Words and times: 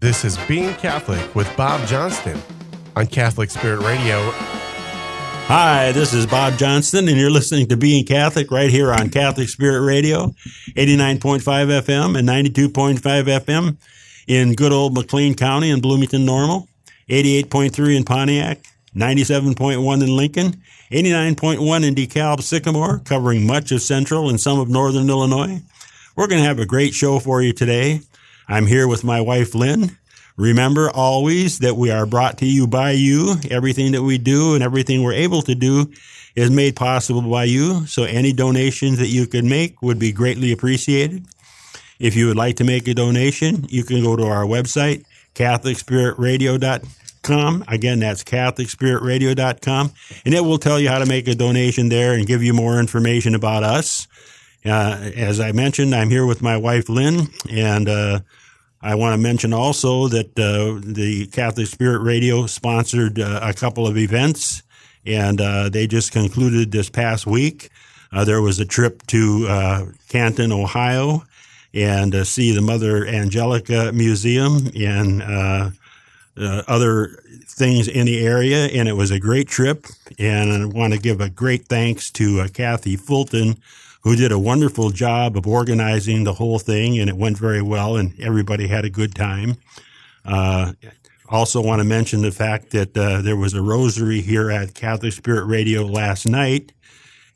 This 0.00 0.24
is 0.24 0.38
Being 0.48 0.72
Catholic 0.76 1.34
with 1.34 1.54
Bob 1.58 1.86
Johnston 1.86 2.40
on 2.96 3.06
Catholic 3.06 3.50
Spirit 3.50 3.80
Radio. 3.80 4.30
Hi, 5.44 5.92
this 5.92 6.14
is 6.14 6.24
Bob 6.26 6.56
Johnston, 6.56 7.06
and 7.06 7.18
you're 7.18 7.28
listening 7.28 7.68
to 7.68 7.76
Being 7.76 8.06
Catholic 8.06 8.50
right 8.50 8.70
here 8.70 8.94
on 8.94 9.10
Catholic 9.10 9.50
Spirit 9.50 9.84
Radio, 9.84 10.28
89.5 10.74 11.42
FM 11.42 12.18
and 12.18 12.26
92.5 12.26 12.98
FM 13.00 13.76
in 14.26 14.54
good 14.54 14.72
old 14.72 14.94
McLean 14.94 15.34
County 15.34 15.70
and 15.70 15.82
Bloomington 15.82 16.24
Normal, 16.24 16.66
88.3 17.10 17.98
in 17.98 18.04
Pontiac, 18.04 18.60
97.1 18.96 20.02
in 20.02 20.16
Lincoln, 20.16 20.62
89.1 20.90 21.86
in 21.86 21.94
DeKalb 21.94 22.40
Sycamore, 22.40 23.00
covering 23.00 23.46
much 23.46 23.70
of 23.70 23.82
central 23.82 24.30
and 24.30 24.40
some 24.40 24.58
of 24.58 24.70
northern 24.70 25.10
Illinois. 25.10 25.60
We're 26.16 26.26
going 26.26 26.40
to 26.40 26.48
have 26.48 26.58
a 26.58 26.64
great 26.64 26.94
show 26.94 27.18
for 27.18 27.42
you 27.42 27.52
today. 27.52 28.00
I'm 28.50 28.66
here 28.66 28.86
with 28.88 29.04
my 29.04 29.20
wife, 29.20 29.54
Lynn. 29.54 29.96
Remember 30.36 30.90
always 30.90 31.60
that 31.60 31.76
we 31.76 31.92
are 31.92 32.04
brought 32.04 32.38
to 32.38 32.46
you 32.46 32.66
by 32.66 32.90
you. 32.90 33.36
Everything 33.48 33.92
that 33.92 34.02
we 34.02 34.18
do 34.18 34.54
and 34.54 34.64
everything 34.64 35.04
we're 35.04 35.12
able 35.12 35.42
to 35.42 35.54
do 35.54 35.92
is 36.34 36.50
made 36.50 36.74
possible 36.74 37.22
by 37.22 37.44
you. 37.44 37.86
So 37.86 38.02
any 38.02 38.32
donations 38.32 38.98
that 38.98 39.06
you 39.06 39.28
could 39.28 39.44
make 39.44 39.80
would 39.82 40.00
be 40.00 40.10
greatly 40.10 40.50
appreciated. 40.50 41.26
If 42.00 42.16
you 42.16 42.26
would 42.26 42.36
like 42.36 42.56
to 42.56 42.64
make 42.64 42.88
a 42.88 42.94
donation, 42.94 43.66
you 43.68 43.84
can 43.84 44.02
go 44.02 44.16
to 44.16 44.24
our 44.24 44.44
website, 44.44 45.04
CatholicSpiritRadio.com. 45.36 47.64
Again, 47.68 48.00
that's 48.00 48.24
CatholicSpiritRadio.com. 48.24 49.92
And 50.24 50.34
it 50.34 50.40
will 50.40 50.58
tell 50.58 50.80
you 50.80 50.88
how 50.88 50.98
to 50.98 51.06
make 51.06 51.28
a 51.28 51.36
donation 51.36 51.88
there 51.88 52.14
and 52.14 52.26
give 52.26 52.42
you 52.42 52.52
more 52.52 52.80
information 52.80 53.36
about 53.36 53.62
us. 53.62 54.08
Uh, 54.64 55.12
as 55.14 55.38
I 55.38 55.52
mentioned, 55.52 55.94
I'm 55.94 56.10
here 56.10 56.26
with 56.26 56.42
my 56.42 56.56
wife, 56.56 56.88
Lynn, 56.88 57.28
and, 57.48 57.88
uh, 57.88 58.18
I 58.82 58.94
want 58.94 59.12
to 59.12 59.18
mention 59.18 59.52
also 59.52 60.08
that 60.08 60.38
uh, 60.38 60.80
the 60.82 61.26
Catholic 61.26 61.66
Spirit 61.66 61.98
Radio 61.98 62.46
sponsored 62.46 63.18
uh, 63.18 63.40
a 63.42 63.52
couple 63.52 63.86
of 63.86 63.98
events, 63.98 64.62
and 65.04 65.38
uh, 65.38 65.68
they 65.68 65.86
just 65.86 66.12
concluded 66.12 66.72
this 66.72 66.88
past 66.88 67.26
week. 67.26 67.68
Uh, 68.10 68.24
there 68.24 68.40
was 68.40 68.58
a 68.58 68.64
trip 68.64 69.06
to 69.08 69.46
uh, 69.48 69.86
Canton, 70.08 70.50
Ohio, 70.50 71.24
and 71.74 72.14
uh, 72.14 72.24
see 72.24 72.54
the 72.54 72.62
Mother 72.62 73.06
Angelica 73.06 73.92
Museum 73.92 74.70
and 74.74 75.22
other 76.38 77.22
things 77.46 77.86
in 77.86 78.06
the 78.06 78.24
area, 78.26 78.66
and 78.66 78.88
it 78.88 78.94
was 78.94 79.10
a 79.10 79.20
great 79.20 79.46
trip. 79.46 79.84
And 80.18 80.50
I 80.50 80.64
want 80.64 80.94
to 80.94 80.98
give 80.98 81.20
a 81.20 81.28
great 81.28 81.66
thanks 81.66 82.10
to 82.12 82.48
Kathy 82.48 82.96
Fulton 82.96 83.58
who 84.02 84.16
did 84.16 84.32
a 84.32 84.38
wonderful 84.38 84.90
job 84.90 85.36
of 85.36 85.46
organizing 85.46 86.24
the 86.24 86.34
whole 86.34 86.58
thing, 86.58 86.98
and 86.98 87.08
it 87.08 87.16
went 87.16 87.38
very 87.38 87.62
well, 87.62 87.96
and 87.96 88.18
everybody 88.20 88.66
had 88.66 88.84
a 88.84 88.90
good 88.90 89.14
time. 89.14 89.56
Uh, 90.24 90.72
also, 91.28 91.62
want 91.62 91.80
to 91.80 91.84
mention 91.84 92.22
the 92.22 92.32
fact 92.32 92.70
that 92.70 92.96
uh, 92.96 93.20
there 93.20 93.36
was 93.36 93.54
a 93.54 93.62
rosary 93.62 94.20
here 94.20 94.50
at 94.50 94.74
Catholic 94.74 95.12
Spirit 95.12 95.44
Radio 95.44 95.82
last 95.82 96.26
night, 96.26 96.72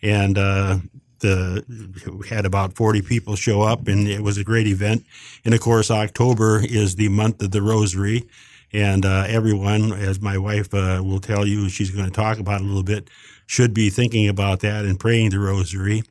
and 0.03 0.37
uh, 0.37 0.79
the 1.21 1.65
we 2.13 2.29
had 2.29 2.45
about 2.45 2.75
40 2.75 3.03
people 3.03 3.37
show 3.37 3.63
up, 3.63 3.87
and 3.89 4.09
it 4.09 4.21
was 4.21 4.37
a 4.37 4.45
great 4.45 4.67
event. 4.67 5.05
And 5.45 5.55
of 5.55 5.61
course, 5.61 5.91
October 5.91 6.61
is 6.63 6.97
the 6.97 7.09
month 7.09 7.43
of 7.43 7.51
the 7.51 7.63
rosary. 7.63 8.29
And 8.73 9.07
uh, 9.07 9.25
everyone, 9.29 9.93
as 9.93 10.21
my 10.21 10.37
wife 10.37 10.75
uh, 10.75 11.01
will 11.05 11.21
tell 11.21 11.47
you, 11.47 11.69
she's 11.69 11.93
going 11.93 12.07
to 12.07 12.11
talk 12.11 12.41
about 12.41 12.61
a 12.61 12.65
little 12.65 12.83
bit, 12.83 13.09
should 13.47 13.73
be 13.73 13.89
thinking 13.89 14.29
about 14.29 14.61
that 14.61 14.85
and 14.85 14.99
praying 14.99 15.31
the 15.31 15.39
rosary. 15.39 16.03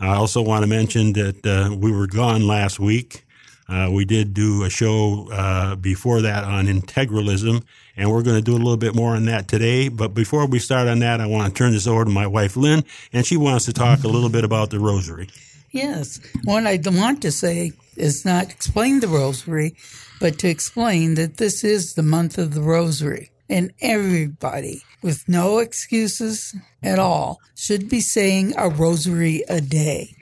I 0.00 0.14
also 0.14 0.42
want 0.42 0.62
to 0.62 0.66
mention 0.66 1.12
that 1.14 1.46
uh, 1.46 1.74
we 1.74 1.92
were 1.92 2.06
gone 2.06 2.46
last 2.46 2.80
week. 2.80 3.24
Uh, 3.68 3.88
we 3.90 4.04
did 4.04 4.34
do 4.34 4.64
a 4.64 4.70
show 4.70 5.28
uh, 5.32 5.74
before 5.76 6.20
that 6.22 6.44
on 6.44 6.66
integralism, 6.66 7.64
and 7.96 8.10
we're 8.10 8.22
going 8.22 8.36
to 8.36 8.42
do 8.42 8.52
a 8.52 8.58
little 8.58 8.76
bit 8.76 8.94
more 8.94 9.16
on 9.16 9.24
that 9.24 9.48
today. 9.48 9.88
But 9.88 10.12
before 10.12 10.46
we 10.46 10.58
start 10.58 10.86
on 10.86 10.98
that, 10.98 11.20
I 11.20 11.26
want 11.26 11.54
to 11.54 11.58
turn 11.58 11.72
this 11.72 11.86
over 11.86 12.04
to 12.04 12.10
my 12.10 12.26
wife, 12.26 12.56
Lynn, 12.56 12.84
and 13.12 13.24
she 13.24 13.36
wants 13.36 13.64
to 13.64 13.72
talk 13.72 14.04
a 14.04 14.08
little 14.08 14.28
bit 14.28 14.44
about 14.44 14.70
the 14.70 14.78
rosary. 14.78 15.28
Yes. 15.70 16.20
What 16.44 16.66
I 16.66 16.78
want 16.84 17.22
to 17.22 17.32
say 17.32 17.72
is 17.96 18.24
not 18.24 18.50
explain 18.50 19.00
the 19.00 19.08
rosary, 19.08 19.74
but 20.20 20.38
to 20.40 20.48
explain 20.48 21.14
that 21.14 21.38
this 21.38 21.64
is 21.64 21.94
the 21.94 22.02
month 22.02 22.36
of 22.36 22.54
the 22.54 22.62
rosary 22.62 23.30
and 23.48 23.72
everybody 23.80 24.82
with 25.02 25.28
no 25.28 25.58
excuses 25.58 26.54
at 26.82 26.98
all 26.98 27.40
should 27.54 27.88
be 27.88 28.00
saying 28.00 28.54
a 28.56 28.68
rosary 28.68 29.42
a 29.48 29.60
day. 29.60 30.14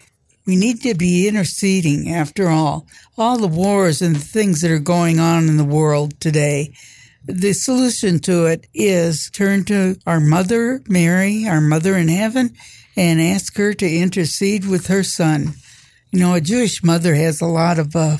We 0.45 0.57
need 0.57 0.83
to 0.83 0.95
be 0.95 1.29
interceding 1.29 2.11
after 2.11 2.49
all. 2.49 2.87
All 3.17 3.39
the 3.39 3.47
wars 3.47 4.03
and 4.03 4.17
the 4.17 4.21
things 4.21 4.61
that 4.61 4.73
are 4.73 4.81
going 4.81 5.21
on 5.21 5.49
in 5.49 5.57
the 5.57 5.65
world 5.65 6.19
today. 6.21 6.75
The 7.25 7.53
solution 7.53 8.19
to 8.21 8.47
it 8.47 8.67
is 8.75 9.31
turn 9.33 9.65
to 9.67 9.97
our 10.05 10.19
mother, 10.19 10.83
Mary, 10.89 11.47
our 11.47 11.61
mother 11.61 11.97
in 11.97 12.09
heaven, 12.09 12.57
and 12.97 13.21
ask 13.21 13.57
her 13.57 13.73
to 13.75 13.89
intercede 13.89 14.67
with 14.67 14.89
her 14.89 15.05
son. 15.05 15.55
You 16.11 16.19
know, 16.19 16.35
a 16.35 16.41
Jewish 16.41 16.83
mother 16.83 17.15
has 17.15 17.41
a 17.41 17.47
lot 17.47 17.79
of, 17.79 17.95
uh, 17.95 18.17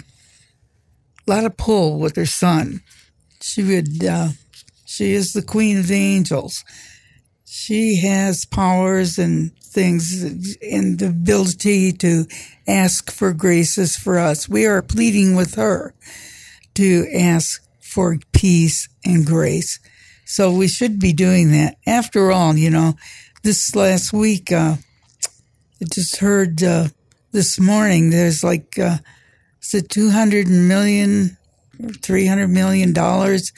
lot 1.27 1.45
of 1.45 1.57
pull 1.57 1.99
with 1.99 2.15
her 2.15 2.27
son. 2.27 2.83
She 3.41 3.65
would, 3.65 4.05
uh, 4.05 4.29
she 4.93 5.15
is 5.15 5.33
the 5.33 5.41
queen 5.41 5.79
of 5.79 5.87
the 5.87 5.95
angels. 5.95 6.65
She 7.47 7.97
has 8.03 8.45
powers 8.45 9.19
and 9.19 9.57
things 9.59 10.23
and 10.61 10.99
the 10.99 11.07
ability 11.09 11.93
to 11.93 12.27
ask 12.69 13.11
for 13.11 13.33
graces 13.33 13.97
for 13.97 14.19
us. 14.19 14.51
We 14.51 14.67
are 14.67 14.83
pleading 14.83 15.35
with 15.35 15.55
her 15.55 15.95
to 16.75 17.07
ask 17.15 17.67
for 17.81 18.19
peace 18.33 18.87
and 19.03 19.25
grace. 19.25 19.81
So 20.27 20.53
we 20.53 20.69
should 20.69 20.99
be 20.99 21.15
doing 21.15 21.53
that. 21.53 21.79
After 21.87 22.31
all, 22.31 22.55
you 22.57 22.69
know, 22.69 22.93
this 23.43 23.75
last 23.75 24.13
week, 24.13 24.53
uh, 24.53 24.77
I 25.81 25.85
just 25.91 26.17
heard, 26.17 26.63
uh, 26.63 26.89
this 27.33 27.59
morning, 27.59 28.11
there's 28.11 28.45
like, 28.45 28.79
uh, 28.79 28.99
is 29.63 29.73
it 29.73 29.89
200 29.89 30.49
million, 30.49 31.39
300 32.03 32.49
million 32.49 32.93
dollars 32.93 33.53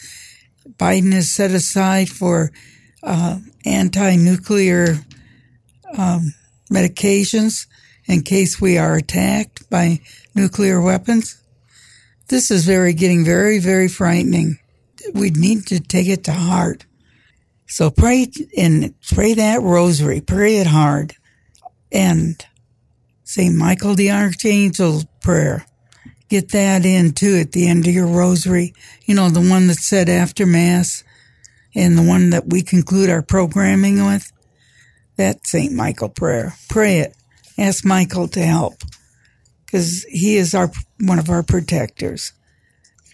Biden 0.68 1.12
has 1.12 1.34
set 1.34 1.50
aside 1.50 2.08
for 2.08 2.50
uh, 3.02 3.38
anti 3.64 4.16
nuclear 4.16 4.98
um, 5.96 6.34
medications 6.72 7.66
in 8.06 8.22
case 8.22 8.60
we 8.60 8.78
are 8.78 8.96
attacked 8.96 9.68
by 9.70 10.00
nuclear 10.34 10.80
weapons. 10.80 11.40
This 12.28 12.50
is 12.50 12.64
very 12.64 12.94
getting 12.94 13.24
very, 13.24 13.58
very 13.58 13.88
frightening. 13.88 14.58
We 15.12 15.30
need 15.30 15.66
to 15.66 15.80
take 15.80 16.08
it 16.08 16.24
to 16.24 16.32
heart. 16.32 16.86
So 17.66 17.90
pray 17.90 18.26
and 18.56 18.94
pray 19.12 19.34
that 19.34 19.60
rosary, 19.62 20.20
pray 20.20 20.56
it 20.56 20.66
hard, 20.66 21.14
and 21.92 22.44
say 23.24 23.50
Michael 23.50 23.94
the 23.94 24.10
Archangel 24.10 25.02
prayer 25.20 25.66
get 26.34 26.50
that 26.50 26.84
in 26.84 27.12
too 27.12 27.36
at 27.36 27.52
the 27.52 27.68
end 27.68 27.86
of 27.86 27.94
your 27.94 28.08
rosary. 28.08 28.74
You 29.04 29.14
know, 29.14 29.30
the 29.30 29.38
one 29.38 29.68
that's 29.68 29.86
said 29.86 30.08
after 30.08 30.44
Mass 30.46 31.04
and 31.76 31.96
the 31.96 32.02
one 32.02 32.30
that 32.30 32.48
we 32.48 32.60
conclude 32.60 33.08
our 33.08 33.22
programming 33.22 34.04
with. 34.04 34.32
That 35.16 35.46
St. 35.46 35.72
Michael 35.72 36.08
prayer. 36.08 36.54
Pray 36.68 36.98
it. 36.98 37.14
Ask 37.56 37.84
Michael 37.84 38.26
to 38.28 38.44
help 38.44 38.74
because 39.64 40.02
he 40.10 40.36
is 40.36 40.56
our, 40.56 40.72
one 40.98 41.20
of 41.20 41.30
our 41.30 41.44
protectors. 41.44 42.32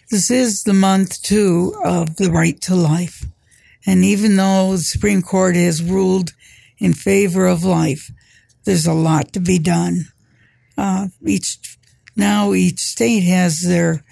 This 0.09 0.31
is 0.31 0.63
the 0.63 0.73
month 0.73 1.21
too 1.21 1.79
of 1.85 2.15
the 2.15 2.31
right 2.31 2.59
to 2.61 2.73
life. 2.73 3.23
And 3.85 4.03
even 4.03 4.35
though 4.35 4.71
the 4.71 4.79
Supreme 4.79 5.21
Court 5.21 5.55
has 5.55 5.83
ruled 5.83 6.31
in 6.79 6.93
favor 6.93 7.45
of 7.45 7.63
life, 7.63 8.09
there's 8.63 8.87
a 8.87 8.93
lot 8.93 9.31
to 9.33 9.39
be 9.39 9.59
done. 9.59 10.07
Uh, 10.75 11.09
each 11.23 11.77
now 12.15 12.53
each 12.53 12.79
state 12.79 13.21
has 13.21 13.61
their 13.61 14.03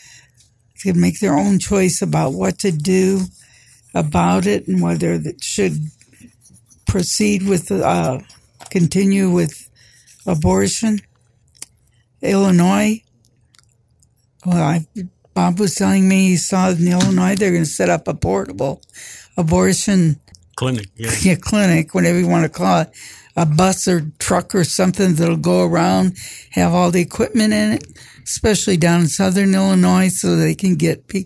can 0.82 1.00
make 1.00 1.20
their 1.20 1.36
own 1.36 1.60
choice 1.60 2.02
about 2.02 2.34
what 2.34 2.60
to 2.60 2.72
do 2.72 3.22
about 3.94 4.46
it 4.46 4.68
and 4.68 4.82
whether 4.82 5.14
it 5.14 5.44
should 5.44 5.78
proceed 6.88 7.44
with 7.48 7.72
uh, 7.72 8.20
continue 8.70 9.30
with 9.30 9.70
abortion. 10.26 11.00
Illinois, 12.22 13.02
well, 14.46 14.64
I, 14.64 14.86
Bob 15.34 15.60
was 15.60 15.76
telling 15.76 16.08
me 16.08 16.30
he 16.30 16.38
saw 16.38 16.70
in 16.70 16.88
Illinois 16.88 17.36
they're 17.36 17.52
going 17.52 17.64
to 17.64 17.70
set 17.70 17.90
up 17.90 18.08
a 18.08 18.14
portable 18.14 18.82
abortion 19.38 20.20
clinic, 20.60 20.90
yeah. 20.98 21.12
yeah, 21.22 21.36
clinic, 21.36 21.96
whatever 21.96 22.20
you 22.20 22.28
want 22.28 22.44
to 22.44 22.50
call 22.50 22.82
it, 22.82 22.90
a 23.40 23.46
bus 23.46 23.88
or 23.88 24.12
truck 24.20 24.54
or 24.54 24.66
something 24.66 25.16
that'll 25.16 25.38
go 25.38 25.66
around, 25.66 26.18
have 26.52 26.74
all 26.74 26.92
the 26.92 27.00
equipment 27.00 27.54
in 27.54 27.72
it, 27.72 27.88
especially 28.24 28.76
down 28.76 29.02
in 29.02 29.08
southern 29.08 29.56
Illinois, 29.56 30.10
so 30.10 30.36
they 30.36 30.54
can 30.54 30.76
get 30.76 31.08
pe- 31.08 31.24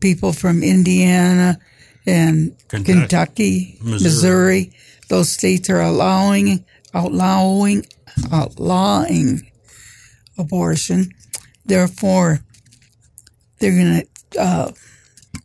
people 0.00 0.32
from 0.32 0.62
Indiana 0.62 1.58
and 2.06 2.56
Kentucky, 2.68 2.92
Kentucky 2.92 3.78
Missouri. 3.82 4.00
Missouri. 4.00 4.72
Those 5.10 5.30
states 5.30 5.68
are 5.68 5.82
allowing, 5.82 6.64
outlawing, 6.94 7.84
outlawing 8.32 9.50
abortion. 10.38 11.10
Therefore, 11.66 12.40
they're 13.58 13.76
going 13.76 14.02
to 14.32 14.40
uh, 14.40 14.72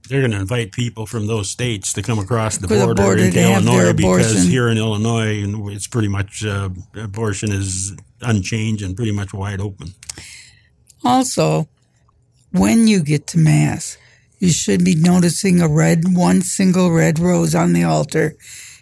They're 0.08 0.22
going 0.22 0.32
to 0.32 0.40
invite 0.40 0.72
people 0.72 1.06
from 1.06 1.28
those 1.28 1.50
states 1.50 1.94
to 1.94 2.02
come 2.02 2.20
across 2.20 2.58
the 2.58 2.68
For 2.68 2.76
the 2.76 2.86
border, 2.86 3.04
border 3.04 3.24
into 3.24 3.42
Illinois 3.42 3.94
because 3.94 4.44
here 4.44 4.70
in 4.70 4.78
Illinois, 4.78 5.44
it's 5.74 5.88
pretty 5.88 6.08
much 6.08 6.46
uh, 6.46 6.70
abortion 6.96 7.52
is 7.52 7.96
unchanged 8.22 8.84
and 8.84 8.96
pretty 8.96 9.12
much 9.12 9.34
wide 9.34 9.60
open. 9.62 9.90
Also, 11.04 11.68
when 12.52 12.88
you 12.88 13.04
get 13.04 13.28
to 13.28 13.38
Mass, 13.38 13.98
you 14.40 14.52
should 14.52 14.84
be 14.84 14.96
noticing 14.96 15.62
a 15.62 15.68
red, 15.68 16.16
one 16.16 16.42
single 16.42 16.92
red 16.92 17.20
rose 17.20 17.56
on 17.56 17.74
the 17.74 17.84
altar, 17.84 18.36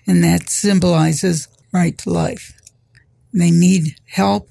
and 0.05 0.23
that 0.23 0.49
symbolizes 0.49 1.47
right 1.71 1.97
to 1.99 2.09
life. 2.09 2.53
They 3.33 3.51
need 3.51 3.95
help. 4.05 4.49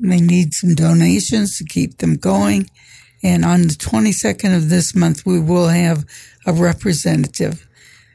They 0.00 0.20
need 0.20 0.54
some 0.54 0.74
donations 0.74 1.58
to 1.58 1.64
keep 1.64 1.98
them 1.98 2.16
going. 2.16 2.70
And 3.22 3.44
on 3.44 3.62
the 3.62 3.74
22nd 3.74 4.56
of 4.56 4.68
this 4.68 4.94
month, 4.94 5.26
we 5.26 5.40
will 5.40 5.68
have 5.68 6.04
a 6.46 6.52
representative 6.52 7.68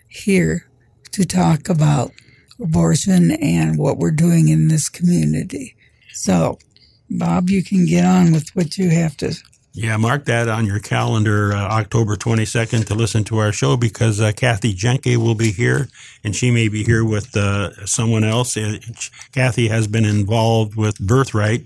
here 0.07 0.68
to 1.12 1.25
talk 1.25 1.69
about 1.69 2.12
abortion 2.60 3.31
and 3.31 3.78
what 3.78 3.98
we're 3.98 4.12
doing 4.12 4.48
in 4.48 4.68
this 4.68 4.90
community. 4.90 5.75
So, 6.13 6.57
Bob, 7.10 7.50
you 7.50 7.63
can 7.63 7.86
get 7.86 8.06
on 8.06 8.31
with 8.31 8.50
what 8.56 8.78
you 8.78 8.90
have 8.90 9.16
to. 9.18 9.36
Yeah, 9.74 9.98
mark 9.98 10.24
that 10.25 10.48
on 10.48 10.66
your 10.66 10.80
calendar, 10.80 11.51
uh, 11.51 11.58
October 11.58 12.16
22nd, 12.16 12.86
to 12.86 12.96
listen 12.96 13.25
to 13.25 13.40
our 13.40 13.51
show 13.51 13.75
because 13.75 14.22
uh, 14.22 14.31
Kathy 14.31 14.74
Jenke 14.74 15.18
will 15.18 15.36
be 15.36 15.51
here, 15.51 15.90
and 16.24 16.34
she 16.34 16.50
may 16.50 16.69
be 16.69 16.86
here 16.86 17.04
with 17.04 17.36
uh, 17.36 17.86
someone 17.86 18.24
else. 18.24 18.58
Kathy 19.34 19.68
has 19.68 19.88
been 19.88 20.06
involved 20.06 20.75
with 20.75 20.98
Birthright 20.98 21.66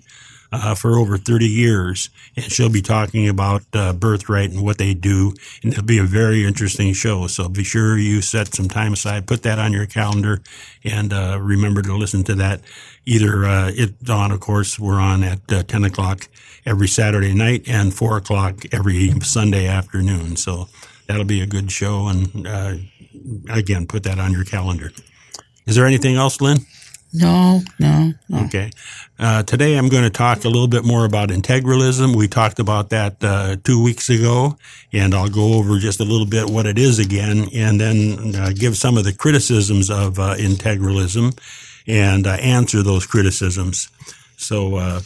uh, 0.51 0.75
for 0.75 0.97
over 0.97 1.17
30 1.17 1.45
years, 1.45 2.09
and 2.35 2.45
she'll 2.45 2.71
be 2.71 2.81
talking 2.81 3.27
about 3.27 3.63
uh, 3.73 3.93
Birthright 3.93 4.51
and 4.51 4.63
what 4.63 4.77
they 4.77 4.93
do, 4.93 5.33
and 5.63 5.71
it'll 5.73 5.85
be 5.85 5.99
a 5.99 6.03
very 6.03 6.45
interesting 6.45 6.93
show. 6.93 7.27
So 7.27 7.47
be 7.47 7.63
sure 7.63 7.97
you 7.97 8.21
set 8.21 8.53
some 8.53 8.67
time 8.67 8.93
aside, 8.93 9.27
put 9.27 9.43
that 9.43 9.59
on 9.59 9.73
your 9.73 9.85
calendar, 9.85 10.41
and 10.83 11.13
uh, 11.13 11.37
remember 11.41 11.81
to 11.81 11.95
listen 11.95 12.23
to 12.25 12.35
that. 12.35 12.61
Either 13.05 13.45
uh, 13.45 13.71
it's 13.73 14.09
on, 14.09 14.31
of 14.31 14.39
course, 14.39 14.79
we're 14.79 14.99
on 14.99 15.23
at 15.23 15.39
uh, 15.51 15.63
10 15.63 15.83
o'clock 15.83 16.27
every 16.65 16.87
Saturday 16.87 17.33
night 17.33 17.67
and 17.67 17.93
4 17.93 18.17
o'clock 18.17 18.55
every 18.71 19.11
Sunday 19.21 19.67
afternoon. 19.67 20.35
So 20.35 20.67
that'll 21.07 21.25
be 21.25 21.41
a 21.41 21.47
good 21.47 21.71
show, 21.71 22.07
and 22.07 22.47
uh, 22.47 22.73
again, 23.49 23.87
put 23.87 24.03
that 24.03 24.19
on 24.19 24.31
your 24.31 24.45
calendar. 24.45 24.91
Is 25.65 25.75
there 25.75 25.85
anything 25.85 26.15
else, 26.15 26.41
Lynn? 26.41 26.59
No, 27.13 27.61
no, 27.79 28.13
no. 28.27 28.45
Okay. 28.45 28.71
Uh, 29.19 29.43
today 29.43 29.75
I'm 29.75 29.89
going 29.89 30.05
to 30.05 30.09
talk 30.09 30.45
a 30.45 30.47
little 30.47 30.69
bit 30.69 30.85
more 30.85 31.03
about 31.03 31.27
integralism. 31.27 32.15
We 32.15 32.29
talked 32.29 32.57
about 32.57 32.89
that 32.91 33.21
uh, 33.21 33.57
two 33.65 33.83
weeks 33.83 34.07
ago, 34.09 34.57
and 34.93 35.13
I'll 35.13 35.27
go 35.27 35.55
over 35.55 35.77
just 35.77 35.99
a 35.99 36.05
little 36.05 36.25
bit 36.25 36.49
what 36.49 36.65
it 36.65 36.79
is 36.79 36.99
again, 36.99 37.49
and 37.53 37.81
then 37.81 38.33
uh, 38.33 38.51
give 38.55 38.77
some 38.77 38.97
of 38.97 39.03
the 39.03 39.11
criticisms 39.11 39.89
of 39.89 40.19
uh, 40.19 40.35
integralism 40.35 41.37
and 41.85 42.25
uh, 42.25 42.31
answer 42.35 42.81
those 42.81 43.05
criticisms. 43.05 43.89
So, 44.37 44.75
uh, 44.77 45.01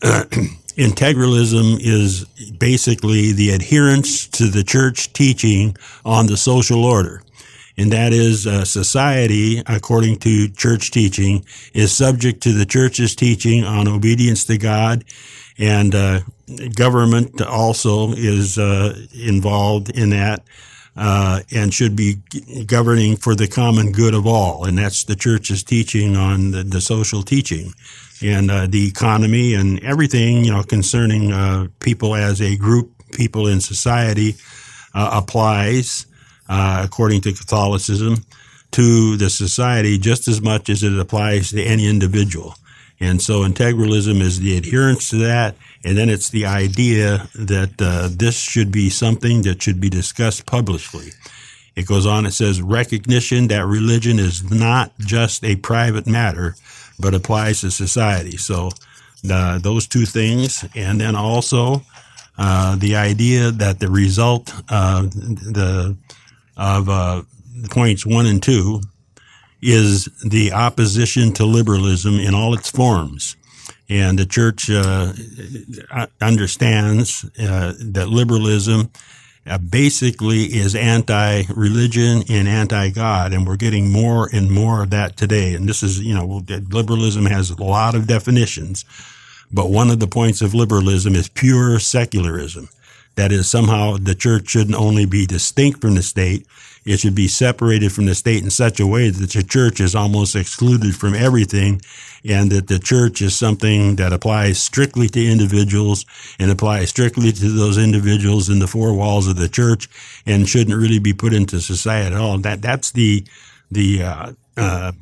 integralism 0.00 1.76
is 1.80 2.24
basically 2.58 3.32
the 3.32 3.50
adherence 3.50 4.26
to 4.28 4.46
the 4.46 4.64
church 4.64 5.12
teaching 5.12 5.76
on 6.06 6.28
the 6.28 6.38
social 6.38 6.82
order 6.82 7.22
and 7.76 7.92
that 7.92 8.12
is 8.12 8.46
uh, 8.46 8.64
society, 8.64 9.62
according 9.66 10.18
to 10.18 10.48
church 10.48 10.90
teaching, 10.90 11.44
is 11.72 11.96
subject 11.96 12.42
to 12.42 12.52
the 12.52 12.66
church's 12.66 13.16
teaching 13.16 13.64
on 13.64 13.88
obedience 13.88 14.44
to 14.44 14.58
God, 14.58 15.04
and 15.58 15.94
uh, 15.94 16.20
government 16.76 17.40
also 17.42 18.12
is 18.12 18.58
uh, 18.58 18.94
involved 19.12 19.90
in 19.90 20.10
that. 20.10 20.44
Uh, 20.96 21.40
and 21.52 21.74
should 21.74 21.96
be 21.96 22.14
governing 22.66 23.16
for 23.16 23.34
the 23.34 23.48
common 23.48 23.90
good 23.90 24.14
of 24.14 24.28
all, 24.28 24.64
and 24.64 24.78
that's 24.78 25.02
the 25.02 25.16
church's 25.16 25.64
teaching 25.64 26.14
on 26.14 26.52
the, 26.52 26.62
the 26.62 26.80
social 26.80 27.24
teaching, 27.24 27.72
and 28.22 28.48
uh, 28.48 28.64
the 28.68 28.86
economy 28.86 29.54
and 29.54 29.82
everything 29.82 30.44
you 30.44 30.52
know 30.52 30.62
concerning 30.62 31.32
uh, 31.32 31.66
people 31.80 32.14
as 32.14 32.40
a 32.40 32.56
group, 32.56 32.92
people 33.10 33.48
in 33.48 33.60
society, 33.60 34.36
applies 34.94 36.06
uh, 36.48 36.82
according 36.84 37.20
to 37.22 37.32
Catholicism, 37.32 38.24
to 38.72 39.16
the 39.16 39.30
society 39.30 39.98
just 39.98 40.26
as 40.26 40.40
much 40.40 40.68
as 40.68 40.82
it 40.82 40.98
applies 40.98 41.50
to 41.50 41.62
any 41.62 41.88
individual. 41.88 42.54
And 43.00 43.20
so 43.20 43.40
integralism 43.40 44.20
is 44.20 44.40
the 44.40 44.56
adherence 44.56 45.10
to 45.10 45.16
that. 45.18 45.56
And 45.84 45.96
then 45.96 46.08
it's 46.08 46.30
the 46.30 46.46
idea 46.46 47.28
that 47.34 47.74
uh, 47.80 48.08
this 48.10 48.38
should 48.38 48.72
be 48.72 48.88
something 48.88 49.42
that 49.42 49.62
should 49.62 49.80
be 49.80 49.90
discussed 49.90 50.46
publicly. 50.46 51.10
It 51.76 51.86
goes 51.86 52.06
on, 52.06 52.24
it 52.24 52.32
says 52.32 52.62
recognition 52.62 53.48
that 53.48 53.66
religion 53.66 54.18
is 54.18 54.48
not 54.50 54.92
just 54.98 55.44
a 55.44 55.56
private 55.56 56.06
matter, 56.06 56.54
but 56.98 57.14
applies 57.14 57.60
to 57.60 57.70
society. 57.70 58.36
So 58.36 58.70
uh, 59.28 59.58
those 59.58 59.86
two 59.86 60.06
things. 60.06 60.64
And 60.74 61.00
then 61.00 61.16
also 61.16 61.82
uh, 62.38 62.76
the 62.76 62.96
idea 62.96 63.50
that 63.50 63.80
the 63.80 63.90
result, 63.90 64.52
uh, 64.68 65.02
the 65.02 65.96
of 66.56 66.88
uh, 66.88 67.22
points 67.70 68.06
one 68.06 68.26
and 68.26 68.42
two 68.42 68.80
is 69.62 70.08
the 70.28 70.52
opposition 70.52 71.32
to 71.32 71.44
liberalism 71.44 72.18
in 72.18 72.34
all 72.34 72.54
its 72.54 72.70
forms. 72.70 73.36
And 73.88 74.18
the 74.18 74.26
church 74.26 74.70
uh, 74.70 75.12
understands 76.20 77.24
uh, 77.38 77.74
that 77.80 78.08
liberalism 78.08 78.90
uh, 79.46 79.58
basically 79.58 80.44
is 80.44 80.74
anti-religion 80.74 82.24
and 82.30 82.48
anti-God, 82.48 83.34
and 83.34 83.46
we're 83.46 83.56
getting 83.56 83.90
more 83.90 84.28
and 84.32 84.50
more 84.50 84.82
of 84.82 84.90
that 84.90 85.16
today. 85.16 85.54
And 85.54 85.68
this 85.68 85.82
is, 85.82 86.00
you 86.00 86.14
know, 86.14 86.42
liberalism 86.70 87.26
has 87.26 87.50
a 87.50 87.62
lot 87.62 87.94
of 87.94 88.06
definitions, 88.06 88.84
but 89.52 89.70
one 89.70 89.90
of 89.90 90.00
the 90.00 90.06
points 90.06 90.40
of 90.40 90.54
liberalism 90.54 91.14
is 91.14 91.28
pure 91.28 91.78
secularism. 91.78 92.68
That 93.16 93.32
is, 93.32 93.50
somehow 93.50 93.96
the 93.96 94.14
church 94.14 94.48
shouldn't 94.48 94.76
only 94.76 95.06
be 95.06 95.26
distinct 95.26 95.80
from 95.80 95.94
the 95.94 96.02
state, 96.02 96.46
it 96.84 97.00
should 97.00 97.14
be 97.14 97.28
separated 97.28 97.92
from 97.92 98.06
the 98.06 98.14
state 98.14 98.42
in 98.42 98.50
such 98.50 98.78
a 98.78 98.86
way 98.86 99.08
that 99.08 99.30
the 99.30 99.42
church 99.42 99.80
is 99.80 99.94
almost 99.94 100.36
excluded 100.36 100.94
from 100.94 101.14
everything 101.14 101.80
and 102.24 102.50
that 102.52 102.68
the 102.68 102.78
church 102.78 103.22
is 103.22 103.34
something 103.34 103.96
that 103.96 104.12
applies 104.12 104.60
strictly 104.60 105.08
to 105.08 105.24
individuals 105.24 106.04
and 106.38 106.50
applies 106.50 106.90
strictly 106.90 107.32
to 107.32 107.48
those 107.48 107.78
individuals 107.78 108.50
in 108.50 108.58
the 108.58 108.66
four 108.66 108.92
walls 108.92 109.26
of 109.26 109.36
the 109.36 109.48
church 109.48 109.88
and 110.26 110.48
shouldn't 110.48 110.76
really 110.76 110.98
be 110.98 111.14
put 111.14 111.32
into 111.32 111.58
society 111.60 112.14
at 112.14 112.20
all. 112.20 112.36
That, 112.38 112.60
that's 112.60 112.92
the, 112.92 113.26
the, 113.70 114.02
uh, 114.02 114.32
uh, 114.56 114.92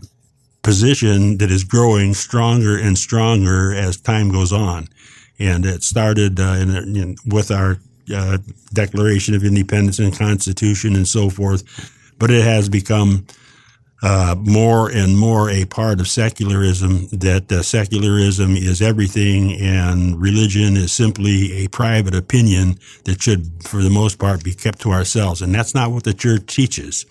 position 0.63 1.39
that 1.39 1.51
is 1.51 1.65
growing 1.65 2.15
stronger 2.15 2.79
and 2.79 2.97
stronger 2.97 3.75
as 3.75 4.01
time 4.01 4.31
goes 4.31 4.53
on. 4.53 4.89
And 5.39 5.67
it 5.67 5.83
started 5.83 6.39
uh, 6.39 6.57
in, 6.61 6.97
in, 6.97 7.17
with 7.27 7.51
our 7.51 7.79
uh, 8.15 8.39
Declaration 8.73 9.35
of 9.35 9.45
Independence 9.45 9.99
and 9.99 10.17
Constitution 10.17 10.97
and 10.97 11.07
so 11.07 11.31
forth, 11.31 11.63
but 12.19 12.31
it 12.31 12.45
has 12.45 12.69
become 12.69 13.27
uh, 14.03 14.35
more 14.39 14.91
and 14.91 15.17
more 15.17 15.49
a 15.49 15.65
part 15.67 16.01
of 16.01 16.09
secularism. 16.09 17.07
That 17.13 17.51
uh, 17.53 17.63
secularism 17.63 18.57
is 18.57 18.83
everything, 18.83 19.53
and 19.61 20.21
religion 20.21 20.77
is 20.77 20.93
simply 20.93 21.65
a 21.65 21.69
private 21.69 22.15
opinion 22.15 22.79
that 23.05 23.23
should, 23.23 23.63
for 23.63 23.81
the 23.81 23.91
most 23.91 24.19
part, 24.19 24.43
be 24.43 24.55
kept 24.55 24.81
to 24.81 24.91
ourselves. 24.91 25.41
And 25.41 25.55
that's 25.55 25.75
not 25.75 25.93
what 25.93 26.03
the 26.03 26.15
church 26.15 26.47
teaches. 26.47 27.07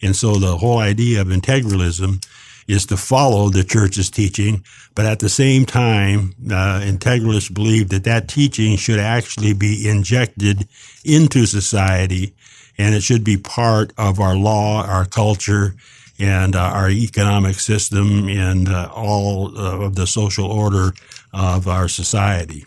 And 0.00 0.16
so 0.16 0.36
the 0.36 0.56
whole 0.56 0.78
idea 0.78 1.20
of 1.20 1.28
integralism 1.28 2.24
is 2.68 2.86
to 2.86 2.96
follow 2.96 3.48
the 3.48 3.64
church's 3.64 4.10
teaching, 4.10 4.64
but 4.94 5.06
at 5.06 5.18
the 5.18 5.28
same 5.28 5.64
time, 5.64 6.34
uh, 6.46 6.80
integralists 6.84 7.52
believe 7.52 7.88
that 7.88 8.04
that 8.04 8.28
teaching 8.28 8.76
should 8.76 8.98
actually 8.98 9.52
be 9.52 9.88
injected 9.88 10.68
into 11.04 11.46
society, 11.46 12.34
and 12.78 12.94
it 12.94 13.02
should 13.02 13.24
be 13.24 13.36
part 13.36 13.92
of 13.98 14.20
our 14.20 14.36
law, 14.36 14.84
our 14.86 15.04
culture, 15.04 15.74
and 16.18 16.54
uh, 16.54 16.60
our 16.60 16.90
economic 16.90 17.56
system, 17.56 18.28
and 18.28 18.68
uh, 18.68 18.88
all 18.94 19.56
of 19.56 19.94
the 19.94 20.06
social 20.06 20.50
order 20.50 20.92
of 21.32 21.66
our 21.66 21.88
society. 21.88 22.64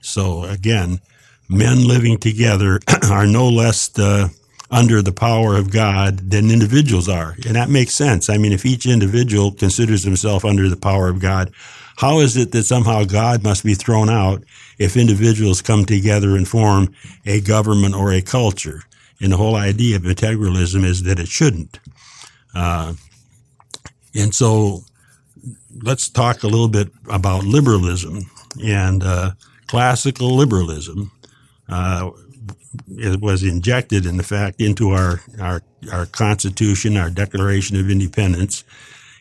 So 0.00 0.44
again, 0.44 1.00
men 1.48 1.86
living 1.86 2.18
together 2.18 2.80
are 3.10 3.26
no 3.26 3.48
less 3.48 3.88
the 3.88 4.34
under 4.74 5.00
the 5.00 5.12
power 5.12 5.56
of 5.56 5.70
God 5.70 6.30
than 6.30 6.50
individuals 6.50 7.08
are. 7.08 7.36
And 7.46 7.54
that 7.54 7.70
makes 7.70 7.94
sense. 7.94 8.28
I 8.28 8.38
mean, 8.38 8.50
if 8.50 8.66
each 8.66 8.86
individual 8.86 9.52
considers 9.52 10.02
himself 10.02 10.44
under 10.44 10.68
the 10.68 10.76
power 10.76 11.08
of 11.08 11.20
God, 11.20 11.52
how 11.96 12.18
is 12.18 12.36
it 12.36 12.50
that 12.50 12.64
somehow 12.64 13.04
God 13.04 13.44
must 13.44 13.62
be 13.62 13.74
thrown 13.74 14.10
out 14.10 14.42
if 14.76 14.96
individuals 14.96 15.62
come 15.62 15.84
together 15.84 16.36
and 16.36 16.48
form 16.48 16.92
a 17.24 17.40
government 17.40 17.94
or 17.94 18.12
a 18.12 18.20
culture? 18.20 18.82
And 19.20 19.30
the 19.30 19.36
whole 19.36 19.54
idea 19.54 19.94
of 19.94 20.02
integralism 20.02 20.84
is 20.84 21.04
that 21.04 21.20
it 21.20 21.28
shouldn't. 21.28 21.78
Uh, 22.52 22.94
and 24.12 24.34
so 24.34 24.80
let's 25.82 26.08
talk 26.08 26.42
a 26.42 26.48
little 26.48 26.68
bit 26.68 26.88
about 27.08 27.44
liberalism 27.44 28.22
and 28.60 29.04
uh, 29.04 29.30
classical 29.68 30.34
liberalism. 30.34 31.12
Uh, 31.68 32.10
was 33.20 33.42
injected, 33.42 34.06
in 34.06 34.20
fact, 34.22 34.60
into 34.60 34.90
our, 34.90 35.20
our, 35.40 35.62
our 35.92 36.06
Constitution, 36.06 36.96
our 36.96 37.10
Declaration 37.10 37.78
of 37.78 37.90
Independence. 37.90 38.64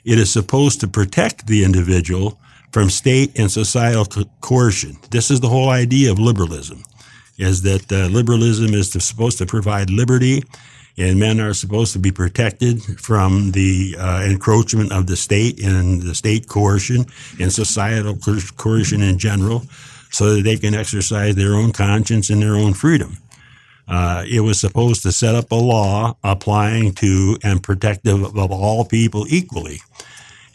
It 0.05 0.19
is 0.19 0.31
supposed 0.31 0.79
to 0.81 0.87
protect 0.87 1.47
the 1.47 1.63
individual 1.63 2.39
from 2.71 2.89
state 2.89 3.37
and 3.37 3.51
societal 3.51 4.05
co- 4.05 4.25
coercion. 4.41 4.97
This 5.11 5.31
is 5.31 5.39
the 5.39 5.49
whole 5.49 5.69
idea 5.69 6.11
of 6.11 6.19
liberalism, 6.19 6.83
is 7.37 7.61
that 7.61 7.91
uh, 7.91 8.07
liberalism 8.07 8.73
is 8.73 8.89
to, 8.91 8.99
supposed 8.99 9.37
to 9.37 9.45
provide 9.45 9.89
liberty 9.89 10.43
and 10.97 11.19
men 11.19 11.39
are 11.39 11.53
supposed 11.53 11.93
to 11.93 11.99
be 11.99 12.11
protected 12.11 12.81
from 12.99 13.51
the 13.51 13.95
uh, 13.97 14.23
encroachment 14.25 14.91
of 14.91 15.07
the 15.07 15.15
state 15.15 15.63
and 15.63 16.01
the 16.03 16.13
state 16.13 16.47
coercion 16.47 17.05
and 17.39 17.51
societal 17.51 18.17
coercion 18.57 19.01
in 19.01 19.17
general 19.17 19.63
so 20.11 20.35
that 20.35 20.43
they 20.43 20.57
can 20.57 20.75
exercise 20.75 21.35
their 21.35 21.55
own 21.55 21.71
conscience 21.71 22.29
and 22.29 22.41
their 22.41 22.55
own 22.55 22.73
freedom. 22.73 23.17
Uh, 23.87 24.23
it 24.29 24.39
was 24.39 24.59
supposed 24.59 25.03
to 25.03 25.11
set 25.11 25.35
up 25.35 25.51
a 25.51 25.55
law 25.55 26.15
applying 26.23 26.93
to 26.93 27.37
and 27.43 27.61
protective 27.61 28.23
of 28.37 28.51
all 28.51 28.85
people 28.85 29.25
equally. 29.29 29.79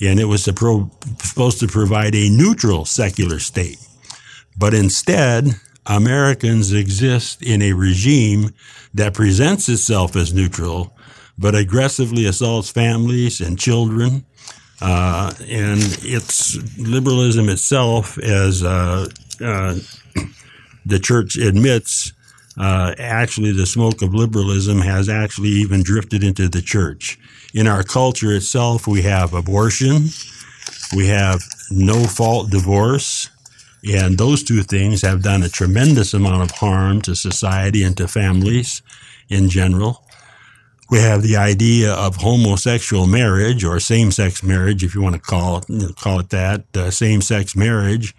And 0.01 0.21
it 0.21 0.25
was 0.25 0.45
supposed 0.45 1.61
to 1.61 1.67
provide 1.67 2.15
a 2.15 2.31
neutral 2.31 2.85
secular 2.85 3.39
state. 3.39 3.79
But 4.57 4.75
instead, 4.75 5.47
Americans 5.87 6.73
exist 6.73 7.43
in 7.43 7.63
a 7.63 7.73
regime 7.73 8.51
that 8.95 9.15
presents 9.15 9.69
itself 9.69 10.17
as 10.17 10.35
neutral, 10.35 10.97
but 11.39 11.55
aggressively 11.55 12.27
assaults 12.27 12.71
families 12.71 13.41
and 13.41 13.59
children. 13.59 14.25
Uh, 14.81 15.33
and 15.41 15.81
it's 16.03 16.57
liberalism 16.79 17.49
itself, 17.49 18.19
as 18.19 18.63
uh, 18.63 19.07
uh, 19.41 19.75
the 20.87 20.99
church 21.01 21.37
admits, 21.37 22.13
uh, 22.59 22.95
actually 22.99 23.53
the 23.53 23.67
smoke 23.67 24.03
of 24.03 24.15
liberalism 24.15 24.81
has 24.81 25.09
actually 25.09 25.51
even 25.51 25.83
drifted 25.83 26.25
into 26.25 26.49
the 26.49 26.63
church. 26.63 27.19
In 27.55 27.67
our 27.67 27.83
culture 27.83 28.33
itself, 28.33 28.87
we 28.87 29.03
have 29.03 29.33
abortion, 29.33 30.09
we 30.95 31.07
have 31.07 31.41
no 31.71 32.05
fault 32.05 32.51
divorce, 32.51 33.31
and 33.89 34.19
those 34.19 34.43
two 34.43 34.63
things 34.63 35.03
have 35.03 35.23
done 35.23 35.43
a 35.43 35.49
tremendous 35.49 36.13
amount 36.13 36.43
of 36.43 36.51
harm 36.51 37.01
to 37.03 37.15
society 37.15 37.83
and 37.83 37.97
to 37.97 38.09
families 38.09 38.83
in 39.29 39.49
general. 39.49 40.05
We 40.91 40.99
have 41.01 41.23
the 41.23 41.37
idea 41.37 41.93
of 41.93 42.17
homosexual 42.17 43.07
marriage 43.07 43.63
or 43.63 43.79
same-sex 43.79 44.43
marriage, 44.43 44.83
if 44.83 44.95
you 44.95 45.03
want 45.03 45.17
to 45.17 45.21
call 45.21 45.59
it, 45.59 45.97
call 45.97 46.19
it 46.19 46.31
that, 46.31 46.65
uh, 46.75 46.91
same-sex 46.91 47.55
marriage. 47.55 48.15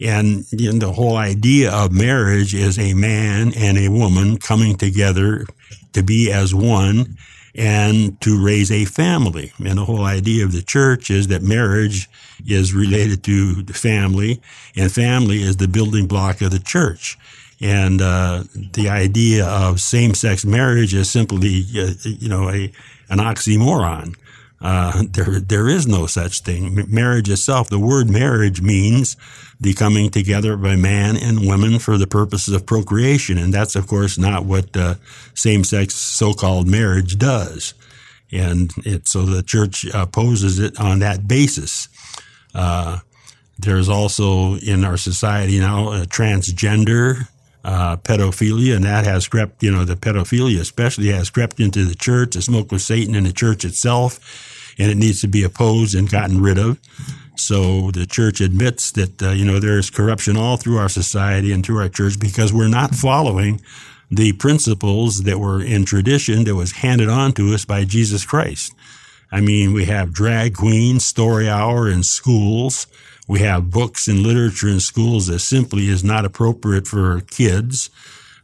And 0.00 0.44
you 0.52 0.72
know, 0.72 0.78
the 0.78 0.92
whole 0.92 1.16
idea 1.16 1.72
of 1.72 1.92
marriage 1.92 2.54
is 2.54 2.78
a 2.78 2.94
man 2.94 3.52
and 3.56 3.78
a 3.78 3.88
woman 3.88 4.38
coming 4.38 4.76
together 4.76 5.46
to 5.92 6.02
be 6.02 6.32
as 6.32 6.54
one 6.54 7.16
and 7.54 8.20
to 8.20 8.44
raise 8.44 8.72
a 8.72 8.84
family. 8.84 9.52
And 9.64 9.78
the 9.78 9.84
whole 9.84 10.04
idea 10.04 10.44
of 10.44 10.52
the 10.52 10.62
church 10.62 11.10
is 11.10 11.28
that 11.28 11.42
marriage 11.42 12.08
is 12.46 12.74
related 12.74 13.22
to 13.24 13.62
the 13.62 13.72
family 13.74 14.40
and 14.76 14.90
family 14.90 15.42
is 15.42 15.56
the 15.56 15.68
building 15.68 16.06
block 16.06 16.40
of 16.40 16.50
the 16.50 16.58
church. 16.58 17.16
And 17.60 18.02
uh, 18.02 18.44
the 18.72 18.88
idea 18.88 19.46
of 19.46 19.80
same-sex 19.80 20.44
marriage 20.44 20.92
is 20.92 21.08
simply, 21.10 21.64
uh, 21.78 21.92
you 22.02 22.28
know, 22.28 22.50
a 22.50 22.72
an 23.08 23.18
oxymoron. 23.18 24.16
Uh, 24.60 25.04
there, 25.10 25.40
there 25.40 25.68
is 25.68 25.86
no 25.86 26.06
such 26.06 26.40
thing. 26.40 26.84
Marriage 26.88 27.28
itself, 27.28 27.68
the 27.68 27.78
word 27.78 28.08
marriage 28.10 28.62
means 28.62 29.16
the 29.64 29.74
coming 29.74 30.10
together 30.10 30.56
by 30.56 30.76
man 30.76 31.16
and 31.16 31.46
woman 31.46 31.78
for 31.78 31.98
the 31.98 32.06
purposes 32.06 32.54
of 32.54 32.66
procreation. 32.66 33.38
And 33.38 33.52
that's, 33.52 33.74
of 33.74 33.86
course, 33.86 34.16
not 34.16 34.44
what 34.44 34.76
uh, 34.76 34.94
same-sex 35.34 35.94
so-called 35.94 36.68
marriage 36.68 37.18
does. 37.18 37.74
And 38.30 38.70
it, 38.84 39.08
so 39.08 39.22
the 39.22 39.42
church 39.42 39.84
opposes 39.92 40.58
it 40.58 40.78
on 40.78 41.00
that 41.00 41.26
basis. 41.26 41.88
Uh, 42.54 42.98
there's 43.58 43.88
also 43.88 44.56
in 44.56 44.84
our 44.84 44.96
society 44.96 45.58
now 45.58 46.04
transgender 46.04 47.28
uh, 47.64 47.96
pedophilia, 47.96 48.76
and 48.76 48.84
that 48.84 49.04
has 49.04 49.26
crept, 49.26 49.62
you 49.62 49.70
know, 49.70 49.84
the 49.84 49.96
pedophilia 49.96 50.60
especially 50.60 51.08
has 51.08 51.30
crept 51.30 51.58
into 51.58 51.84
the 51.84 51.94
church, 51.94 52.34
the 52.34 52.42
smoke 52.42 52.70
of 52.72 52.80
Satan 52.82 53.14
in 53.14 53.24
the 53.24 53.32
church 53.32 53.64
itself 53.64 54.60
and 54.78 54.90
it 54.90 54.96
needs 54.96 55.20
to 55.20 55.28
be 55.28 55.42
opposed 55.42 55.94
and 55.94 56.10
gotten 56.10 56.40
rid 56.40 56.58
of. 56.58 56.78
So 57.36 57.90
the 57.90 58.06
church 58.06 58.40
admits 58.40 58.92
that, 58.92 59.22
uh, 59.22 59.30
you 59.30 59.44
know, 59.44 59.58
there's 59.58 59.90
corruption 59.90 60.36
all 60.36 60.56
through 60.56 60.78
our 60.78 60.88
society 60.88 61.52
and 61.52 61.64
through 61.64 61.78
our 61.78 61.88
church 61.88 62.18
because 62.18 62.52
we're 62.52 62.68
not 62.68 62.94
following 62.94 63.60
the 64.10 64.32
principles 64.32 65.24
that 65.24 65.38
were 65.38 65.62
in 65.62 65.84
tradition 65.84 66.44
that 66.44 66.54
was 66.54 66.72
handed 66.72 67.08
on 67.08 67.32
to 67.32 67.52
us 67.52 67.64
by 67.64 67.84
Jesus 67.84 68.24
Christ. 68.24 68.72
I 69.32 69.40
mean, 69.40 69.72
we 69.72 69.86
have 69.86 70.12
drag 70.12 70.54
queens, 70.54 71.04
story 71.04 71.48
hour 71.48 71.88
in 71.88 72.04
schools. 72.04 72.86
We 73.26 73.40
have 73.40 73.70
books 73.70 74.06
and 74.06 74.20
literature 74.20 74.68
in 74.68 74.80
schools 74.80 75.26
that 75.26 75.40
simply 75.40 75.88
is 75.88 76.04
not 76.04 76.24
appropriate 76.24 76.86
for 76.86 77.20
kids. 77.22 77.90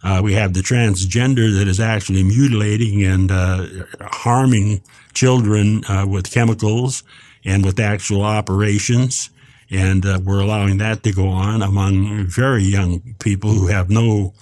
Uh, 0.03 0.21
we 0.25 0.33
have 0.33 0.55
the 0.55 0.61
transgender 0.61 1.57
that 1.59 1.69
is 1.69 1.79
actually 1.79 2.25
mutilating 2.25 3.05
and 3.05 3.31
uh, 3.31 3.67
harming 4.01 4.81
children 5.13 5.85
uh, 5.85 6.07
with 6.09 6.33
chemicals 6.33 7.05
and 7.45 7.65
with 7.65 7.81
actual 7.81 8.23
operations. 8.23 9.31
And 9.71 10.05
uh, 10.05 10.19
we're 10.23 10.41
allowing 10.41 10.79
that 10.79 11.03
to 11.05 11.13
go 11.13 11.29
on 11.29 11.63
among 11.63 12.27
very 12.27 12.65
young 12.65 13.15
people 13.21 13.51
who 13.51 13.69
have 13.69 13.89
no 13.89 14.35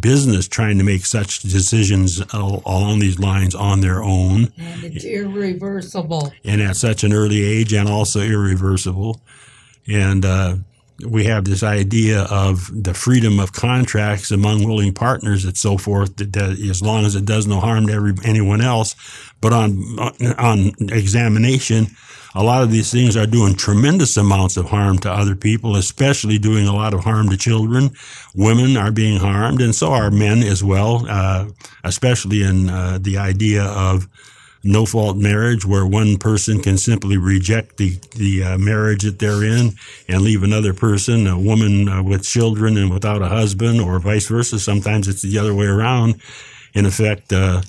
business 0.00 0.48
trying 0.48 0.78
to 0.78 0.84
make 0.84 1.04
such 1.06 1.40
decisions 1.40 2.20
along 2.32 2.98
these 2.98 3.18
lines 3.18 3.54
on 3.54 3.80
their 3.80 4.02
own. 4.02 4.52
And 4.58 4.84
it's 4.84 5.04
irreversible. 5.04 6.32
And 6.44 6.60
at 6.60 6.76
such 6.76 7.04
an 7.04 7.12
early 7.12 7.42
age 7.42 7.72
and 7.72 7.88
also 7.88 8.20
irreversible. 8.20 9.20
And 9.86 10.24
uh, 10.24 10.56
we 11.06 11.24
have 11.24 11.44
this 11.44 11.62
idea 11.62 12.22
of 12.22 12.70
the 12.72 12.94
freedom 12.94 13.38
of 13.38 13.52
contracts 13.52 14.30
among 14.30 14.64
willing 14.64 14.94
partners 14.94 15.44
and 15.44 15.56
so 15.56 15.76
forth, 15.76 16.16
that, 16.16 16.32
that 16.32 16.58
as 16.58 16.82
long 16.82 17.04
as 17.04 17.14
it 17.14 17.24
does 17.24 17.46
no 17.46 17.60
harm 17.60 17.86
to 17.86 17.92
every, 17.92 18.14
anyone 18.24 18.60
else. 18.60 18.94
But 19.40 19.52
on, 19.52 19.76
on 20.38 20.72
examination, 20.80 21.88
a 22.34 22.42
lot 22.42 22.62
of 22.62 22.70
these 22.70 22.90
things 22.90 23.16
are 23.16 23.26
doing 23.26 23.54
tremendous 23.54 24.16
amounts 24.16 24.56
of 24.56 24.70
harm 24.70 24.98
to 24.98 25.10
other 25.10 25.34
people, 25.34 25.76
especially 25.76 26.38
doing 26.38 26.66
a 26.66 26.74
lot 26.74 26.94
of 26.94 27.04
harm 27.04 27.28
to 27.28 27.36
children. 27.36 27.90
Women 28.34 28.76
are 28.76 28.90
being 28.90 29.18
harmed, 29.18 29.60
and 29.60 29.74
so 29.74 29.92
are 29.92 30.10
men 30.10 30.42
as 30.42 30.64
well, 30.64 31.06
uh, 31.08 31.48
especially 31.84 32.42
in 32.42 32.70
uh, 32.70 32.98
the 33.00 33.18
idea 33.18 33.64
of 33.64 34.08
no 34.64 34.86
fault 34.86 35.16
marriage 35.16 35.66
where 35.66 35.84
one 35.84 36.16
person 36.16 36.60
can 36.60 36.78
simply 36.78 37.16
reject 37.16 37.76
the, 37.78 37.98
the 38.16 38.44
uh, 38.44 38.58
marriage 38.58 39.02
that 39.02 39.18
they're 39.18 39.42
in 39.42 39.72
and 40.08 40.22
leave 40.22 40.42
another 40.42 40.72
person, 40.72 41.26
a 41.26 41.38
woman 41.38 41.88
uh, 41.88 42.02
with 42.02 42.22
children 42.22 42.76
and 42.76 42.90
without 42.90 43.22
a 43.22 43.28
husband 43.28 43.80
or 43.80 43.98
vice 43.98 44.28
versa. 44.28 44.58
Sometimes 44.58 45.08
it's 45.08 45.22
the 45.22 45.38
other 45.38 45.54
way 45.54 45.66
around. 45.66 46.20
In 46.74 46.86
effect, 46.86 47.32
uh, 47.32 47.62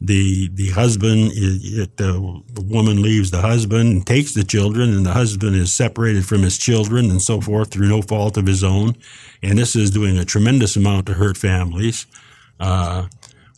the 0.00 0.48
the 0.54 0.70
husband 0.70 1.32
it, 1.34 1.96
the 1.96 2.42
woman 2.68 3.02
leaves 3.02 3.30
the 3.30 3.40
husband 3.40 3.92
and 3.92 4.06
takes 4.06 4.34
the 4.34 4.44
children 4.44 4.92
and 4.92 5.06
the 5.06 5.12
husband 5.12 5.56
is 5.56 5.72
separated 5.72 6.26
from 6.26 6.42
his 6.42 6.58
children 6.58 7.10
and 7.10 7.22
so 7.22 7.40
forth 7.40 7.70
through 7.70 7.88
no 7.88 8.02
fault 8.02 8.36
of 8.36 8.46
his 8.46 8.62
own 8.62 8.94
and 9.42 9.58
this 9.58 9.74
is 9.74 9.90
doing 9.90 10.18
a 10.18 10.24
tremendous 10.24 10.76
amount 10.76 11.06
to 11.06 11.14
hurt 11.14 11.36
families 11.36 12.06
uh, 12.60 13.06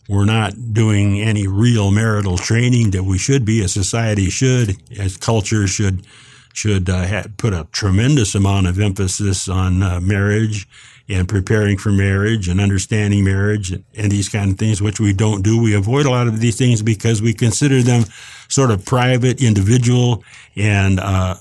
we're 0.09 0.25
not 0.25 0.73
doing 0.73 1.21
any 1.21 1.45
real 1.47 1.91
marital 1.91 2.35
training 2.35 2.89
that 2.91 3.03
we 3.03 3.19
should 3.19 3.45
be. 3.45 3.63
as 3.63 3.71
society 3.73 4.29
should, 4.31 4.75
as 4.97 5.15
culture 5.15 5.67
should, 5.67 6.05
should 6.51 6.89
uh, 6.89 7.23
put 7.37 7.53
a 7.53 7.67
tremendous 7.71 8.33
amount 8.33 8.65
of 8.65 8.79
emphasis 8.79 9.47
on 9.47 9.83
uh, 9.83 9.99
marriage 9.99 10.67
and 11.09 11.27
preparing 11.27 11.77
for 11.77 11.91
marriage 11.91 12.47
and 12.47 12.61
understanding 12.61 13.23
marriage 13.23 13.71
and, 13.71 13.83
and, 13.97 14.11
these 14.11 14.29
kind 14.29 14.51
of 14.51 14.59
things, 14.59 14.81
which 14.81 14.99
we 14.99 15.11
don't 15.11 15.41
do. 15.41 15.59
We 15.59 15.73
avoid 15.73 16.05
a 16.05 16.11
lot 16.11 16.27
of 16.27 16.39
these 16.39 16.57
things 16.57 16.83
because 16.83 17.21
we 17.21 17.33
consider 17.33 17.81
them 17.81 18.03
sort 18.47 18.69
of 18.69 18.85
private, 18.85 19.41
individual, 19.41 20.23
and 20.55 20.99
uh, 20.99 21.35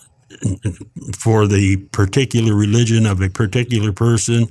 for 1.17 1.47
the 1.47 1.77
particular 1.93 2.55
religion 2.55 3.07
of 3.07 3.21
a 3.21 3.29
particular 3.29 3.93
person 3.93 4.49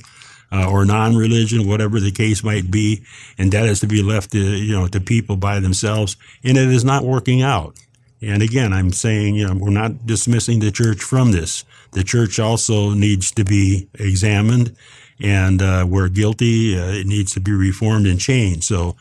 uh, 0.52 0.70
or 0.70 0.86
non-religion, 0.86 1.68
whatever 1.68 2.00
the 2.00 2.12
case 2.12 2.44
might 2.44 2.70
be, 2.72 3.04
and 3.38 3.52
that 3.52 3.66
is 3.66 3.80
to 3.82 3.88
be 3.88 4.02
left 4.02 4.32
to 4.32 4.40
you 4.40 4.74
know 4.74 4.88
to 4.88 5.00
people 5.00 5.36
by 5.36 5.60
themselves, 5.60 6.16
and 6.44 6.58
it 6.58 6.70
is 6.70 6.86
not 6.86 7.04
working 7.04 7.42
out. 7.42 7.76
And 8.22 8.42
again, 8.42 8.74
I'm 8.74 8.92
saying 8.92 9.36
you 9.36 9.48
know 9.48 9.56
we're 9.56 9.70
not 9.70 10.06
dismissing 10.06 10.60
the 10.60 10.72
church 10.72 11.02
from 11.02 11.32
this. 11.32 11.64
The 11.92 12.04
church 12.04 12.40
also 12.40 12.92
needs 12.92 13.32
to 13.32 13.44
be 13.44 13.88
examined, 13.96 14.76
and 15.20 15.62
uh, 15.62 15.86
where 15.86 16.10
guilty, 16.10 16.80
uh, 16.80 16.88
it 16.88 17.08
needs 17.08 17.34
to 17.34 17.40
be 17.40 17.52
reformed 17.52 18.08
and 18.08 18.20
changed. 18.20 18.64
So 18.64 18.96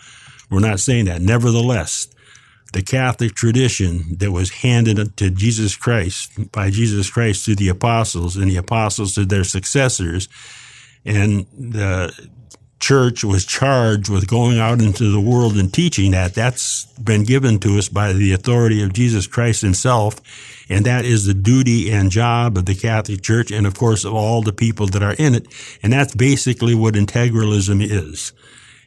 we're 0.50 0.60
not 0.60 0.80
saying 0.80 1.06
that. 1.06 1.20
Nevertheless, 1.20 2.08
the 2.72 2.82
Catholic 2.82 3.34
tradition 3.34 4.16
that 4.18 4.32
was 4.32 4.50
handed 4.50 5.16
to 5.16 5.30
Jesus 5.30 5.76
Christ 5.76 6.52
by 6.52 6.70
Jesus 6.70 7.10
Christ 7.10 7.44
to 7.46 7.54
the 7.54 7.68
apostles 7.68 8.36
and 8.36 8.50
the 8.50 8.56
apostles 8.56 9.14
to 9.14 9.24
their 9.24 9.44
successors 9.44 10.28
and 11.04 11.46
the 11.56 12.12
church 12.80 13.24
was 13.24 13.46
charged 13.46 14.10
with 14.10 14.28
going 14.28 14.58
out 14.58 14.80
into 14.82 15.10
the 15.10 15.20
world 15.20 15.56
and 15.56 15.72
teaching 15.72 16.10
that. 16.10 16.34
That's 16.34 16.84
been 16.98 17.24
given 17.24 17.58
to 17.60 17.78
us 17.78 17.88
by 17.88 18.12
the 18.12 18.32
authority 18.32 18.82
of 18.82 18.92
Jesus 18.92 19.26
Christ 19.26 19.62
himself. 19.62 20.20
And 20.68 20.84
that 20.84 21.04
is 21.04 21.26
the 21.26 21.34
duty 21.34 21.92
and 21.92 22.10
job 22.10 22.58
of 22.58 22.66
the 22.66 22.74
Catholic 22.74 23.22
Church 23.22 23.50
and, 23.50 23.66
of 23.66 23.78
course, 23.78 24.04
of 24.04 24.14
all 24.14 24.42
the 24.42 24.52
people 24.52 24.86
that 24.88 25.02
are 25.02 25.14
in 25.18 25.34
it. 25.34 25.46
And 25.82 25.92
that's 25.92 26.14
basically 26.14 26.74
what 26.74 26.94
integralism 26.94 27.80
is. 27.80 28.32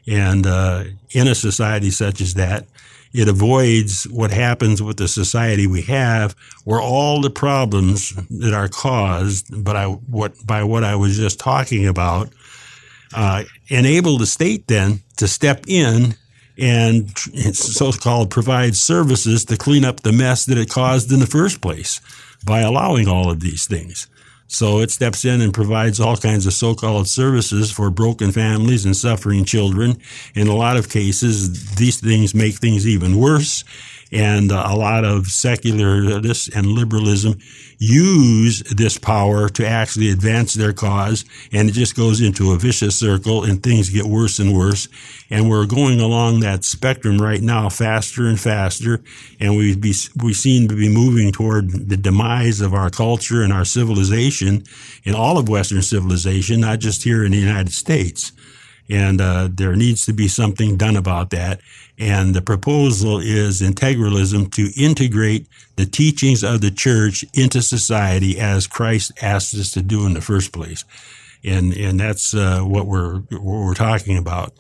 And 0.08 0.46
uh, 0.46 0.86
in 1.12 1.28
a 1.28 1.36
society 1.36 1.92
such 1.92 2.20
as 2.20 2.34
that, 2.34 2.68
it 3.14 3.28
avoids 3.28 4.04
what 4.04 4.32
happens 4.32 4.84
with 4.84 4.98
the 4.98 5.08
society 5.08 5.66
we 5.66 5.82
have, 5.84 6.36
where 6.64 6.82
all 6.82 7.22
the 7.22 7.30
problems 7.30 8.14
that 8.30 8.54
are 8.54 8.68
caused 8.68 9.64
by 9.64 9.86
what 9.86 10.34
by 10.46 10.64
what 10.64 10.84
I 10.84 10.96
was 10.96 11.18
just 11.18 11.40
talking 11.40 11.88
about 11.88 12.30
uh, 13.14 13.44
enable 13.68 14.18
the 14.18 14.28
state 14.28 14.68
then 14.68 15.02
to 15.18 15.28
step 15.28 15.64
in 15.68 16.16
and 16.60 17.18
so-called 17.18 18.30
provide 18.30 18.76
services 18.76 19.46
to 19.46 19.58
clean 19.58 19.86
up 19.86 20.02
the 20.02 20.12
mess 20.12 20.46
that 20.46 20.58
it 20.58 20.70
caused 20.70 21.12
in 21.12 21.20
the 21.20 21.28
first 21.28 21.62
place 21.62 22.02
by 22.46 22.60
allowing 22.60 23.08
all 23.08 23.30
of 23.30 23.40
these 23.40 23.66
things. 23.66 24.08
So 24.48 24.80
it 24.80 24.90
steps 24.90 25.26
in 25.26 25.42
and 25.42 25.54
provides 25.54 26.00
all 26.00 26.18
kinds 26.18 26.48
of 26.48 26.54
so-called 26.54 27.08
services 27.08 27.72
for 27.72 27.92
broken 27.92 28.32
families 28.32 28.84
and 28.84 28.98
suffering 28.98 29.46
children. 29.46 30.02
In 30.34 30.48
a 30.48 30.56
lot 30.56 30.76
of 30.76 30.90
cases, 30.90 31.76
these 31.76 32.00
things 32.00 32.34
make 32.34 32.56
things 32.56 32.88
even 32.88 33.20
worse. 33.20 33.64
And 34.12 34.52
uh, 34.52 34.66
a 34.68 34.76
lot 34.76 35.06
of 35.06 35.28
secularists 35.28 36.50
and 36.50 36.66
liberalism 36.66 37.38
use 37.80 38.60
this 38.64 38.98
power 38.98 39.48
to 39.48 39.66
actually 39.66 40.12
advance 40.12 40.54
their 40.54 40.74
cause. 40.74 41.24
And 41.52 41.70
it 41.70 41.72
just 41.72 41.96
goes 41.96 42.22
into 42.22 42.52
a 42.52 42.58
vicious 42.58 43.00
circle 43.00 43.44
and 43.46 43.64
things 43.64 43.90
get 43.90 44.06
worse 44.06 44.38
and 44.38 44.54
worse. 44.54 44.90
And 45.30 45.50
we're 45.50 45.66
going 45.66 46.02
along 46.02 46.42
that 46.42 46.66
spectrum 46.66 47.22
right 47.22 47.42
now 47.42 47.70
faster 47.70 48.28
and 48.28 48.40
faster. 48.40 49.02
And 49.40 49.56
we 49.56 49.76
be, 49.76 49.94
we 50.22 50.34
seem 50.34 50.68
to 50.68 50.76
be 50.76 50.94
moving 50.94 51.32
toward 51.32 51.90
the 51.90 51.98
demise 51.98 52.60
of 52.60 52.74
our 52.74 52.90
culture 52.90 53.42
and 53.42 53.54
our 53.54 53.66
civilization 53.66 54.64
in 55.06 55.16
all 55.16 55.38
of 55.38 55.48
Western 55.48 55.82
civilization, 55.82 56.60
not 56.60 56.80
just 56.80 57.04
here 57.04 57.24
in 57.24 57.32
the 57.32 57.38
United 57.38 57.72
States. 57.72 58.34
And 58.90 59.22
uh, 59.22 59.50
there 59.52 59.76
needs 59.76 60.06
to 60.06 60.14
be 60.14 60.28
something 60.28 60.76
done 60.76 60.96
about 60.96 61.30
that. 61.30 61.62
And 62.00 62.34
the 62.34 62.42
proposal 62.42 63.20
is 63.20 63.62
integralism 63.62 64.52
to 64.54 64.82
integrate 64.82 65.48
the 65.76 65.86
teachings 65.86 66.44
of 66.44 66.62
the 66.62 66.72
church 66.72 67.24
into 67.34 67.62
society 67.62 68.40
as 68.40 68.68
Christ 68.68 69.12
asked 69.22 69.54
us 69.56 69.72
to 69.74 69.82
do 69.82 70.06
in 70.06 70.14
the 70.14 70.22
first 70.22 70.52
place. 70.52 70.86
And, 71.44 71.74
and 71.74 72.00
that's 72.00 72.34
uh, 72.34 72.62
what 72.62 72.88
we're, 72.88 73.20
what 73.20 73.66
we're 73.66 73.74
talking 73.74 74.18
about. 74.18 74.54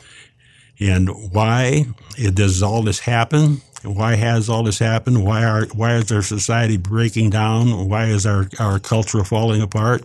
And 0.79 1.09
why 1.33 1.85
does 2.33 2.63
all 2.63 2.83
this 2.83 2.99
happen? 2.99 3.61
Why 3.83 4.15
has 4.15 4.49
all 4.49 4.63
this 4.63 4.79
happened? 4.79 5.25
Why 5.25 5.43
are, 5.43 5.65
why 5.67 5.95
is 5.95 6.11
our 6.11 6.21
society 6.21 6.77
breaking 6.77 7.31
down? 7.31 7.89
Why 7.89 8.05
is 8.05 8.25
our, 8.25 8.47
our 8.59 8.79
culture 8.79 9.23
falling 9.23 9.61
apart? 9.61 10.03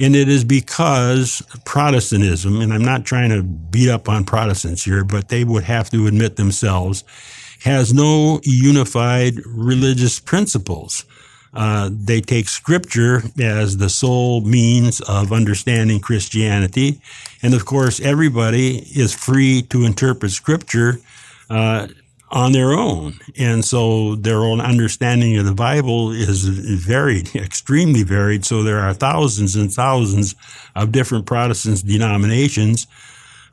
And 0.00 0.14
it 0.14 0.28
is 0.28 0.44
because 0.44 1.42
Protestantism, 1.64 2.60
and 2.60 2.72
I'm 2.72 2.84
not 2.84 3.04
trying 3.04 3.30
to 3.30 3.42
beat 3.42 3.88
up 3.88 4.08
on 4.08 4.24
Protestants 4.24 4.84
here, 4.84 5.04
but 5.04 5.28
they 5.28 5.44
would 5.44 5.64
have 5.64 5.90
to 5.90 6.06
admit 6.06 6.36
themselves, 6.36 7.02
has 7.64 7.92
no 7.92 8.40
unified 8.44 9.34
religious 9.44 10.20
principles. 10.20 11.04
Uh, 11.52 11.90
they 11.92 12.20
take 12.20 12.48
scripture 12.48 13.22
as 13.40 13.78
the 13.78 13.88
sole 13.88 14.42
means 14.42 15.00
of 15.00 15.32
understanding 15.32 15.98
Christianity. 15.98 17.00
And 17.42 17.54
of 17.54 17.64
course, 17.64 18.00
everybody 18.00 18.78
is 18.94 19.14
free 19.14 19.62
to 19.62 19.84
interpret 19.84 20.30
scripture 20.30 21.00
uh, 21.50 21.88
on 22.30 22.52
their 22.52 22.72
own. 22.72 23.18
And 23.38 23.64
so 23.64 24.14
their 24.14 24.38
own 24.38 24.60
understanding 24.60 25.36
of 25.38 25.46
the 25.46 25.54
Bible 25.54 26.12
is 26.12 26.44
varied, 26.44 27.34
extremely 27.34 28.02
varied. 28.02 28.44
So 28.44 28.62
there 28.62 28.80
are 28.80 28.94
thousands 28.94 29.56
and 29.56 29.72
thousands 29.72 30.34
of 30.74 30.92
different 30.92 31.26
Protestant 31.26 31.86
denominations, 31.86 32.86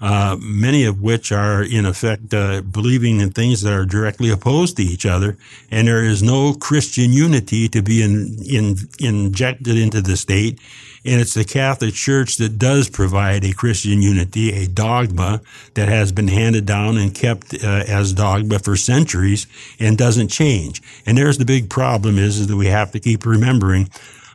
uh, 0.01 0.37
many 0.41 0.83
of 0.83 1.01
which 1.01 1.31
are 1.31 1.63
in 1.63 1.85
effect 1.85 2.33
uh, 2.33 2.61
believing 2.61 3.21
in 3.21 3.31
things 3.31 3.61
that 3.61 3.73
are 3.73 3.85
directly 3.85 4.29
opposed 4.29 4.75
to 4.77 4.83
each 4.83 5.05
other. 5.05 5.37
And 5.71 5.87
there 5.87 6.03
is 6.03 6.21
no 6.21 6.53
Christian 6.53 7.13
unity 7.13 7.69
to 7.69 7.81
be 7.81 8.01
in, 8.01 8.37
in, 8.45 8.75
injected 8.99 9.77
into 9.77 10.01
the 10.01 10.17
state 10.17 10.59
and 11.05 11.21
it's 11.21 11.35
the 11.35 11.45
Catholic 11.45 11.93
Church 11.93 12.37
that 12.37 12.57
does 12.57 12.89
provide 12.89 13.43
a 13.43 13.53
Christian 13.53 14.01
unity, 14.01 14.51
a 14.51 14.67
dogma 14.67 15.41
that 15.75 15.87
has 15.87 16.11
been 16.11 16.27
handed 16.27 16.65
down 16.65 16.97
and 16.97 17.13
kept 17.13 17.53
uh, 17.53 17.83
as 17.87 18.13
dogma 18.13 18.57
for 18.57 18.75
centuries 18.75 19.45
and 19.79 19.97
doesn't 19.97 20.29
change. 20.29 20.81
And 21.05 21.17
there's 21.17 21.37
the 21.37 21.45
big 21.45 21.69
problem 21.69 22.17
is, 22.17 22.39
is 22.39 22.47
that 22.47 22.57
we 22.57 22.67
have 22.67 22.91
to 22.91 22.99
keep 22.99 23.25
remembering 23.25 23.89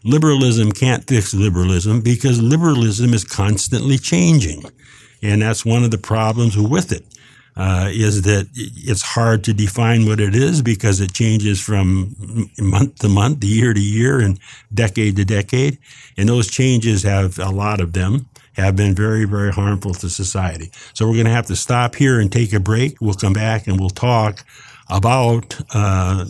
liberalism 0.04 0.72
can't 0.72 1.06
fix 1.06 1.34
liberalism 1.34 2.00
because 2.00 2.40
liberalism 2.40 3.12
is 3.12 3.24
constantly 3.24 3.98
changing. 3.98 4.62
And 5.22 5.42
that's 5.42 5.66
one 5.66 5.84
of 5.84 5.90
the 5.90 5.98
problems 5.98 6.56
with 6.56 6.92
it 6.92 7.04
uh, 7.56 7.88
is 7.90 8.22
that 8.22 8.48
it's 8.54 9.02
hard 9.02 9.44
to 9.44 9.52
define 9.52 10.06
what 10.06 10.20
it 10.20 10.34
is 10.34 10.62
because 10.62 11.00
it 11.00 11.12
changes 11.12 11.60
from 11.60 12.14
month 12.58 12.96
to 13.00 13.08
month, 13.08 13.44
year 13.44 13.74
to 13.74 13.80
year, 13.80 14.20
and 14.20 14.38
decade 14.72 15.16
to 15.16 15.24
decade. 15.24 15.78
And 16.16 16.28
those 16.28 16.48
changes 16.48 17.02
have 17.02 17.38
a 17.38 17.50
lot 17.50 17.80
of 17.80 17.92
them 17.92 18.28
have 18.54 18.76
been 18.76 18.94
very, 18.94 19.24
very 19.24 19.52
harmful 19.52 19.94
to 19.94 20.10
society. 20.10 20.70
So 20.94 21.06
we're 21.06 21.14
going 21.14 21.26
to 21.26 21.32
have 21.32 21.46
to 21.46 21.56
stop 21.56 21.94
here 21.94 22.20
and 22.20 22.30
take 22.30 22.52
a 22.52 22.60
break. 22.60 23.00
We'll 23.00 23.14
come 23.14 23.32
back 23.32 23.66
and 23.66 23.78
we'll 23.78 23.90
talk 23.90 24.44
about 24.88 25.58
uh, 25.72 26.24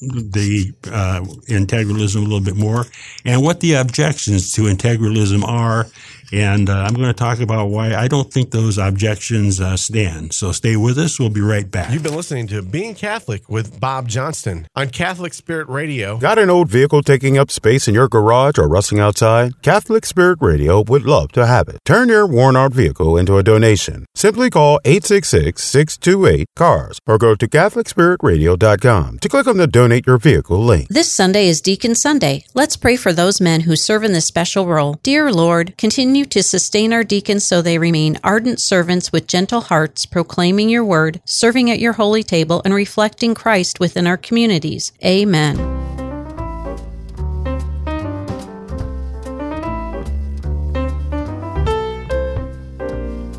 the 0.00 0.72
uh, 0.86 1.20
integralism 1.48 2.16
a 2.16 2.20
little 2.20 2.40
bit 2.40 2.56
more 2.56 2.86
and 3.24 3.42
what 3.42 3.60
the 3.60 3.74
objections 3.74 4.52
to 4.52 4.62
integralism 4.62 5.44
are 5.44 5.86
and 6.32 6.68
uh, 6.68 6.84
I'm 6.86 6.94
going 6.94 7.06
to 7.06 7.12
talk 7.14 7.40
about 7.40 7.66
why 7.66 7.94
I 7.94 8.08
don't 8.08 8.32
think 8.32 8.50
those 8.50 8.78
objections 8.78 9.60
uh, 9.60 9.76
stand. 9.76 10.32
So 10.32 10.52
stay 10.52 10.76
with 10.76 10.98
us. 10.98 11.18
We'll 11.18 11.30
be 11.30 11.40
right 11.40 11.68
back. 11.70 11.92
You've 11.92 12.02
been 12.02 12.16
listening 12.16 12.46
to 12.48 12.62
Being 12.62 12.94
Catholic 12.94 13.48
with 13.48 13.80
Bob 13.80 14.08
Johnston 14.08 14.66
on 14.74 14.90
Catholic 14.90 15.34
Spirit 15.34 15.68
Radio. 15.68 16.18
Got 16.18 16.38
an 16.38 16.50
old 16.50 16.68
vehicle 16.68 17.02
taking 17.02 17.38
up 17.38 17.50
space 17.50 17.88
in 17.88 17.94
your 17.94 18.08
garage 18.08 18.58
or 18.58 18.68
rusting 18.68 19.00
outside? 19.00 19.60
Catholic 19.62 20.04
Spirit 20.04 20.38
Radio 20.40 20.82
would 20.82 21.04
love 21.04 21.32
to 21.32 21.46
have 21.46 21.68
it. 21.68 21.78
Turn 21.84 22.08
your 22.08 22.26
worn 22.26 22.56
out 22.56 22.72
vehicle 22.72 23.16
into 23.16 23.36
a 23.36 23.42
donation. 23.42 24.06
Simply 24.14 24.50
call 24.50 24.80
866 24.84 25.62
628 25.62 26.48
CARS 26.56 26.98
or 27.06 27.18
go 27.18 27.34
to 27.34 27.48
CatholicSpiritRadio.com 27.48 29.18
to 29.18 29.28
click 29.28 29.46
on 29.46 29.56
the 29.56 29.66
Donate 29.66 30.06
Your 30.06 30.18
Vehicle 30.18 30.58
link. 30.58 30.88
This 30.88 31.12
Sunday 31.12 31.46
is 31.46 31.60
Deacon 31.60 31.94
Sunday. 31.94 32.44
Let's 32.54 32.76
pray 32.76 32.96
for 32.96 33.12
those 33.12 33.40
men 33.40 33.62
who 33.62 33.76
serve 33.76 34.04
in 34.04 34.12
this 34.12 34.26
special 34.26 34.66
role. 34.66 34.98
Dear 35.02 35.32
Lord, 35.32 35.76
continue 35.78 36.19
continue 36.20 36.42
to 36.42 36.48
sustain 36.48 36.92
our 36.92 37.04
deacons 37.04 37.46
so 37.46 37.62
they 37.62 37.78
remain 37.78 38.18
ardent 38.22 38.60
servants 38.60 39.10
with 39.10 39.26
gentle 39.26 39.62
hearts, 39.62 40.04
proclaiming 40.04 40.68
your 40.68 40.84
word, 40.84 41.20
serving 41.24 41.70
at 41.70 41.78
your 41.78 41.94
holy 41.94 42.22
table, 42.22 42.60
and 42.64 42.74
reflecting 42.74 43.34
Christ 43.34 43.80
within 43.80 44.06
our 44.06 44.18
communities. 44.18 44.92
Amen. 45.04 45.56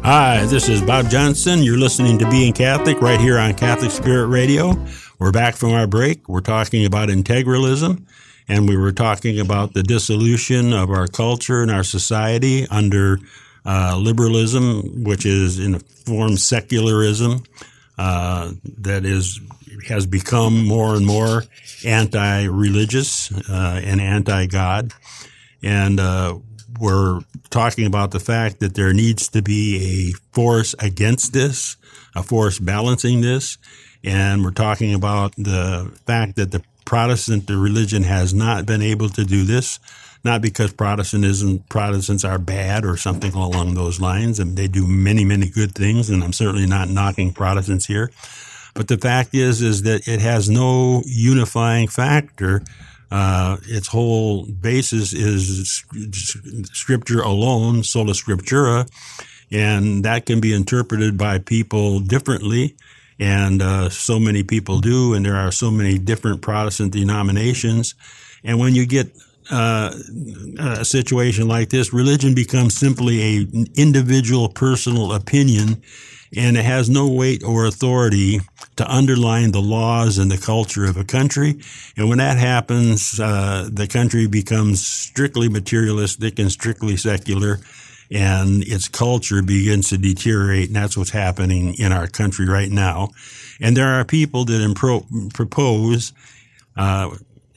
Hi, 0.03 0.45
this 0.45 0.67
is 0.67 0.81
Bob 0.81 1.09
Johnston. 1.09 1.61
You're 1.61 1.77
listening 1.77 2.17
to 2.19 2.29
Being 2.29 2.53
Catholic 2.53 2.99
right 3.01 3.19
here 3.19 3.37
on 3.37 3.53
Catholic 3.53 3.91
Spirit 3.91 4.27
Radio. 4.27 4.73
We're 5.19 5.31
back 5.31 5.55
from 5.55 5.73
our 5.73 5.85
break. 5.85 6.27
We're 6.27 6.41
talking 6.41 6.85
about 6.85 7.09
integralism 7.09 8.05
and 8.47 8.67
we 8.67 8.77
were 8.77 8.91
talking 8.91 9.39
about 9.39 9.73
the 9.73 9.83
dissolution 9.83 10.73
of 10.73 10.89
our 10.89 11.07
culture 11.07 11.61
and 11.61 11.71
our 11.71 11.83
society 11.83 12.67
under 12.69 13.19
uh, 13.65 13.97
liberalism, 13.97 15.03
which 15.03 15.25
is 15.25 15.59
in 15.59 15.75
a 15.75 15.79
form 15.79 16.37
secularism 16.37 17.43
uh, 17.97 18.51
that 18.79 19.05
is 19.05 19.39
has 19.87 20.05
become 20.05 20.65
more 20.65 20.95
and 20.95 21.05
more 21.05 21.43
anti-religious 21.85 23.31
uh, 23.49 23.81
and 23.83 24.01
anti-God, 24.01 24.93
and 25.63 25.99
uh, 25.99 26.37
we're 26.79 27.21
talking 27.49 27.85
about 27.85 28.11
the 28.11 28.19
fact 28.19 28.59
that 28.59 28.73
there 28.73 28.93
needs 28.93 29.27
to 29.29 29.41
be 29.41 30.11
a 30.11 30.33
force 30.33 30.73
against 30.79 31.33
this, 31.33 31.77
a 32.15 32.23
force 32.23 32.59
balancing 32.59 33.21
this, 33.21 33.57
and 34.03 34.43
we're 34.43 34.51
talking 34.51 34.93
about 34.93 35.35
the 35.35 35.91
fact 36.05 36.35
that 36.35 36.51
the 36.51 36.63
Protestant 36.91 37.49
religion 37.49 38.03
has 38.03 38.33
not 38.33 38.65
been 38.65 38.81
able 38.81 39.07
to 39.07 39.23
do 39.23 39.45
this, 39.45 39.79
not 40.25 40.41
because 40.41 40.73
Protestantism 40.73 41.59
Protestants 41.69 42.25
are 42.25 42.37
bad 42.37 42.83
or 42.83 42.97
something 42.97 43.31
along 43.33 43.75
those 43.75 44.01
lines. 44.01 44.39
and 44.39 44.57
they 44.57 44.67
do 44.67 44.85
many, 44.85 45.23
many 45.23 45.47
good 45.49 45.73
things, 45.73 46.09
and 46.09 46.21
I'm 46.21 46.33
certainly 46.33 46.67
not 46.67 46.89
knocking 46.89 47.31
Protestants 47.31 47.85
here. 47.85 48.11
But 48.73 48.89
the 48.89 48.97
fact 48.97 49.33
is, 49.33 49.61
is 49.61 49.83
that 49.83 50.05
it 50.05 50.19
has 50.19 50.49
no 50.49 51.01
unifying 51.05 51.87
factor. 51.87 52.61
Uh, 53.09 53.55
its 53.69 53.87
whole 53.87 54.45
basis 54.47 55.13
is 55.13 55.85
scripture 56.73 57.21
alone, 57.21 57.83
sola 57.83 58.11
scriptura, 58.11 58.85
and 59.49 60.03
that 60.03 60.25
can 60.25 60.41
be 60.41 60.53
interpreted 60.53 61.17
by 61.17 61.37
people 61.37 62.01
differently. 62.01 62.75
And 63.21 63.61
uh, 63.61 63.89
so 63.89 64.19
many 64.19 64.41
people 64.41 64.79
do, 64.79 65.13
and 65.13 65.23
there 65.23 65.35
are 65.35 65.51
so 65.51 65.69
many 65.69 65.99
different 65.99 66.41
Protestant 66.41 66.91
denominations. 66.91 67.93
And 68.43 68.59
when 68.59 68.73
you 68.73 68.87
get 68.87 69.15
uh, 69.51 69.93
a 70.59 70.83
situation 70.83 71.47
like 71.47 71.69
this, 71.69 71.93
religion 71.93 72.33
becomes 72.33 72.75
simply 72.75 73.21
a 73.21 73.47
individual 73.75 74.49
personal 74.49 75.13
opinion 75.13 75.83
and 76.35 76.55
it 76.55 76.63
has 76.63 76.89
no 76.89 77.07
weight 77.09 77.43
or 77.43 77.65
authority 77.65 78.39
to 78.77 78.89
underline 78.89 79.51
the 79.51 79.61
laws 79.61 80.17
and 80.17 80.31
the 80.31 80.37
culture 80.37 80.85
of 80.85 80.95
a 80.95 81.03
country. 81.03 81.59
And 81.97 82.07
when 82.07 82.19
that 82.19 82.37
happens, 82.37 83.19
uh, 83.19 83.69
the 83.71 83.87
country 83.87 84.27
becomes 84.27 84.85
strictly 84.85 85.49
materialistic 85.49 86.39
and 86.39 86.51
strictly 86.51 86.95
secular, 86.95 87.59
and 88.11 88.63
its 88.63 88.87
culture 88.87 89.41
begins 89.41 89.89
to 89.89 89.97
deteriorate. 89.97 90.67
And 90.67 90.75
that's 90.75 90.97
what's 90.97 91.11
happening 91.11 91.75
in 91.75 91.91
our 91.91 92.07
country 92.07 92.47
right 92.47 92.69
now. 92.69 93.09
And 93.61 93.75
there 93.77 93.87
are 93.87 94.03
people 94.03 94.43
that 94.45 94.61
impro- 94.61 95.33
propose 95.33 96.13
uh, 96.75 97.15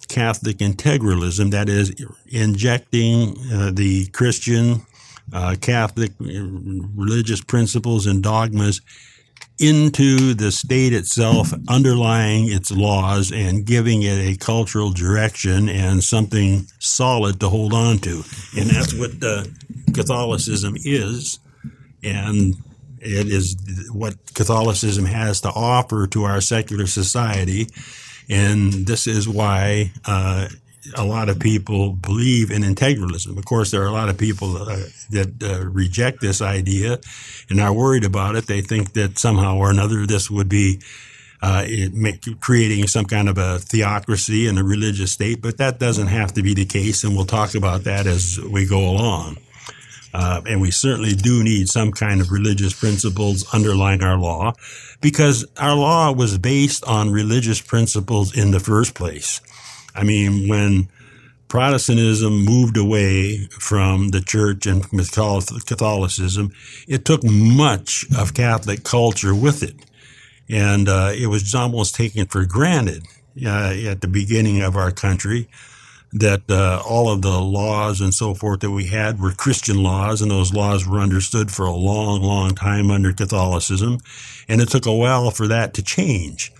Catholic 0.09 0.59
integralism, 0.59 1.51
that 1.51 1.69
is, 1.69 1.93
injecting 2.29 3.37
uh, 3.53 3.71
the 3.73 4.07
Christian 4.09 4.83
uh, 5.33 5.57
Catholic 5.61 6.13
uh, 6.21 6.27
religious 6.95 7.41
principles 7.41 8.07
and 8.07 8.23
dogmas 8.23 8.81
into 9.61 10.35
the 10.35 10.51
state 10.51 10.93
itself, 10.93 11.53
underlying 11.69 12.51
its 12.51 12.73
laws 12.73 13.31
and 13.31 13.65
giving 13.65 14.03
it 14.03 14.19
a 14.19 14.37
cultural 14.37 14.91
direction 14.91 15.69
and 15.69 16.03
something 16.03 16.67
solid 16.81 17.39
to 17.41 17.49
hold 17.49 17.73
on 17.73 17.99
to. 17.99 18.23
And 18.57 18.69
that's 18.69 18.93
what 18.95 19.23
uh, 19.23 19.45
Catholicism 19.95 20.75
is. 20.85 21.39
And 22.03 22.55
it 23.01 23.29
is 23.29 23.57
what 23.93 24.35
Catholicism 24.35 25.05
has 25.05 25.41
to 25.43 25.51
offer 25.51 26.07
to 26.09 26.25
our 26.25 26.41
secular 26.41 26.87
society. 26.87 27.69
And 28.29 28.73
this 28.73 29.07
is 29.07 29.29
why 29.29 29.93
uh, 30.05 30.49
a 30.97 31.05
lot 31.05 31.29
of 31.29 31.39
people 31.39 31.93
believe 31.93 32.51
in 32.51 32.63
integralism. 32.63 33.39
Of 33.39 33.45
course, 33.45 33.71
there 33.71 33.83
are 33.83 33.87
a 33.87 33.93
lot 33.93 34.09
of 34.09 34.19
people 34.19 34.57
uh, 34.57 34.77
that 35.11 35.43
uh, 35.43 35.67
reject 35.67 36.21
this 36.21 36.43
idea 36.43 36.99
and 37.49 37.61
are 37.61 37.73
worried 37.73 38.05
about 38.05 38.37
it. 38.37 38.47
They 38.47 38.61
think 38.61 38.93
that 38.93 39.19
somehow 39.19 39.57
or 39.57 39.71
another 39.71 40.07
this 40.07 40.31
would 40.31 40.49
be 40.49 40.81
uh, 41.43 41.67
make, 41.93 42.23
creating 42.41 42.87
some 42.87 43.05
kind 43.05 43.29
of 43.29 43.37
a 43.37 43.59
theocracy 43.59 44.49
and 44.49 44.59
a 44.59 44.65
religious 44.65 45.13
state, 45.13 45.43
but 45.43 45.59
that 45.59 45.79
doesn't 45.79 46.07
have 46.07 46.33
to 46.33 46.43
be 46.43 46.55
the 46.55 46.65
case, 46.65 47.05
and 47.05 47.15
we'll 47.15 47.27
talk 47.27 47.55
about 47.55 47.85
that 47.85 48.07
as 48.07 48.41
we 48.51 48.67
go 48.67 48.89
along. 48.89 49.37
Uh, 50.15 50.41
and 50.47 50.61
we 50.61 50.71
certainly 50.71 51.13
do 51.13 51.43
need 51.43 51.69
some 51.69 51.91
kind 51.91 52.21
of 52.21 52.31
religious 52.31 52.73
principles 52.73 53.53
underlying 53.53 54.01
our 54.01 54.17
law 54.17 54.55
because 55.01 55.45
our 55.59 55.75
law 55.75 56.13
was 56.13 56.39
based 56.39 56.85
on 56.85 57.11
religious 57.11 57.61
principles 57.61 58.35
in 58.35 58.53
the 58.53 58.61
first 58.61 58.95
place. 58.95 59.41
I 59.95 60.05
mean, 60.05 60.49
when 60.49 60.89
Protestantism 61.49 62.45
moved 62.45 62.77
away 62.77 63.47
from 63.61 64.09
the 64.09 64.21
church 64.21 64.67
and 64.67 64.83
Catholicism, 64.91 66.53
it 66.89 67.05
took 67.05 67.23
much 67.23 68.07
of 68.17 68.35
Catholic 68.35 68.83
culture 68.83 69.35
with 69.35 69.63
it. 69.63 69.77
And 70.49 70.89
uh, 70.89 71.13
it 71.15 71.27
was 71.29 71.55
almost 71.55 71.95
taken 71.95 72.27
for 72.27 72.45
granted 72.45 73.07
uh, 73.45 73.75
at 73.87 74.01
the 74.01 74.09
beginning 74.09 74.63
of 74.63 74.77
our 74.77 74.91
country 74.91 75.49
that 76.15 76.49
uh, 76.49 76.81
all 76.89 77.11
of 77.11 77.23
the 77.23 77.41
laws 77.41 78.01
and 78.01 78.15
so 78.15 78.35
forth 78.35 78.61
that 78.61 78.71
we 78.71 78.87
had 78.87 79.21
were 79.21 79.33
Christian 79.33 79.83
laws, 79.83 80.23
and 80.23 80.31
those 80.31 80.55
laws 80.55 80.87
were 80.87 81.01
understood 81.01 81.51
for 81.51 81.67
a 81.67 81.73
long, 81.73 82.23
long 82.23 82.55
time 82.55 82.91
under 82.91 83.13
Catholicism. 83.13 83.99
And 84.49 84.61
it 84.61 84.69
took 84.69 84.87
a 84.87 84.95
while 84.95 85.33
for 85.33 85.49
that 85.49 85.75
to 85.75 85.83
change. 85.83 86.53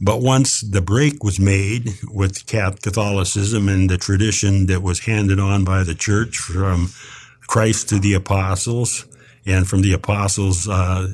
But 0.00 0.20
once 0.20 0.60
the 0.60 0.80
break 0.80 1.24
was 1.24 1.40
made 1.40 1.94
with 2.08 2.46
Catholicism 2.46 3.68
and 3.68 3.90
the 3.90 3.98
tradition 3.98 4.66
that 4.66 4.82
was 4.82 5.00
handed 5.00 5.40
on 5.40 5.64
by 5.64 5.82
the 5.82 5.94
church 5.94 6.36
from 6.36 6.90
Christ 7.48 7.88
to 7.88 7.98
the 7.98 8.14
apostles 8.14 9.06
and 9.44 9.66
from 9.66 9.82
the 9.82 9.92
apostles 9.92 10.68
uh, 10.68 11.08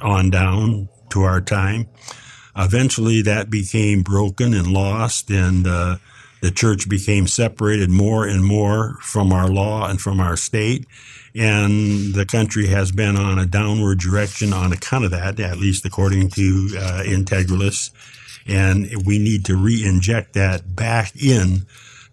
on 0.00 0.30
down 0.30 0.88
to 1.10 1.22
our 1.22 1.40
time, 1.40 1.86
eventually 2.56 3.22
that 3.22 3.50
became 3.50 4.02
broken 4.02 4.52
and 4.52 4.72
lost 4.72 5.30
and 5.30 5.66
uh, 5.66 5.96
the 6.40 6.50
church 6.50 6.88
became 6.88 7.26
separated 7.26 7.88
more 7.88 8.26
and 8.26 8.44
more 8.44 8.98
from 9.00 9.32
our 9.32 9.48
law 9.48 9.88
and 9.88 10.00
from 10.00 10.18
our 10.18 10.36
state. 10.36 10.86
And 11.36 12.14
the 12.14 12.26
country 12.26 12.66
has 12.66 12.92
been 12.92 13.16
on 13.16 13.38
a 13.38 13.46
downward 13.46 13.98
direction 13.98 14.52
on 14.52 14.72
account 14.72 15.04
of 15.04 15.10
that, 15.12 15.38
at 15.40 15.58
least 15.58 15.84
according 15.84 16.30
to 16.30 16.68
uh, 16.78 17.02
integralists 17.04 17.90
and 18.46 18.88
we 19.04 19.18
need 19.18 19.44
to 19.46 19.56
re-inject 19.56 20.34
that 20.34 20.76
back 20.76 21.14
in 21.16 21.66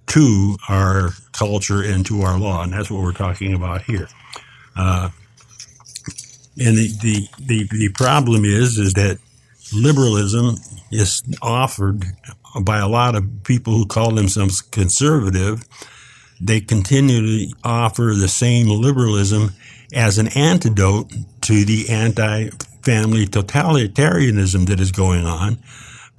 to 0.07 0.57
our 0.67 1.11
culture 1.31 1.81
and 1.81 2.05
to 2.05 2.21
our 2.21 2.37
law, 2.37 2.63
and 2.63 2.73
that's 2.73 2.91
what 2.91 3.01
we're 3.01 3.13
talking 3.13 3.53
about 3.53 3.81
here. 3.83 4.07
Uh, 4.75 5.09
and 6.57 6.77
the, 6.77 6.87
the, 7.01 7.27
the, 7.39 7.67
the 7.71 7.89
problem 7.93 8.43
is, 8.45 8.77
is 8.77 8.93
that 8.93 9.19
liberalism 9.73 10.55
is 10.91 11.23
offered 11.41 12.03
by 12.61 12.79
a 12.79 12.87
lot 12.87 13.15
of 13.15 13.43
people 13.43 13.73
who 13.73 13.85
call 13.85 14.11
themselves 14.11 14.61
conservative. 14.61 15.63
They 16.41 16.59
continue 16.59 17.47
to 17.47 17.55
offer 17.63 18.13
the 18.17 18.27
same 18.27 18.67
liberalism 18.67 19.51
as 19.93 20.17
an 20.17 20.27
antidote 20.35 21.11
to 21.41 21.65
the 21.65 21.89
anti-family 21.89 23.27
totalitarianism 23.27 24.67
that 24.67 24.79
is 24.79 24.91
going 24.91 25.25
on 25.25 25.57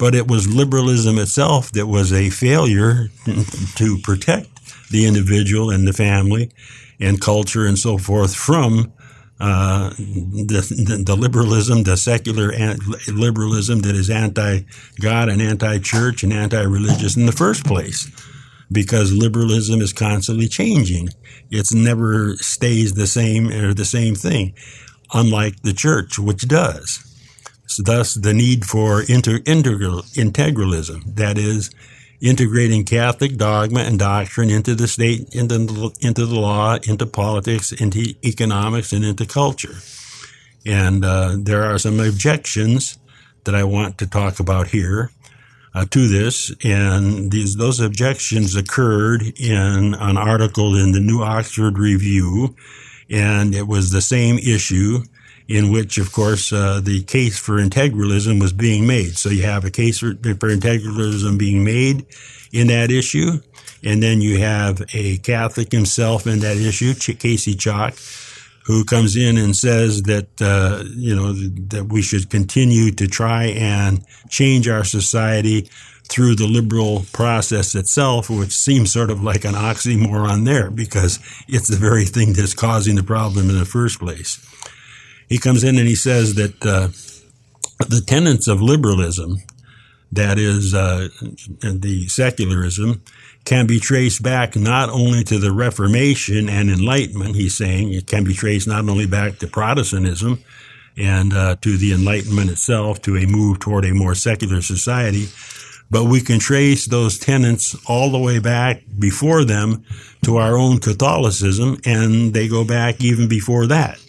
but 0.03 0.17
it 0.17 0.27
was 0.27 0.53
liberalism 0.53 1.17
itself 1.17 1.71
that 1.71 1.87
was 1.87 2.13
a 2.13 2.29
failure 2.29 3.07
to 3.77 3.99
protect 4.03 4.49
the 4.91 5.07
individual 5.07 5.71
and 5.71 5.87
the 5.87 5.93
family 5.93 6.51
and 6.99 7.21
culture 7.21 7.65
and 7.65 7.79
so 7.79 7.97
forth 7.97 8.35
from 8.35 8.93
uh, 9.39 9.91
the, 9.91 11.03
the, 11.07 11.15
liberalism, 11.15 11.85
the 11.85 11.97
secular 11.97 12.51
liberalism 13.07 13.79
that 13.83 13.95
is 13.95 14.11
anti-God 14.11 15.29
and 15.29 15.41
anti-church 15.41 16.25
and 16.25 16.33
anti-religious 16.33 17.17
in 17.17 17.27
the 17.27 17.31
first 17.31 17.65
place. 17.65 18.11
Because 18.73 19.13
liberalism 19.13 19.81
is 19.81 19.93
constantly 19.93 20.49
changing. 20.49 21.11
It's 21.53 21.73
never 21.73 22.35
stays 22.39 22.95
the 22.95 23.07
same 23.07 23.51
or 23.51 23.73
the 23.73 23.85
same 23.85 24.17
thing, 24.17 24.55
unlike 25.15 25.63
the 25.63 25.73
church, 25.73 26.19
which 26.19 26.49
does 26.49 27.12
thus 27.79 28.15
the 28.15 28.35
need 28.35 28.65
for 28.65 29.03
inter- 29.03 29.41
integral, 29.47 30.03
integralism, 30.15 31.17
that 31.17 31.39
is, 31.39 31.71
integrating 32.21 32.85
Catholic 32.85 33.37
dogma 33.37 33.81
and 33.81 33.99
doctrine 33.99 34.49
into 34.49 34.75
the 34.75 34.87
state, 34.87 35.35
into 35.35 35.93
into 36.01 36.25
the 36.25 36.39
law, 36.39 36.77
into 36.89 37.05
politics, 37.05 37.73
into 37.73 38.15
economics, 38.25 38.93
and 38.93 39.05
into 39.05 39.27
culture. 39.27 39.75
And 40.65 41.05
uh, 41.05 41.37
there 41.39 41.65
are 41.65 41.79
some 41.79 41.99
objections 41.99 42.97
that 43.45 43.55
I 43.55 43.65
want 43.65 43.99
to 43.99 44.07
talk 44.07 44.39
about 44.39 44.69
here 44.69 45.11
uh, 45.75 45.85
to 45.91 46.07
this, 46.07 46.55
and 46.65 47.33
these 47.33 47.57
those 47.57 47.81
objections 47.81 48.55
occurred 48.55 49.23
in 49.37 49.95
an 49.95 50.17
article 50.17 50.77
in 50.77 50.93
the 50.93 51.01
New 51.01 51.23
Oxford 51.23 51.77
Review, 51.77 52.55
and 53.11 53.55
it 53.55 53.67
was 53.67 53.91
the 53.91 54.01
same 54.01 54.39
issue 54.39 55.03
in 55.53 55.71
which, 55.71 55.99
of 55.99 56.13
course, 56.13 56.51
uh, 56.51 56.81
the 56.83 57.03
case 57.03 57.39
for 57.39 57.59
integralism 57.59 58.41
was 58.41 58.55
being 58.55 58.87
made. 58.87 59.19
So 59.19 59.29
you 59.29 59.43
have 59.43 59.67
a 59.67 59.71
case 59.71 59.99
for, 59.99 60.15
for 60.15 60.49
integralism 60.49 61.39
being 61.39 61.63
made 61.63 62.07
in 62.53 62.69
that 62.69 62.91
issue, 62.91 63.33
and 63.85 64.03
then 64.03 64.23
you 64.23 64.39
have 64.39 64.81
a 64.95 65.19
Catholic 65.19 65.71
himself 65.71 66.27
in 66.27 66.39
that 66.39 66.57
issue, 66.57 66.95
Ch- 66.95 67.19
Casey 67.19 67.55
Chalk, 67.55 67.93
who 68.65 68.83
comes 68.85 69.15
in 69.15 69.37
and 69.37 69.55
says 69.55 70.01
that 70.05 70.29
uh, 70.41 70.85
you 70.97 71.15
know 71.15 71.35
that 71.69 71.87
we 71.91 72.01
should 72.01 72.31
continue 72.31 72.91
to 72.93 73.07
try 73.07 73.45
and 73.45 74.03
change 74.31 74.69
our 74.69 74.85
society 74.85 75.69
through 76.09 76.35
the 76.35 76.47
liberal 76.47 77.05
process 77.13 77.75
itself, 77.75 78.31
which 78.31 78.53
seems 78.53 78.91
sort 78.91 79.11
of 79.11 79.23
like 79.23 79.45
an 79.45 79.55
oxymoron 79.55 80.47
there 80.47 80.71
because 80.71 81.19
it's 81.47 81.69
the 81.69 81.77
very 81.77 82.07
thing 82.07 82.33
that's 82.33 82.55
causing 82.55 82.97
the 82.97 83.03
problem 83.03 83.51
in 83.51 83.59
the 83.59 83.67
first 83.67 83.99
place 83.99 84.39
he 85.29 85.39
comes 85.39 85.65
in 85.65 85.79
and 85.79 85.89
he 85.89 85.95
says 85.95 86.35
that 86.35 86.55
uh, 86.65 86.89
the 87.89 88.03
tenets 88.07 88.49
of 88.49 88.61
liberalism, 88.61 89.39
that 90.11 90.39
is 90.39 90.75
uh, 90.75 91.09
the 91.61 92.07
secularism, 92.09 93.03
can 93.45 93.67
be 93.67 93.81
traced 93.81 94.23
back 94.23 94.55
not 94.55 94.89
only 94.89 95.25
to 95.25 95.39
the 95.39 95.53
Reformation 95.53 96.49
and 96.49 96.71
Enlightenment, 96.71 97.35
he's 97.35 97.57
saying 97.57 97.93
it 97.93 98.07
can 98.07 98.25
be 98.25 98.35
traced 98.35 98.69
not 98.69 98.89
only 98.89 99.07
back 99.07 99.39
to 99.39 99.47
Protestantism 99.47 100.39
and 100.97 101.33
uh, 101.33 101.57
to 101.63 101.77
the 101.77 101.93
Enlightenment 101.93 102.51
itself, 102.51 103.01
to 103.03 103.17
a 103.17 103.27
move 103.27 103.59
toward 103.59 103.85
a 103.85 103.95
more 103.95 104.15
secular 104.15 104.61
society, 104.61 105.27
but 105.91 106.05
we 106.05 106.21
can 106.21 106.39
trace 106.39 106.87
those 106.87 107.19
tenets 107.19 107.77
all 107.87 108.11
the 108.11 108.19
way 108.19 108.39
back 108.39 108.83
before 108.99 109.45
them 109.45 109.85
to 110.25 110.37
our 110.37 110.57
own 110.57 110.79
Catholicism, 110.79 111.79
and 111.85 112.33
they 112.33 112.49
go 112.49 112.65
back 112.65 113.03
even 113.03 113.29
before 113.29 113.67
that. 113.67 114.02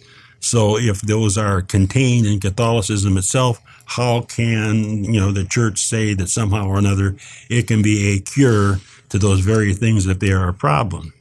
So 0.44 0.76
if 0.76 1.00
those 1.00 1.38
are 1.38 1.62
contained 1.62 2.26
in 2.26 2.38
Catholicism 2.38 3.16
itself, 3.16 3.60
how 3.86 4.22
can, 4.22 5.04
you 5.04 5.18
know, 5.18 5.32
the 5.32 5.44
church 5.44 5.78
say 5.80 6.12
that 6.14 6.28
somehow 6.28 6.66
or 6.66 6.78
another 6.78 7.16
it 7.48 7.66
can 7.66 7.80
be 7.80 8.12
a 8.12 8.20
cure 8.20 8.78
to 9.08 9.18
those 9.18 9.40
very 9.40 9.72
things 9.72 10.06
if 10.06 10.18
they 10.18 10.32
are 10.32 10.48
a 10.48 10.54
problem? 10.54 11.14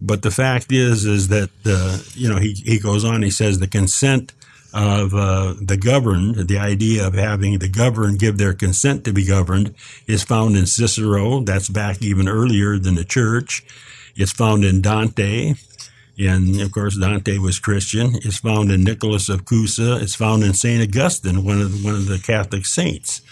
But 0.00 0.22
the 0.22 0.30
fact 0.30 0.70
is, 0.70 1.04
is 1.04 1.28
that, 1.28 1.50
uh, 1.66 1.98
you 2.14 2.28
know, 2.28 2.38
he, 2.38 2.52
he 2.52 2.78
goes 2.78 3.04
on, 3.04 3.22
he 3.22 3.30
says 3.30 3.58
the 3.58 3.66
consent 3.66 4.32
of 4.72 5.14
uh, 5.14 5.54
the 5.60 5.76
governed, 5.76 6.46
the 6.46 6.58
idea 6.58 7.06
of 7.06 7.14
having 7.14 7.58
the 7.58 7.68
governed 7.68 8.20
give 8.20 8.38
their 8.38 8.54
consent 8.54 9.04
to 9.04 9.12
be 9.12 9.26
governed, 9.26 9.74
is 10.06 10.22
found 10.22 10.56
in 10.56 10.66
Cicero. 10.66 11.40
That's 11.40 11.68
back 11.68 12.02
even 12.02 12.28
earlier 12.28 12.78
than 12.78 12.94
the 12.94 13.04
church. 13.04 13.64
It's 14.14 14.32
found 14.32 14.64
in 14.64 14.80
Dante. 14.80 15.54
And 16.18 16.60
of 16.60 16.72
course, 16.72 16.98
Dante 16.98 17.38
was 17.38 17.60
Christian. 17.60 18.16
It's 18.16 18.38
found 18.38 18.70
in 18.72 18.82
Nicholas 18.82 19.28
of 19.28 19.44
Cusa. 19.44 20.02
It's 20.02 20.16
found 20.16 20.42
in 20.42 20.52
St. 20.52 20.82
Augustine, 20.82 21.44
one 21.44 21.60
of, 21.60 21.70
the, 21.70 21.78
one 21.86 21.94
of 21.94 22.06
the 22.06 22.18
Catholic 22.18 22.66
saints, 22.66 23.22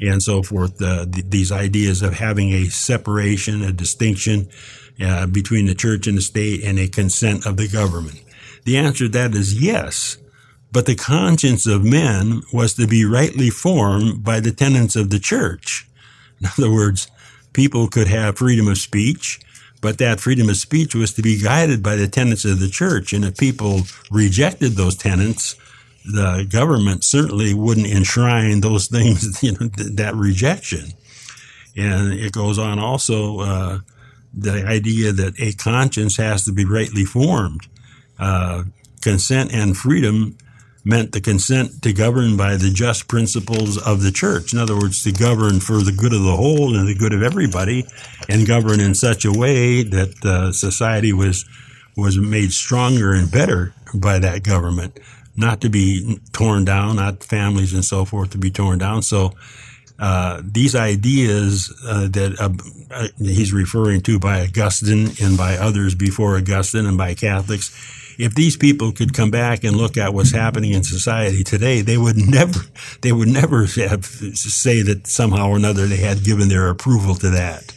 and 0.00 0.22
so 0.22 0.42
forth. 0.42 0.80
Uh, 0.80 1.06
th- 1.06 1.26
these 1.28 1.50
ideas 1.50 2.02
of 2.02 2.14
having 2.14 2.50
a 2.50 2.66
separation, 2.66 3.62
a 3.62 3.72
distinction 3.72 4.48
uh, 5.02 5.26
between 5.26 5.66
the 5.66 5.74
church 5.74 6.06
and 6.06 6.18
the 6.18 6.22
state, 6.22 6.62
and 6.62 6.78
a 6.78 6.86
consent 6.88 7.46
of 7.46 7.56
the 7.56 7.66
government. 7.66 8.22
The 8.64 8.76
answer 8.76 9.06
to 9.06 9.08
that 9.10 9.34
is 9.34 9.60
yes. 9.60 10.16
But 10.72 10.86
the 10.86 10.94
conscience 10.94 11.66
of 11.66 11.84
men 11.84 12.42
was 12.52 12.74
to 12.74 12.86
be 12.86 13.04
rightly 13.04 13.50
formed 13.50 14.22
by 14.22 14.38
the 14.38 14.52
tenets 14.52 14.94
of 14.94 15.10
the 15.10 15.18
church. 15.18 15.88
In 16.40 16.46
other 16.46 16.70
words, 16.70 17.08
people 17.52 17.88
could 17.88 18.06
have 18.06 18.38
freedom 18.38 18.68
of 18.68 18.78
speech, 18.78 19.40
but 19.80 19.98
that 19.98 20.20
freedom 20.20 20.48
of 20.48 20.56
speech 20.56 20.94
was 20.94 21.12
to 21.14 21.22
be 21.22 21.40
guided 21.40 21.82
by 21.82 21.96
the 21.96 22.08
tenets 22.08 22.44
of 22.44 22.60
the 22.60 22.68
church. 22.68 23.12
And 23.12 23.24
if 23.24 23.36
people 23.38 23.82
rejected 24.10 24.72
those 24.72 24.96
tenets, 24.96 25.56
the 26.04 26.46
government 26.50 27.04
certainly 27.04 27.54
wouldn't 27.54 27.86
enshrine 27.86 28.60
those 28.60 28.86
things, 28.88 29.42
you 29.42 29.52
know, 29.52 29.68
th- 29.68 29.96
that 29.96 30.14
rejection. 30.14 30.90
And 31.76 32.12
it 32.12 32.32
goes 32.32 32.58
on 32.58 32.78
also, 32.78 33.40
uh, 33.40 33.78
the 34.32 34.64
idea 34.66 35.12
that 35.12 35.40
a 35.40 35.52
conscience 35.52 36.16
has 36.16 36.44
to 36.44 36.52
be 36.52 36.64
rightly 36.64 37.04
formed. 37.04 37.66
Uh, 38.18 38.64
consent 39.00 39.52
and 39.52 39.76
freedom 39.76 40.36
meant 40.84 41.12
the 41.12 41.20
consent 41.20 41.82
to 41.82 41.92
govern 41.92 42.36
by 42.36 42.56
the 42.56 42.70
just 42.70 43.08
principles 43.08 43.76
of 43.78 44.02
the 44.02 44.10
church. 44.10 44.52
In 44.52 44.58
other 44.58 44.74
words, 44.74 45.02
to 45.04 45.12
govern 45.12 45.60
for 45.60 45.78
the 45.78 45.92
good 45.92 46.12
of 46.12 46.22
the 46.22 46.36
whole 46.36 46.74
and 46.76 46.88
the 46.88 46.94
good 46.94 47.12
of 47.12 47.22
everybody, 47.22 47.86
and 48.28 48.46
govern 48.46 48.80
in 48.80 48.94
such 48.94 49.24
a 49.24 49.32
way 49.32 49.82
that 49.82 50.24
uh, 50.24 50.52
society 50.52 51.12
was 51.12 51.44
was 51.96 52.18
made 52.18 52.52
stronger 52.52 53.12
and 53.12 53.30
better 53.30 53.74
by 53.94 54.18
that 54.18 54.42
government, 54.42 54.98
not 55.36 55.60
to 55.60 55.68
be 55.68 56.18
torn 56.32 56.64
down, 56.64 56.96
not 56.96 57.22
families 57.22 57.74
and 57.74 57.84
so 57.84 58.04
forth 58.04 58.30
to 58.30 58.38
be 58.38 58.50
torn 58.50 58.78
down. 58.78 59.02
So. 59.02 59.32
Uh, 60.02 60.40
these 60.42 60.74
ideas 60.74 61.70
uh, 61.86 62.08
that 62.08 62.34
uh, 62.40 63.06
he's 63.18 63.52
referring 63.52 64.00
to 64.00 64.18
by 64.18 64.40
Augustine 64.40 65.10
and 65.22 65.36
by 65.36 65.58
others 65.58 65.94
before 65.94 66.38
Augustine 66.38 66.86
and 66.86 66.96
by 66.96 67.12
Catholics 67.12 67.68
if 68.20 68.34
these 68.34 68.56
people 68.56 68.92
could 68.92 69.14
come 69.14 69.30
back 69.30 69.64
and 69.64 69.76
look 69.76 69.96
at 69.96 70.12
what's 70.12 70.32
happening 70.32 70.72
in 70.72 70.84
society 70.84 71.42
today, 71.42 71.80
they 71.80 71.96
would 71.96 72.16
never, 72.16 72.60
they 73.00 73.12
would 73.12 73.28
never 73.28 73.64
have 73.64 74.04
say 74.04 74.82
that 74.82 75.06
somehow 75.06 75.48
or 75.48 75.56
another 75.56 75.86
they 75.86 75.96
had 75.96 76.22
given 76.22 76.48
their 76.48 76.68
approval 76.68 77.14
to 77.14 77.30
that. 77.30 77.74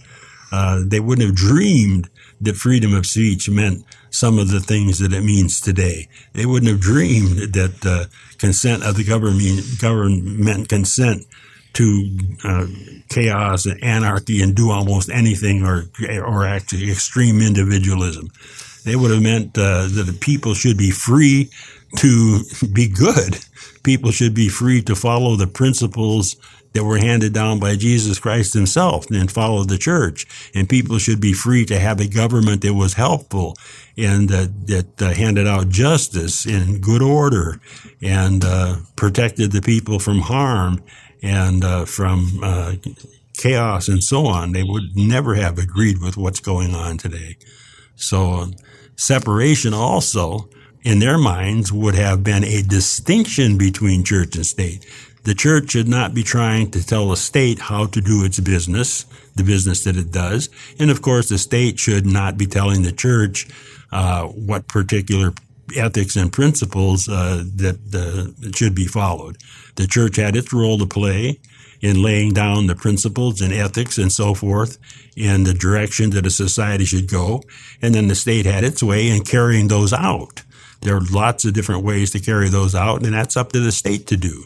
Uh, 0.51 0.81
they 0.85 0.99
wouldn't 0.99 1.25
have 1.25 1.35
dreamed 1.35 2.09
that 2.41 2.55
freedom 2.57 2.93
of 2.93 3.05
speech 3.05 3.49
meant 3.49 3.85
some 4.09 4.37
of 4.37 4.49
the 4.49 4.59
things 4.59 4.99
that 4.99 5.13
it 5.13 5.23
means 5.23 5.61
today. 5.61 6.07
They 6.33 6.45
wouldn't 6.45 6.71
have 6.71 6.81
dreamed 6.81 7.53
that 7.53 7.85
uh, 7.85 8.05
consent 8.37 8.83
of 8.83 8.95
the 8.95 9.03
government, 9.03 9.79
government 9.81 10.69
consent 10.69 11.25
to 11.73 12.17
uh, 12.43 12.67
chaos 13.09 13.65
and 13.65 13.83
anarchy 13.83 14.41
and 14.41 14.55
do 14.55 14.69
almost 14.69 15.09
anything 15.09 15.63
or 15.63 15.85
or 16.23 16.45
actually 16.45 16.91
extreme 16.91 17.41
individualism. 17.41 18.29
They 18.85 18.95
would 18.95 19.11
have 19.11 19.21
meant 19.21 19.57
uh, 19.57 19.87
that 19.87 20.03
the 20.05 20.17
people 20.19 20.53
should 20.53 20.77
be 20.77 20.91
free 20.91 21.49
to 21.97 22.43
be 22.73 22.87
good. 22.87 23.39
People 23.83 24.11
should 24.11 24.33
be 24.33 24.49
free 24.49 24.81
to 24.83 24.95
follow 24.95 25.35
the 25.35 25.47
principles 25.47 26.35
that 26.73 26.83
were 26.83 26.97
handed 26.97 27.33
down 27.33 27.59
by 27.59 27.75
Jesus 27.75 28.19
Christ 28.19 28.53
himself 28.53 29.09
and 29.11 29.31
follow 29.31 29.63
the 29.63 29.77
church. 29.77 30.25
And 30.55 30.67
people 30.67 30.97
should 30.97 31.21
be 31.21 31.33
free 31.33 31.65
to 31.65 31.79
have 31.79 31.99
a 31.99 32.07
government 32.07 32.61
that 32.61 32.73
was 32.73 32.93
helpful 32.93 33.55
and 33.95 34.31
uh, 34.31 34.47
that 34.65 35.01
uh, 35.01 35.13
handed 35.13 35.47
out 35.47 35.69
justice 35.69 36.45
in 36.45 36.81
good 36.81 37.01
order 37.01 37.59
and 38.01 38.43
uh, 38.43 38.77
protected 38.95 39.51
the 39.51 39.61
people 39.61 39.99
from 39.99 40.19
harm 40.19 40.83
and 41.21 41.63
uh, 41.63 41.85
from 41.85 42.39
uh, 42.41 42.73
chaos 43.37 43.87
and 43.87 44.03
so 44.03 44.25
on. 44.25 44.51
They 44.51 44.63
would 44.63 44.95
never 44.95 45.35
have 45.35 45.59
agreed 45.59 46.01
with 46.01 46.17
what's 46.17 46.39
going 46.39 46.73
on 46.73 46.97
today. 46.97 47.37
So 47.95 48.51
separation 48.95 49.73
also 49.73 50.49
in 50.83 50.99
their 50.99 51.17
minds 51.17 51.71
would 51.71 51.95
have 51.95 52.23
been 52.23 52.43
a 52.43 52.61
distinction 52.61 53.57
between 53.57 54.03
church 54.03 54.35
and 54.35 54.45
state. 54.45 54.85
The 55.23 55.33
church 55.33 55.71
should 55.71 55.87
not 55.87 56.13
be 56.13 56.23
trying 56.23 56.71
to 56.71 56.85
tell 56.85 57.09
the 57.09 57.15
state 57.15 57.59
how 57.59 57.85
to 57.85 58.01
do 58.01 58.25
its 58.25 58.39
business, 58.41 59.05
the 59.35 59.43
business 59.43 59.85
that 59.85 59.95
it 59.95 60.11
does. 60.11 60.49
And 60.79 60.91
of 60.91 61.01
course, 61.01 61.29
the 61.29 61.37
state 61.37 61.79
should 61.79 62.05
not 62.05 62.37
be 62.37 62.45
telling 62.45 62.83
the 62.83 62.91
church 62.91 63.47
uh, 63.91 64.25
what 64.27 64.67
particular 64.67 65.33
ethics 65.77 66.17
and 66.17 66.31
principles 66.31 67.07
uh, 67.07 67.43
that 67.55 67.79
uh, 67.93 68.51
should 68.51 68.75
be 68.75 68.85
followed. 68.85 69.37
The 69.75 69.87
church 69.87 70.17
had 70.17 70.35
its 70.35 70.51
role 70.51 70.77
to 70.77 70.85
play 70.85 71.39
in 71.83 72.01
laying 72.01 72.33
down 72.33 72.65
the 72.67 72.75
principles 72.75 73.41
and 73.41 73.53
ethics 73.53 73.97
and 73.97 74.09
so 74.09 74.33
forth 74.33 74.77
in 75.17 75.43
the 75.43 75.53
direction 75.53 76.11
that 76.11 76.25
a 76.25 76.31
society 76.31 76.85
should 76.85 77.09
go. 77.09 77.43
And 77.81 77.93
then 77.93 78.07
the 78.07 78.15
state 78.15 78.45
had 78.45 78.63
its 78.63 78.81
way 78.81 79.09
in 79.09 79.25
carrying 79.25 79.67
those 79.67 79.91
out. 79.91 80.43
There 80.81 80.95
are 80.95 81.01
lots 81.11 81.43
of 81.43 81.53
different 81.53 81.83
ways 81.83 82.11
to 82.11 82.21
carry 82.21 82.47
those 82.47 82.73
out, 82.73 83.03
and 83.03 83.13
that's 83.13 83.35
up 83.35 83.51
to 83.51 83.59
the 83.59 83.73
state 83.73 84.07
to 84.07 84.17
do. 84.17 84.45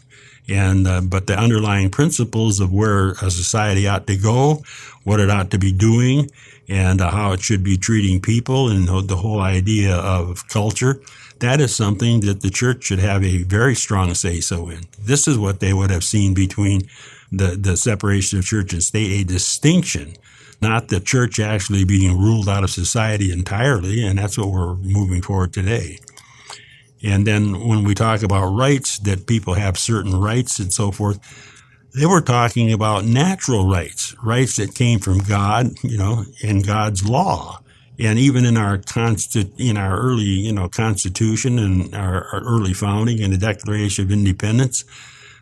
And 0.49 0.87
uh, 0.87 1.01
but 1.01 1.27
the 1.27 1.37
underlying 1.37 1.91
principles 1.91 2.59
of 2.59 2.73
where 2.73 3.11
a 3.21 3.29
society 3.29 3.87
ought 3.87 4.07
to 4.07 4.17
go, 4.17 4.63
what 5.03 5.19
it 5.19 5.29
ought 5.29 5.51
to 5.51 5.59
be 5.59 5.71
doing, 5.71 6.31
and 6.67 7.01
uh, 7.01 7.11
how 7.11 7.33
it 7.33 7.41
should 7.41 7.63
be 7.63 7.77
treating 7.77 8.19
people, 8.19 8.69
and 8.69 8.87
the 8.87 9.15
whole 9.15 9.41
idea 9.41 9.95
of 9.95 10.47
culture, 10.47 11.01
that 11.39 11.61
is 11.61 11.75
something 11.75 12.21
that 12.21 12.41
the 12.41 12.49
church 12.49 12.85
should 12.85 12.99
have 12.99 13.23
a 13.23 13.43
very 13.43 13.75
strong 13.75 14.15
say 14.15 14.39
so 14.39 14.69
in. 14.69 14.81
This 14.99 15.27
is 15.27 15.37
what 15.37 15.59
they 15.59 15.73
would 15.73 15.91
have 15.91 16.03
seen 16.03 16.33
between 16.33 16.87
the, 17.31 17.57
the 17.59 17.77
separation 17.77 18.39
of 18.39 18.45
church 18.45 18.73
and 18.73 18.83
state, 18.83 19.21
a 19.21 19.23
distinction, 19.25 20.13
not 20.61 20.87
the 20.87 20.99
church 20.99 21.39
actually 21.39 21.85
being 21.85 22.17
ruled 22.17 22.49
out 22.49 22.63
of 22.63 22.69
society 22.69 23.31
entirely. 23.31 24.05
And 24.05 24.17
that's 24.17 24.37
what 24.37 24.49
we're 24.49 24.75
moving 24.75 25.21
forward 25.21 25.53
today. 25.53 25.99
And 27.03 27.27
then 27.27 27.67
when 27.67 27.83
we 27.83 27.93
talk 27.93 28.23
about 28.23 28.47
rights, 28.47 28.97
that 28.99 29.27
people 29.27 29.53
have 29.53 29.77
certain 29.77 30.19
rights 30.19 30.59
and 30.59 30.73
so 30.73 30.91
forth, 30.91 31.19
they 31.93 32.05
were 32.05 32.21
talking 32.21 32.71
about 32.71 33.05
natural 33.05 33.67
rights, 33.67 34.15
rights 34.23 34.57
that 34.57 34.75
came 34.75 34.99
from 34.99 35.19
God, 35.19 35.67
you 35.83 35.97
know, 35.97 36.23
in 36.41 36.61
God's 36.61 37.07
law. 37.07 37.59
And 37.99 38.19
even 38.19 38.45
in 38.45 38.57
our 38.57 38.77
consti- 38.77 39.59
in 39.59 39.77
our 39.77 39.99
early, 39.99 40.23
you 40.23 40.53
know, 40.53 40.69
constitution 40.69 41.57
and 41.57 41.95
our, 41.95 42.25
our 42.31 42.41
early 42.43 42.73
founding 42.73 43.23
and 43.23 43.33
the 43.33 43.37
Declaration 43.37 44.05
of 44.05 44.11
Independence, 44.11 44.85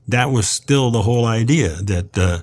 that 0.08 0.32
was 0.32 0.48
still 0.48 0.92
the 0.92 1.02
whole 1.02 1.26
idea 1.26 1.70
that 1.70 2.18
uh, 2.18 2.40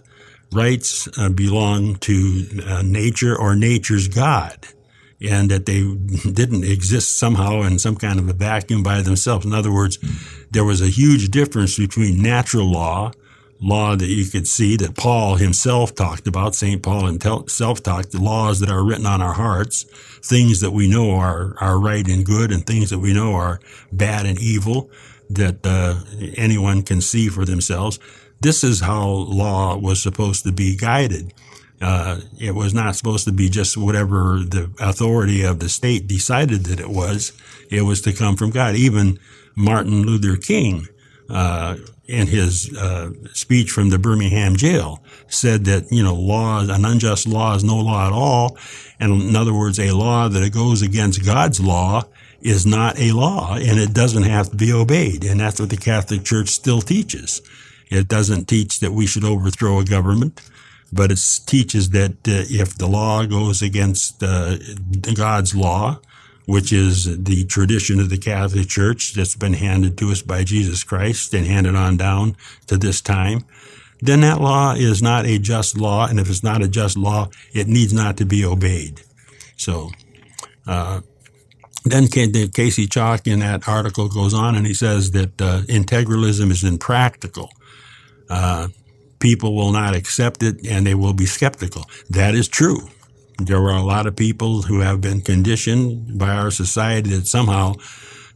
rights 0.53 1.09
uh, 1.18 1.29
belong 1.29 1.96
to 1.96 2.62
uh, 2.66 2.83
nature 2.83 3.37
or 3.37 3.55
nature's 3.57 4.09
God, 4.09 4.66
and 5.20 5.51
that 5.51 5.66
they 5.66 5.83
didn't 6.33 6.64
exist 6.64 7.18
somehow 7.18 7.62
in 7.62 7.79
some 7.79 7.96
kind 7.96 8.18
of 8.18 8.29
a 8.29 8.33
vacuum 8.33 8.83
by 8.83 9.01
themselves. 9.03 9.46
In 9.46 9.53
other 9.53 9.72
words, 9.72 9.98
there 10.51 10.64
was 10.64 10.81
a 10.81 10.88
huge 10.88 11.31
difference 11.31 11.79
between 11.79 12.22
natural 12.22 12.70
law, 12.70 13.12
law 13.61 13.94
that 13.94 14.09
you 14.09 14.25
could 14.25 14.48
see 14.48 14.77
that 14.77 14.96
Paul 14.96 15.37
himself 15.37 15.94
talked 15.94 16.27
about, 16.27 16.57
St. 16.57 16.83
Paul 16.83 17.07
himself 17.07 17.83
talked, 17.83 18.11
the 18.11 18.20
laws 18.20 18.59
that 18.59 18.70
are 18.70 18.85
written 18.85 19.07
on 19.07 19.22
our 19.22 19.35
hearts, 19.35 19.85
things 20.20 20.61
that 20.61 20.72
we 20.72 20.88
know 20.88 21.12
are, 21.12 21.55
are 21.61 21.79
right 21.79 22.07
and 22.09 22.27
good, 22.27 22.51
and 22.51 22.66
things 22.66 22.90
that 22.90 22.98
we 22.98 23.14
know 23.14 23.35
are 23.35 23.61
bad 23.92 24.27
and 24.27 24.38
evil 24.40 24.90
that 25.37 25.66
uh, 25.66 26.01
anyone 26.37 26.83
can 26.83 27.01
see 27.01 27.29
for 27.29 27.45
themselves. 27.45 27.99
This 28.40 28.64
is 28.64 28.81
how 28.81 29.09
law 29.09 29.77
was 29.77 30.03
supposed 30.03 30.45
to 30.45 30.53
be 30.53 30.77
guided. 30.77 31.33
Uh, 31.81 32.21
it 32.38 32.55
was 32.55 32.73
not 32.73 32.95
supposed 32.95 33.25
to 33.25 33.33
be 33.33 33.49
just 33.49 33.77
whatever 33.77 34.38
the 34.38 34.73
authority 34.79 35.42
of 35.42 35.59
the 35.59 35.68
state 35.68 36.07
decided 36.07 36.64
that 36.66 36.79
it 36.79 36.88
was. 36.88 37.33
It 37.71 37.83
was 37.83 38.01
to 38.03 38.12
come 38.12 38.37
from 38.37 38.51
God. 38.51 38.77
Even 38.77 39.18
Martin 39.57 40.03
Luther 40.03 40.37
King, 40.37 40.87
uh, 41.29 41.77
in 42.07 42.27
his 42.27 42.77
uh, 42.77 43.11
speech 43.33 43.71
from 43.71 43.90
the 43.90 43.99
Birmingham 43.99 44.57
jail, 44.57 45.03
said 45.29 45.64
that 45.64 45.90
you 45.90 46.03
know 46.03 46.14
law, 46.14 46.61
an 46.61 46.85
unjust 46.85 47.27
law, 47.27 47.55
is 47.55 47.64
no 47.64 47.77
law 47.77 48.07
at 48.07 48.12
all, 48.12 48.59
and 49.01 49.23
in 49.23 49.35
other 49.35 49.55
words, 49.55 49.79
a 49.79 49.92
law 49.92 50.29
that 50.29 50.53
goes 50.53 50.83
against 50.83 51.25
God's 51.25 51.61
law 51.61 52.03
is 52.42 52.66
not 52.66 52.98
a 52.98 53.12
law 53.12 53.55
and 53.55 53.78
it 53.78 53.92
doesn't 53.92 54.24
have 54.24 54.50
to 54.50 54.57
be 54.57 54.72
obeyed. 54.72 55.24
And 55.24 55.40
that's 55.40 55.61
what 55.61 55.70
the 55.70 55.76
Catholic 55.76 56.24
Church 56.24 56.48
still 56.48 56.81
teaches. 56.81 57.40
It 57.90 58.09
doesn't 58.09 58.46
teach 58.46 58.81
that 58.81 58.92
we 58.92 59.07
should 59.07 59.24
overthrow 59.24 59.78
a 59.78 59.85
government, 59.85 60.40
but 60.92 61.12
it 61.12 61.20
teaches 61.46 61.90
that 61.90 62.12
uh, 62.26 62.48
if 62.48 62.76
the 62.76 62.87
law 62.87 63.24
goes 63.24 63.62
against 63.62 64.22
uh, 64.22 64.57
God's 65.14 65.55
law, 65.55 66.00
which 66.46 66.72
is 66.72 67.22
the 67.24 67.44
tradition 67.44 68.00
of 68.00 68.11
the 68.11 68.18
Catholic 68.18 68.68
Church 68.68 69.14
that's 69.14 69.37
been 69.37 69.52
handed 69.52 69.96
to 69.98 70.11
us 70.11 70.22
by 70.22 70.42
Jesus 70.42 70.83
Christ 70.83 71.35
and 71.35 71.46
handed 71.46 71.76
on 71.76 71.96
down 71.96 72.37
to 72.66 72.76
this 72.76 73.00
time, 73.00 73.44
then 74.00 74.22
that 74.22 74.40
law 74.40 74.74
is 74.74 75.00
not 75.00 75.26
a 75.26 75.38
just 75.38 75.78
law. 75.78 76.09
And 76.09 76.18
if 76.18 76.28
it's 76.28 76.42
not 76.42 76.62
a 76.62 76.68
just 76.68 76.98
law, 76.98 77.28
it 77.55 77.68
needs 77.68 77.92
not 77.92 78.16
to 78.16 78.24
be 78.24 78.44
obeyed. 78.44 79.02
So, 79.57 79.90
uh, 80.66 81.02
then 81.85 82.07
Casey 82.07 82.87
Chalk 82.87 83.27
in 83.27 83.40
that 83.40 83.68
article 83.68 84.09
goes 84.09 84.35
on 84.35 84.55
and 84.55 84.66
he 84.66 84.75
says 84.75 85.11
that 85.12 85.40
uh, 85.40 85.62
integralism 85.62 86.51
is 86.51 86.62
impractical. 86.62 87.51
Uh, 88.31 88.68
people 89.18 89.55
will 89.55 89.73
not 89.73 89.95
accept 89.95 90.42
it 90.42 90.66
and 90.66 90.87
they 90.87 90.95
will 90.95 91.12
be 91.12 91.27
skeptical. 91.27 91.85
That 92.11 92.35
is 92.35 92.49
true. 92.49 92.88
There 93.38 93.59
are 93.59 93.77
a 93.77 93.83
lot 93.83 94.07
of 94.07 94.14
people 94.14 94.62
who 94.62 94.81
have 94.81 95.01
been 95.01 95.21
conditioned 95.21 96.18
by 96.18 96.31
our 96.31 96.51
society 96.51 97.11
that 97.11 97.27
somehow 97.27 97.75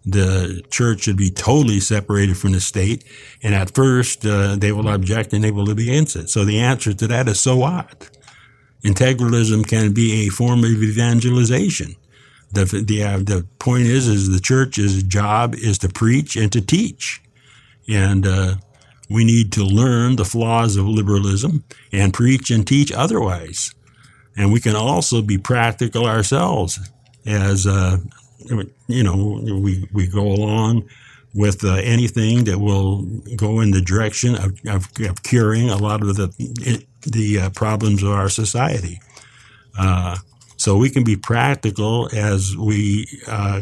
the 0.04 0.62
church 0.70 1.02
should 1.02 1.16
be 1.16 1.30
totally 1.30 1.80
separated 1.80 2.36
from 2.36 2.52
the 2.52 2.60
state. 2.60 3.04
And 3.42 3.54
at 3.54 3.74
first, 3.74 4.24
uh, 4.24 4.56
they 4.56 4.72
will 4.72 4.88
object 4.88 5.32
and 5.32 5.42
they 5.42 5.50
will 5.50 5.72
be 5.74 5.90
against 5.90 6.16
it. 6.16 6.30
So 6.30 6.44
the 6.44 6.60
answer 6.60 6.94
to 6.94 7.06
that 7.08 7.28
is 7.28 7.40
so 7.40 7.56
what? 7.56 8.10
Integralism 8.84 9.66
can 9.66 9.92
be 9.92 10.26
a 10.26 10.30
form 10.30 10.60
of 10.60 10.70
evangelization. 10.82 11.96
The 12.52 12.64
the 12.86 13.02
uh, 13.02 13.18
the 13.18 13.46
point 13.58 13.84
is 13.84 14.06
is 14.06 14.30
the 14.30 14.40
church's 14.40 15.02
job 15.02 15.54
is 15.54 15.78
to 15.78 15.88
preach 15.88 16.36
and 16.36 16.50
to 16.52 16.60
teach, 16.60 17.20
and 17.88 18.26
uh, 18.26 18.54
we 19.10 19.24
need 19.24 19.52
to 19.52 19.64
learn 19.64 20.16
the 20.16 20.24
flaws 20.24 20.76
of 20.76 20.86
liberalism 20.86 21.64
and 21.92 22.14
preach 22.14 22.50
and 22.50 22.66
teach 22.66 22.92
otherwise. 22.92 23.74
And 24.36 24.52
we 24.52 24.60
can 24.60 24.76
also 24.76 25.22
be 25.22 25.38
practical 25.38 26.06
ourselves 26.06 26.78
as 27.26 27.66
uh, 27.66 27.98
you 28.86 29.02
know 29.02 29.42
we 29.42 29.88
we 29.92 30.06
go 30.06 30.22
along 30.22 30.88
with 31.34 31.64
uh, 31.64 31.74
anything 31.74 32.44
that 32.44 32.58
will 32.58 33.02
go 33.36 33.60
in 33.60 33.70
the 33.70 33.82
direction 33.82 34.34
of, 34.36 34.58
of, 34.66 34.88
of 35.00 35.22
curing 35.22 35.68
a 35.68 35.76
lot 35.76 36.00
of 36.00 36.16
the 36.16 36.84
the 37.02 37.40
uh, 37.40 37.50
problems 37.50 38.02
of 38.02 38.10
our 38.10 38.28
society. 38.28 39.00
Uh, 39.78 40.16
so 40.66 40.76
we 40.76 40.90
can 40.90 41.04
be 41.04 41.14
practical 41.14 42.08
as 42.12 42.56
we 42.56 43.06
uh, 43.28 43.60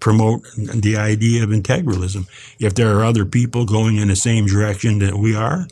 promote 0.00 0.42
the 0.56 0.96
idea 0.96 1.44
of 1.44 1.50
integralism. 1.50 2.26
If 2.58 2.74
there 2.74 2.96
are 2.96 3.04
other 3.04 3.24
people 3.24 3.64
going 3.64 3.98
in 3.98 4.08
the 4.08 4.16
same 4.16 4.46
direction 4.46 4.98
that 4.98 5.14
we 5.14 5.36
are, 5.36 5.68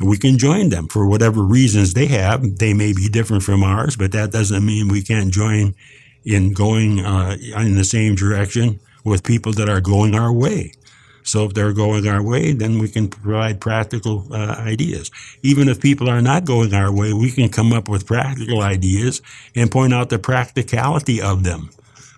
we 0.00 0.18
can 0.18 0.36
join 0.36 0.70
them 0.70 0.88
for 0.88 1.06
whatever 1.06 1.44
reasons 1.44 1.94
they 1.94 2.06
have. 2.06 2.58
They 2.58 2.74
may 2.74 2.92
be 2.92 3.08
different 3.08 3.44
from 3.44 3.62
ours, 3.62 3.94
but 3.94 4.10
that 4.10 4.32
doesn't 4.32 4.66
mean 4.66 4.88
we 4.88 5.02
can't 5.02 5.32
join 5.32 5.76
in 6.24 6.52
going 6.52 6.98
uh, 6.98 7.36
in 7.56 7.76
the 7.76 7.84
same 7.84 8.16
direction 8.16 8.80
with 9.04 9.22
people 9.22 9.52
that 9.52 9.68
are 9.68 9.80
going 9.80 10.16
our 10.16 10.32
way. 10.32 10.72
So 11.28 11.44
if 11.44 11.54
they're 11.54 11.74
going 11.74 12.06
our 12.08 12.22
way, 12.22 12.52
then 12.52 12.78
we 12.78 12.88
can 12.88 13.08
provide 13.08 13.60
practical 13.60 14.26
uh, 14.32 14.56
ideas. 14.58 15.10
Even 15.42 15.68
if 15.68 15.80
people 15.80 16.08
are 16.08 16.22
not 16.22 16.46
going 16.46 16.72
our 16.72 16.92
way, 16.92 17.12
we 17.12 17.30
can 17.30 17.50
come 17.50 17.72
up 17.72 17.88
with 17.88 18.06
practical 18.06 18.62
ideas 18.62 19.20
and 19.54 19.70
point 19.70 19.92
out 19.92 20.08
the 20.08 20.18
practicality 20.18 21.20
of 21.20 21.44
them. 21.44 21.70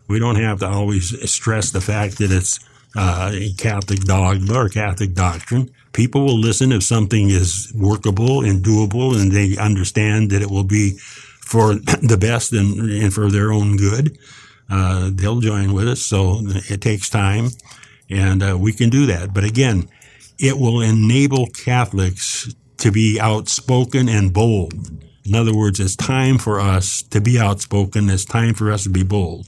We 0.09 0.19
don't 0.19 0.37
have 0.37 0.61
to 0.61 0.69
always 0.69 1.31
stress 1.31 1.71
the 1.71 1.81
fact 1.81 2.19
that 2.19 2.31
it's 2.31 2.61
uh, 2.97 3.33
Catholic 3.59 4.01
dogma 4.01 4.55
or 4.55 4.69
Catholic 4.69 5.15
doctrine. 5.15 5.71
People 5.93 6.25
will 6.25 6.39
listen 6.39 6.73
if 6.73 6.83
something 6.83 7.31
is 7.31 7.73
workable 7.77 8.45
and 8.45 8.65
doable 8.65 9.21
and 9.21 9.33
they 9.33 9.57
understand 9.57 10.31
that 10.31 10.43
it 10.43 10.51
will 10.51 10.65
be 10.65 10.99
for 11.41 11.75
the 12.03 12.19
best 12.21 12.53
and, 12.53 12.79
and 12.91 13.13
for 13.13 13.31
their 13.31 13.53
own 13.53 13.77
good. 13.77 14.17
Uh, 14.69 15.11
they'll 15.13 15.41
join 15.41 15.73
with 15.73 15.89
us. 15.89 16.03
So 16.03 16.39
it 16.45 16.81
takes 16.81 17.11
time. 17.11 17.49
And 18.11 18.43
uh, 18.43 18.59
we 18.59 18.73
can 18.73 18.91
do 18.91 19.07
that. 19.07 19.33
But 19.33 19.45
again, 19.45 19.89
it 20.39 20.59
will 20.59 20.81
enable 20.81 21.47
Catholics 21.47 22.53
to 22.79 22.91
be 22.91 23.21
outspoken 23.21 24.09
and 24.09 24.33
bold. 24.33 24.75
In 25.25 25.35
other 25.35 25.55
words, 25.55 25.79
it's 25.79 25.95
time 25.95 26.39
for 26.39 26.59
us 26.59 27.03
to 27.03 27.21
be 27.21 27.39
outspoken. 27.39 28.09
It's 28.09 28.25
time 28.25 28.55
for 28.55 28.73
us 28.73 28.85
to 28.85 28.91
be 28.91 29.03
bold. 29.05 29.47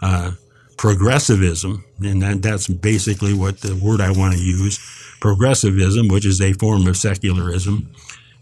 Uh, 0.00 0.32
progressivism, 0.78 1.84
and 2.02 2.22
that, 2.22 2.42
that's 2.42 2.66
basically 2.68 3.34
what 3.34 3.60
the 3.60 3.74
word 3.76 4.00
I 4.00 4.10
want 4.10 4.34
to 4.34 4.40
use. 4.40 4.78
Progressivism, 5.20 6.08
which 6.08 6.26
is 6.26 6.40
a 6.40 6.52
form 6.54 6.86
of 6.86 6.96
secularism 6.96 7.92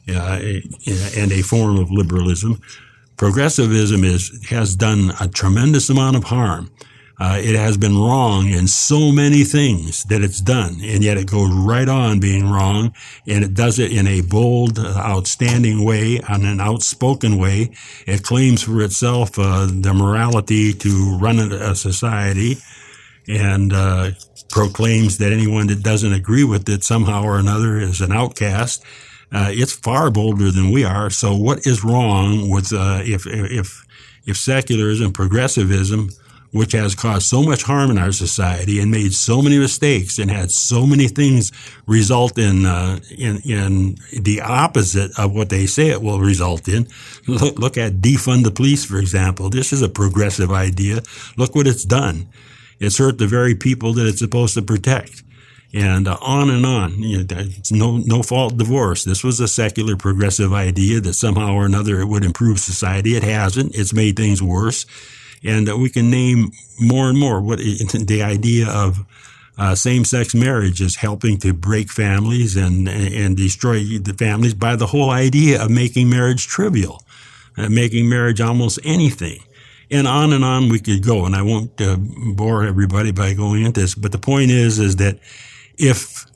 uh, 0.08 0.40
and 1.16 1.32
a 1.32 1.42
form 1.42 1.78
of 1.78 1.90
liberalism. 1.90 2.60
Progressivism 3.16 4.04
is 4.04 4.46
has 4.48 4.74
done 4.74 5.12
a 5.20 5.28
tremendous 5.28 5.90
amount 5.90 6.16
of 6.16 6.24
harm 6.24 6.70
uh, 7.20 7.38
it 7.38 7.54
has 7.54 7.76
been 7.76 7.98
wrong 7.98 8.48
in 8.48 8.66
so 8.66 9.12
many 9.12 9.44
things 9.44 10.04
that 10.04 10.22
it's 10.22 10.40
done, 10.40 10.78
and 10.82 11.04
yet 11.04 11.18
it 11.18 11.26
goes 11.26 11.52
right 11.52 11.88
on 11.88 12.18
being 12.18 12.50
wrong, 12.50 12.94
and 13.26 13.44
it 13.44 13.52
does 13.52 13.78
it 13.78 13.92
in 13.92 14.06
a 14.06 14.22
bold, 14.22 14.78
uh, 14.78 14.96
outstanding 14.96 15.84
way, 15.84 16.16
in 16.16 16.46
an 16.46 16.60
outspoken 16.60 17.36
way. 17.36 17.70
It 18.06 18.22
claims 18.22 18.62
for 18.62 18.80
itself 18.80 19.38
uh, 19.38 19.66
the 19.66 19.92
morality 19.92 20.72
to 20.72 21.18
run 21.18 21.38
a 21.38 21.74
society, 21.74 22.56
and 23.28 23.70
uh, 23.74 24.12
proclaims 24.48 25.18
that 25.18 25.30
anyone 25.30 25.66
that 25.66 25.82
doesn't 25.82 26.14
agree 26.14 26.44
with 26.44 26.66
it 26.70 26.84
somehow 26.84 27.22
or 27.22 27.38
another 27.38 27.76
is 27.76 28.00
an 28.00 28.12
outcast. 28.12 28.82
Uh, 29.30 29.50
it's 29.50 29.72
far 29.72 30.10
bolder 30.10 30.50
than 30.50 30.70
we 30.70 30.84
are. 30.84 31.10
So, 31.10 31.36
what 31.36 31.66
is 31.66 31.84
wrong 31.84 32.48
with 32.48 32.72
uh, 32.72 33.02
if 33.04 33.26
if 33.26 33.86
if 34.24 34.38
secularism, 34.38 35.12
progressivism 35.12 36.08
which 36.52 36.72
has 36.72 36.94
caused 36.94 37.26
so 37.26 37.42
much 37.42 37.62
harm 37.62 37.90
in 37.90 37.98
our 37.98 38.12
society 38.12 38.80
and 38.80 38.90
made 38.90 39.12
so 39.12 39.40
many 39.40 39.58
mistakes 39.58 40.18
and 40.18 40.30
had 40.30 40.50
so 40.50 40.84
many 40.86 41.06
things 41.06 41.52
result 41.86 42.38
in 42.38 42.66
uh, 42.66 42.98
in, 43.16 43.38
in 43.44 43.96
the 44.22 44.40
opposite 44.40 45.16
of 45.18 45.32
what 45.32 45.48
they 45.48 45.66
say 45.66 45.88
it 45.88 46.02
will 46.02 46.20
result 46.20 46.68
in. 46.68 46.86
Look, 47.26 47.58
look 47.58 47.78
at 47.78 48.00
defund 48.00 48.44
the 48.44 48.50
police, 48.50 48.84
for 48.84 48.98
example. 48.98 49.50
This 49.50 49.72
is 49.72 49.82
a 49.82 49.88
progressive 49.88 50.50
idea. 50.50 51.02
Look 51.36 51.54
what 51.54 51.66
it's 51.66 51.84
done. 51.84 52.28
It's 52.80 52.98
hurt 52.98 53.18
the 53.18 53.26
very 53.26 53.54
people 53.54 53.92
that 53.94 54.06
it's 54.06 54.18
supposed 54.18 54.54
to 54.54 54.62
protect. 54.62 55.22
And 55.72 56.08
uh, 56.08 56.16
on 56.20 56.50
and 56.50 56.66
on. 56.66 57.00
You 57.00 57.24
know, 57.24 57.44
no, 57.70 57.96
no 57.98 58.22
fault 58.24 58.56
divorce. 58.56 59.04
This 59.04 59.22
was 59.22 59.38
a 59.38 59.46
secular 59.46 59.94
progressive 59.94 60.52
idea 60.52 61.00
that 61.00 61.14
somehow 61.14 61.54
or 61.54 61.64
another 61.64 62.00
it 62.00 62.08
would 62.08 62.24
improve 62.24 62.58
society. 62.58 63.10
It 63.10 63.22
hasn't. 63.22 63.76
It's 63.76 63.94
made 63.94 64.16
things 64.16 64.42
worse 64.42 64.84
and 65.44 65.68
uh, 65.68 65.76
we 65.76 65.90
can 65.90 66.10
name 66.10 66.50
more 66.78 67.08
and 67.08 67.18
more 67.18 67.40
what 67.40 67.58
the 67.58 68.22
idea 68.22 68.68
of 68.68 69.06
uh, 69.58 69.74
same-sex 69.74 70.34
marriage 70.34 70.80
is 70.80 70.96
helping 70.96 71.38
to 71.38 71.52
break 71.52 71.90
families 71.90 72.56
and 72.56 72.88
and 72.88 73.36
destroy 73.36 73.98
the 73.98 74.14
families 74.14 74.54
by 74.54 74.74
the 74.74 74.86
whole 74.86 75.10
idea 75.10 75.62
of 75.62 75.70
making 75.70 76.08
marriage 76.08 76.46
trivial, 76.46 77.02
uh, 77.58 77.68
making 77.68 78.08
marriage 78.08 78.40
almost 78.40 78.78
anything, 78.84 79.38
and 79.90 80.06
on 80.06 80.32
and 80.32 80.44
on 80.44 80.70
we 80.70 80.78
could 80.78 81.04
go. 81.04 81.26
And 81.26 81.36
I 81.36 81.42
won't 81.42 81.78
uh, 81.80 81.96
bore 82.34 82.64
everybody 82.64 83.12
by 83.12 83.34
going 83.34 83.64
into 83.64 83.80
this, 83.80 83.94
but 83.94 84.12
the 84.12 84.18
point 84.18 84.50
is 84.50 84.78
is 84.78 84.96
that 84.96 85.18
if 85.76 86.26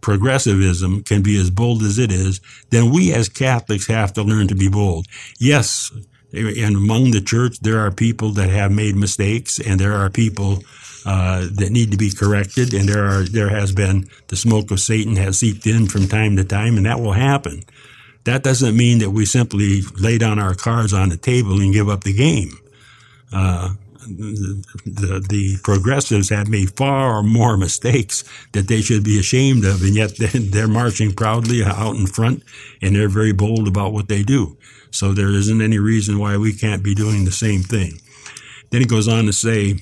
progressivism 0.00 1.02
can 1.02 1.22
be 1.22 1.40
as 1.40 1.50
bold 1.50 1.82
as 1.82 1.98
it 1.98 2.12
is, 2.12 2.40
then 2.70 2.90
we 2.90 3.12
as 3.12 3.28
Catholics 3.28 3.86
have 3.86 4.12
to 4.12 4.22
learn 4.22 4.46
to 4.48 4.54
be 4.54 4.68
bold. 4.68 5.06
Yes, 5.38 5.90
and 6.34 6.76
among 6.76 7.12
the 7.12 7.20
church, 7.20 7.60
there 7.60 7.78
are 7.80 7.90
people 7.90 8.30
that 8.30 8.48
have 8.48 8.72
made 8.72 8.96
mistakes, 8.96 9.60
and 9.60 9.78
there 9.78 9.92
are 9.92 10.10
people 10.10 10.62
uh, 11.06 11.46
that 11.54 11.70
need 11.70 11.90
to 11.90 11.96
be 11.96 12.10
corrected, 12.10 12.74
and 12.74 12.88
there 12.88 13.04
are 13.04 13.24
there 13.24 13.50
has 13.50 13.72
been 13.72 14.08
the 14.28 14.36
smoke 14.36 14.70
of 14.70 14.80
Satan 14.80 15.16
has 15.16 15.38
seeped 15.38 15.66
in 15.66 15.86
from 15.86 16.08
time 16.08 16.36
to 16.36 16.44
time, 16.44 16.76
and 16.76 16.86
that 16.86 17.00
will 17.00 17.12
happen. 17.12 17.62
That 18.24 18.42
doesn't 18.42 18.76
mean 18.76 18.98
that 18.98 19.10
we 19.10 19.26
simply 19.26 19.82
lay 20.00 20.16
down 20.18 20.38
our 20.38 20.54
cards 20.54 20.92
on 20.92 21.10
the 21.10 21.18
table 21.18 21.60
and 21.60 21.74
give 21.74 21.90
up 21.90 22.04
the 22.04 22.14
game. 22.14 22.52
Uh, 23.32 23.74
the, 24.06 24.64
the, 24.84 25.26
the, 25.28 25.56
progressives 25.62 26.28
have 26.28 26.48
made 26.48 26.76
far 26.76 27.22
more 27.22 27.56
mistakes 27.56 28.22
that 28.52 28.68
they 28.68 28.82
should 28.82 29.02
be 29.02 29.18
ashamed 29.18 29.64
of, 29.64 29.82
and 29.82 29.94
yet 29.94 30.12
they're 30.18 30.68
marching 30.68 31.12
proudly 31.12 31.62
out 31.64 31.96
in 31.96 32.06
front, 32.06 32.42
and 32.82 32.94
they're 32.94 33.08
very 33.08 33.32
bold 33.32 33.66
about 33.68 33.92
what 33.92 34.08
they 34.08 34.22
do. 34.22 34.56
So 34.94 35.12
there 35.12 35.30
isn't 35.30 35.60
any 35.60 35.78
reason 35.78 36.18
why 36.18 36.36
we 36.36 36.52
can't 36.52 36.82
be 36.82 36.94
doing 36.94 37.24
the 37.24 37.32
same 37.32 37.62
thing. 37.62 38.00
Then 38.70 38.80
he 38.80 38.86
goes 38.86 39.08
on 39.08 39.26
to 39.26 39.32
say, 39.32 39.80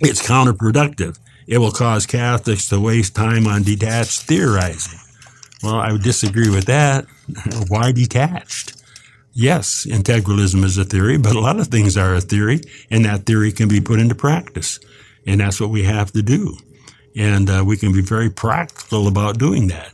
it's 0.00 0.26
counterproductive. 0.26 1.18
It 1.46 1.58
will 1.58 1.72
cause 1.72 2.06
Catholics 2.06 2.68
to 2.68 2.80
waste 2.80 3.14
time 3.14 3.46
on 3.46 3.62
detached 3.62 4.22
theorizing. 4.22 4.98
Well, 5.62 5.76
I 5.76 5.92
would 5.92 6.02
disagree 6.02 6.50
with 6.50 6.66
that. 6.66 7.06
why 7.68 7.92
detached? 7.92 8.78
yes, 9.38 9.86
integralism 9.86 10.64
is 10.64 10.76
a 10.76 10.84
theory, 10.84 11.16
but 11.16 11.36
a 11.36 11.40
lot 11.40 11.60
of 11.60 11.68
things 11.68 11.96
are 11.96 12.14
a 12.14 12.20
theory, 12.20 12.60
and 12.90 13.04
that 13.04 13.24
theory 13.24 13.52
can 13.52 13.68
be 13.68 13.80
put 13.80 14.00
into 14.00 14.14
practice. 14.14 14.80
And 15.26 15.40
that's 15.40 15.60
what 15.60 15.70
we 15.70 15.84
have 15.84 16.10
to 16.12 16.22
do. 16.22 16.56
And 17.16 17.48
uh, 17.48 17.62
we 17.64 17.76
can 17.76 17.92
be 17.92 18.02
very 18.02 18.30
practical 18.30 19.06
about 19.06 19.38
doing 19.38 19.68
that. 19.68 19.92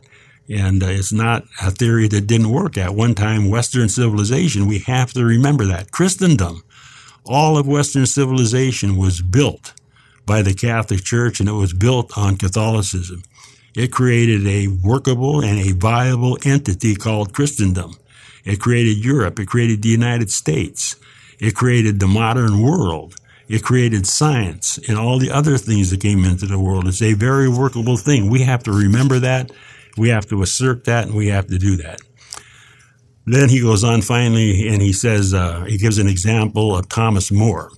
And 0.49 0.83
uh, 0.83 0.87
it's 0.87 1.13
not 1.13 1.45
a 1.63 1.71
theory 1.71 2.09
that 2.09 2.27
didn't 2.27 2.51
work. 2.51 2.77
At 2.77 2.95
one 2.95 3.15
time, 3.15 3.49
Western 3.49 3.89
civilization, 3.89 4.67
we 4.67 4.81
have 4.81 5.13
to 5.15 5.25
remember 5.25 5.65
that. 5.67 5.91
Christendom, 5.91 6.63
all 7.25 7.57
of 7.57 7.67
Western 7.67 8.07
civilization 8.07 8.97
was 8.97 9.23
built 9.23 9.73
by 10.27 10.43
the 10.43 10.55
Catholic 10.55 11.03
Church 11.05 11.41
and 11.41 11.49
it 11.49 11.53
was 11.53 11.73
built 11.73 12.17
on 12.17 12.37
Catholicism. 12.37 13.23
It 13.75 13.91
created 13.91 14.47
a 14.47 14.69
workable 14.69 15.43
and 15.43 15.59
a 15.59 15.73
viable 15.73 16.39
entity 16.45 16.95
called 16.95 17.33
Christendom. 17.33 17.97
It 18.45 18.61
created 18.61 19.05
Europe. 19.05 19.39
It 19.39 19.49
created 19.49 19.83
the 19.83 19.89
United 19.89 20.31
States. 20.31 20.97
It 21.41 21.55
created 21.55 21.99
the 21.99 22.07
modern 22.07 22.61
world. 22.63 23.17
It 23.49 23.63
created 23.63 24.07
science 24.07 24.79
and 24.89 24.97
all 24.97 25.19
the 25.19 25.31
other 25.31 25.59
things 25.59 25.91
that 25.91 26.01
came 26.01 26.25
into 26.25 26.47
the 26.47 26.59
world. 26.59 26.87
It's 26.89 27.03
a 27.03 27.15
very 27.15 27.49
workable 27.49 27.97
thing. 27.97 28.31
We 28.31 28.43
have 28.43 28.63
to 28.65 28.73
remember 28.73 29.19
that. 29.19 29.51
We 29.97 30.09
have 30.09 30.27
to 30.27 30.43
assert 30.43 30.85
that 30.85 31.07
and 31.07 31.15
we 31.15 31.29
have 31.29 31.47
to 31.49 31.59
do 31.59 31.77
that. 31.77 32.01
Then 33.27 33.49
he 33.49 33.61
goes 33.61 33.85
on 33.85 34.03
finally 34.03 34.69
and 34.69 34.83
he 34.83 34.93
says, 34.93 35.33
uh, 35.33 35.65
he 35.65 35.79
gives 35.79 35.99
an 35.99 36.09
example 36.09 36.77
of 36.77 36.89
Thomas 36.89 37.31
More. 37.31 37.71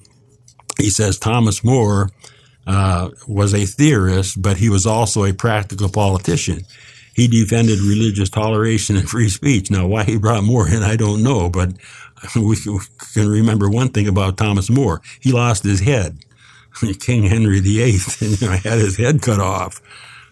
He 0.78 0.90
says 0.90 1.18
Thomas 1.18 1.62
More 1.62 2.10
uh, 2.66 3.10
was 3.28 3.54
a 3.54 3.64
theorist, 3.64 4.42
but 4.42 4.56
he 4.56 4.68
was 4.68 4.86
also 4.86 5.24
a 5.24 5.32
practical 5.32 5.88
politician. 5.88 6.62
He 7.14 7.28
defended 7.28 7.80
religious 7.80 8.28
toleration 8.28 8.96
and 8.96 9.08
free 9.08 9.30
speech. 9.30 9.70
Now, 9.70 9.86
why 9.86 10.04
he 10.04 10.18
brought 10.18 10.44
More 10.44 10.68
in, 10.68 10.82
I 10.82 10.96
don't 10.96 11.22
know, 11.22 11.48
but 11.48 11.70
we 12.36 12.56
can 13.14 13.28
remember 13.28 13.70
one 13.70 13.88
thing 13.88 14.08
about 14.08 14.36
Thomas 14.36 14.68
More. 14.68 15.00
He 15.20 15.32
lost 15.32 15.64
his 15.64 15.80
head. 15.80 16.18
King 17.00 17.24
Henry 17.24 17.60
VIII 17.60 17.92
had 18.62 18.78
his 18.78 18.96
head 18.96 19.22
cut 19.22 19.40
off. 19.40 19.80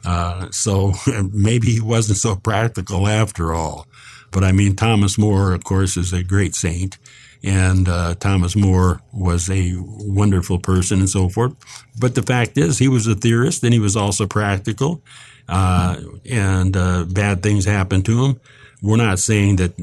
Uh, 0.04 0.50
so 0.50 0.92
maybe 1.32 1.68
he 1.72 1.80
wasn't 1.80 2.18
so 2.18 2.36
practical 2.36 3.06
after 3.08 3.54
all. 3.54 3.86
But 4.30 4.44
I 4.44 4.52
mean, 4.52 4.76
Thomas 4.76 5.16
More, 5.16 5.54
of 5.54 5.64
course, 5.64 5.96
is 5.96 6.12
a 6.12 6.22
great 6.22 6.54
saint. 6.54 6.98
And 7.42 7.88
uh, 7.88 8.14
Thomas 8.14 8.56
More 8.56 9.00
was 9.12 9.50
a 9.50 9.74
wonderful 9.76 10.58
person 10.58 11.00
and 11.00 11.08
so 11.08 11.28
forth. 11.28 11.54
But 11.98 12.14
the 12.14 12.22
fact 12.22 12.56
is, 12.56 12.78
he 12.78 12.88
was 12.88 13.06
a 13.06 13.14
theorist 13.14 13.62
and 13.62 13.72
he 13.72 13.78
was 13.78 13.96
also 13.96 14.26
practical. 14.26 15.02
Uh, 15.46 16.00
and 16.28 16.74
uh, 16.74 17.04
bad 17.04 17.42
things 17.42 17.66
happened 17.66 18.06
to 18.06 18.24
him. 18.24 18.40
We're 18.82 18.96
not 18.96 19.18
saying 19.18 19.56
that 19.56 19.76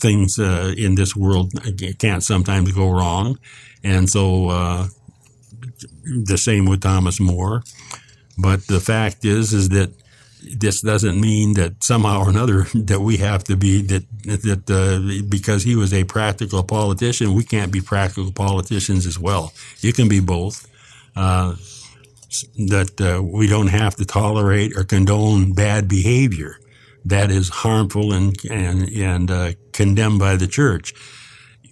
things 0.00 0.38
uh, 0.38 0.72
in 0.76 0.94
this 0.94 1.14
world 1.16 1.52
can't 1.98 2.22
sometimes 2.22 2.72
go 2.72 2.90
wrong. 2.90 3.38
And 3.82 4.08
so 4.08 4.88
the 6.04 6.38
same 6.38 6.64
with 6.64 6.80
Thomas 6.80 7.20
More. 7.20 7.62
But 8.40 8.66
the 8.66 8.80
fact 8.80 9.24
is, 9.24 9.52
is 9.52 9.68
that 9.70 9.92
this 10.42 10.80
doesn't 10.80 11.20
mean 11.20 11.54
that 11.54 11.84
somehow 11.84 12.22
or 12.22 12.30
another 12.30 12.62
that 12.74 13.00
we 13.00 13.18
have 13.18 13.44
to 13.44 13.56
be 13.56 13.82
that 13.82 14.04
that 14.24 14.70
uh, 14.70 15.24
because 15.28 15.62
he 15.62 15.76
was 15.76 15.92
a 15.92 16.04
practical 16.04 16.62
politician, 16.62 17.34
we 17.34 17.44
can't 17.44 17.72
be 17.72 17.80
practical 17.80 18.32
politicians 18.32 19.06
as 19.06 19.18
well. 19.18 19.52
You 19.80 19.92
can 19.92 20.08
be 20.08 20.20
both. 20.20 20.66
Uh, 21.16 21.56
that 22.68 23.00
uh, 23.00 23.20
we 23.20 23.48
don't 23.48 23.66
have 23.66 23.96
to 23.96 24.04
tolerate 24.04 24.76
or 24.76 24.84
condone 24.84 25.52
bad 25.52 25.88
behavior 25.88 26.60
that 27.04 27.30
is 27.30 27.48
harmful 27.48 28.12
and 28.12 28.36
and 28.50 28.88
and 28.90 29.30
uh, 29.30 29.52
condemned 29.72 30.18
by 30.18 30.36
the 30.36 30.46
church 30.46 30.94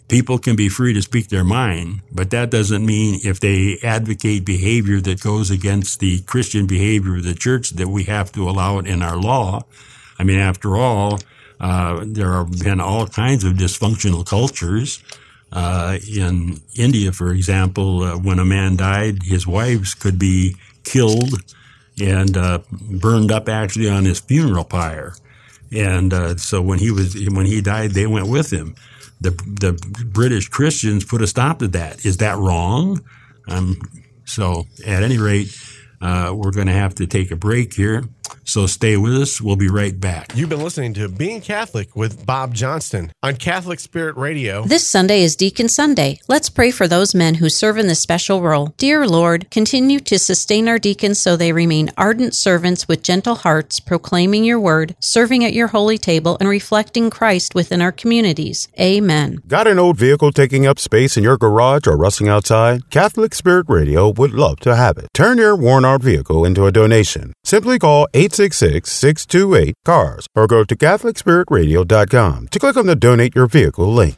people 0.09 0.39
can 0.39 0.57
be 0.57 0.69
free 0.69 0.95
to 0.95 1.03
speak 1.03 1.29
their 1.29 1.45
mind, 1.45 2.01
but 2.11 2.31
that 2.31 2.51
doesn't 2.51 2.85
mean 2.85 3.21
if 3.23 3.41
they 3.41 3.79
advocate 3.83 4.45
behavior 4.45 5.01
that 5.01 5.23
goes 5.23 5.51
against 5.51 6.01
the 6.01 6.21
Christian 6.21 6.67
behavior 6.67 7.17
of 7.17 7.25
the 7.25 7.35
church 7.35 7.71
that 7.71 7.89
we 7.89 8.05
have 8.05 8.33
to 8.33 8.49
allow 8.49 8.79
it 8.79 8.87
in 8.87 9.03
our 9.03 9.17
law. 9.17 9.63
I 10.19 10.25
mean, 10.25 10.39
after 10.39 10.77
all, 10.77 11.21
uh, 11.61 12.05
there 12.07 12.33
have 12.33 12.59
been 12.59 12.81
all 12.81 13.07
kinds 13.07 13.45
of 13.45 13.55
dysfunctional 13.55 14.27
cultures. 14.27 15.03
Uh, 15.53 15.99
in 16.09 16.61
India, 16.75 17.13
for 17.13 17.33
example, 17.33 18.03
uh, 18.03 18.19
when 18.19 18.39
a 18.39 18.45
man 18.45 18.77
died, 18.77 19.23
his 19.23 19.47
wives 19.47 19.95
could 19.95 20.19
be 20.19 20.57
killed 20.85 21.43
and 22.01 22.37
uh, 22.37 22.61
burned 22.71 23.31
up 23.31 23.49
actually 23.49 23.89
on 23.89 24.05
his 24.05 24.21
funeral 24.21 24.65
pyre. 24.65 25.15
And 25.73 26.15
uh, 26.15 26.37
so 26.37 26.63
when 26.63 26.79
he 26.79 26.91
was 26.91 27.15
when 27.31 27.45
he 27.45 27.61
died, 27.61 27.91
they 27.91 28.07
went 28.07 28.29
with 28.29 28.51
him 28.51 28.75
the 29.21 29.31
the 29.31 29.73
British 30.07 30.49
Christians 30.49 31.05
put 31.05 31.23
a 31.23 31.27
stop 31.27 31.59
to 31.61 31.69
that. 31.69 32.05
Is 32.05 32.19
that 32.19 32.37
wrong? 32.39 33.03
Um, 33.49 33.81
so, 34.25 34.65
at 34.87 35.03
any 35.03 35.19
rate, 35.19 35.57
uh, 36.01 36.33
we're 36.37 36.51
going 36.51 36.67
to 36.67 36.73
have 36.73 36.95
to 36.97 37.07
take 37.07 37.31
a 37.31 37.37
break 37.37 37.75
here. 37.75 38.05
So 38.49 38.67
stay 38.67 38.97
with 38.97 39.13
us. 39.13 39.43
We'll 39.43 39.57
be 39.57 39.69
right 39.69 40.01
back. 40.01 40.35
You've 40.35 40.49
been 40.49 40.63
listening 40.63 40.95
to 40.95 41.07
Being 41.07 41.43
Catholic 41.43 41.95
with 41.95 42.25
Bob 42.25 42.55
Johnston 42.55 43.13
on 43.23 43.37
Catholic 43.37 43.79
Spirit 43.79 44.17
Radio. 44.17 44.65
This 44.65 44.89
Sunday 44.89 45.21
is 45.23 45.37
Deacon 45.37 45.69
Sunday. 45.69 46.19
Let's 46.29 46.49
pray 46.49 46.71
for 46.71 46.89
those 46.89 47.15
men 47.15 47.35
who 47.35 47.51
serve 47.51 47.77
in 47.77 47.89
this 47.89 48.01
special 48.01 48.41
role. 48.41 48.73
Dear 48.79 49.07
Lord, 49.07 49.51
continue 49.51 50.01
to 50.01 50.19
sustain 50.19 50.67
our 50.67 50.79
deacons 50.79 51.21
so 51.21 51.37
they 51.37 51.53
remain 51.53 51.91
ardent 51.99 52.35
servants 52.35 52.89
with 52.89 53.03
gentle 53.03 53.35
hearts, 53.35 53.81
proclaiming 53.81 54.45
your 54.45 54.59
word, 54.59 54.97
serving 54.99 55.45
at 55.45 55.53
your 55.53 55.67
holy 55.67 55.99
table, 55.99 56.39
and 56.41 56.49
reflecting 56.49 57.11
Christ 57.11 57.55
within 57.55 57.83
our 57.83 57.93
communities. 57.93 58.69
Amen. 58.81 59.43
Got 59.47 59.67
an 59.67 59.79
old 59.79 59.99
vehicle 59.99 60.33
taking 60.33 60.67
up 60.67 60.79
space 60.79 61.19
in 61.19 61.23
your 61.23 61.37
garage 61.37 61.87
or 61.87 61.99
rusting 61.99 62.29
outside? 62.29 62.89
Catholic 62.89 63.35
Spirit 63.35 63.67
Radio 63.69 64.09
would 64.09 64.33
love 64.33 64.59
to 64.61 64.75
have 64.75 64.97
it. 64.97 65.09
Turn 65.13 65.37
your 65.37 65.55
worn 65.55 65.85
out 65.85 66.03
vehicle 66.03 66.47
into 66.47 66.65
a 66.65 66.73
donation. 66.73 67.35
Simply 67.45 67.79
call 67.79 68.09
8 68.15 68.38
866 68.41 68.91
628 68.93 69.75
CARS 69.85 70.27
or 70.37 70.47
go 70.47 70.63
to 70.63 70.77
CatholicSpiritRadio.com 70.77 72.49
to 72.49 72.59
click 72.59 72.77
on 72.77 72.87
the 72.87 72.95
Donate 72.95 73.35
Your 73.35 73.49
Vehicle 73.49 73.93
link. 73.93 74.15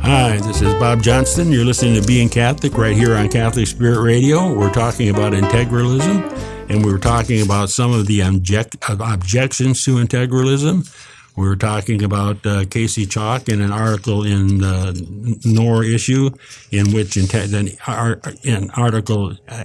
Hi, 0.00 0.38
this 0.38 0.62
is 0.62 0.72
Bob 0.74 1.02
Johnston. 1.02 1.52
You're 1.52 1.66
listening 1.66 2.00
to 2.00 2.06
Being 2.06 2.30
Catholic 2.30 2.78
right 2.78 2.96
here 2.96 3.14
on 3.14 3.28
Catholic 3.28 3.66
Spirit 3.66 4.00
Radio. 4.02 4.56
We're 4.56 4.72
talking 4.72 5.10
about 5.10 5.34
integralism, 5.34 6.22
and 6.70 6.84
we 6.84 6.92
are 6.94 6.98
talking 6.98 7.42
about 7.42 7.68
some 7.68 7.92
of 7.92 8.06
the 8.06 8.22
object, 8.22 8.76
objections 8.88 9.84
to 9.84 9.96
integralism. 9.96 10.88
We 11.36 11.46
were 11.46 11.56
talking 11.56 12.02
about 12.02 12.44
uh, 12.46 12.66
Casey 12.66 13.06
Chalk 13.06 13.48
in 13.48 13.62
an 13.62 13.72
article 13.72 14.24
in 14.24 14.58
the 14.58 15.40
NOR 15.44 15.82
issue, 15.82 16.30
in 16.70 16.92
which 16.92 17.16
an 17.16 18.70
article 18.76 19.36
uh, 19.48 19.64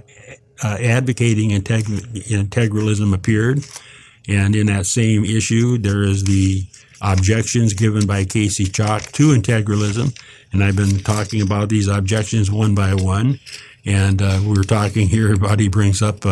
uh, 0.63 0.78
advocating 0.80 1.49
integ- 1.49 2.28
integralism 2.30 3.13
appeared. 3.13 3.65
And 4.30 4.55
in 4.55 4.68
that 4.68 4.86
same 4.86 5.26
issue, 5.26 5.78
there 5.78 6.03
is 6.03 6.24
the 6.24 6.63
objections 7.01 7.74
given 7.74 8.07
by 8.07 8.24
Casey 8.24 8.65
Chalk 8.65 9.03
to 9.13 9.30
integralism. 9.30 10.18
And 10.53 10.63
I've 10.63 10.76
been 10.76 10.99
talking 10.99 11.41
about 11.41 11.70
these 11.70 11.88
objections 11.88 12.49
one 12.49 12.76
by 12.76 12.93
one. 12.93 13.39
And 13.86 14.22
uh, 14.22 14.39
we 14.41 14.57
were 14.57 14.63
talking 14.63 15.07
here 15.07 15.34
about, 15.36 15.59
he 15.59 15.68
brings 15.68 16.01
up 16.01 16.26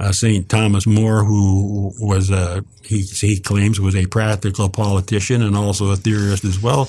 uh, 0.00 0.08
uh, 0.08 0.12
St. 0.12 0.48
Thomas 0.48 0.86
More, 0.86 1.24
who 1.24 1.92
was 2.00 2.30
a, 2.30 2.64
he, 2.82 3.02
he 3.02 3.38
claims 3.38 3.80
was 3.80 3.94
a 3.94 4.06
practical 4.06 4.68
politician 4.68 5.42
and 5.42 5.56
also 5.56 5.90
a 5.90 5.96
theorist 5.96 6.44
as 6.44 6.58
well. 6.58 6.86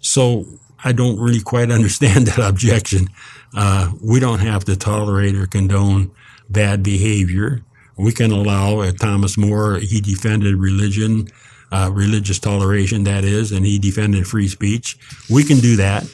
So 0.00 0.46
I 0.84 0.92
don't 0.92 1.18
really 1.18 1.40
quite 1.40 1.70
understand 1.70 2.26
that 2.28 2.38
objection. 2.38 3.08
Uh, 3.54 3.92
we 4.02 4.20
don't 4.20 4.40
have 4.40 4.64
to 4.66 4.76
tolerate 4.76 5.34
or 5.34 5.46
condone 5.46 6.10
bad 6.48 6.82
behavior. 6.82 7.62
We 7.96 8.12
can 8.12 8.30
allow 8.32 8.80
uh, 8.80 8.92
Thomas 8.92 9.36
More, 9.38 9.76
he 9.76 10.00
defended 10.00 10.56
religion, 10.56 11.28
uh, 11.70 11.90
religious 11.92 12.38
toleration, 12.38 13.04
that 13.04 13.24
is, 13.24 13.52
and 13.52 13.64
he 13.64 13.78
defended 13.78 14.26
free 14.26 14.48
speech. 14.48 14.98
We 15.30 15.44
can 15.44 15.58
do 15.58 15.76
that. 15.76 16.04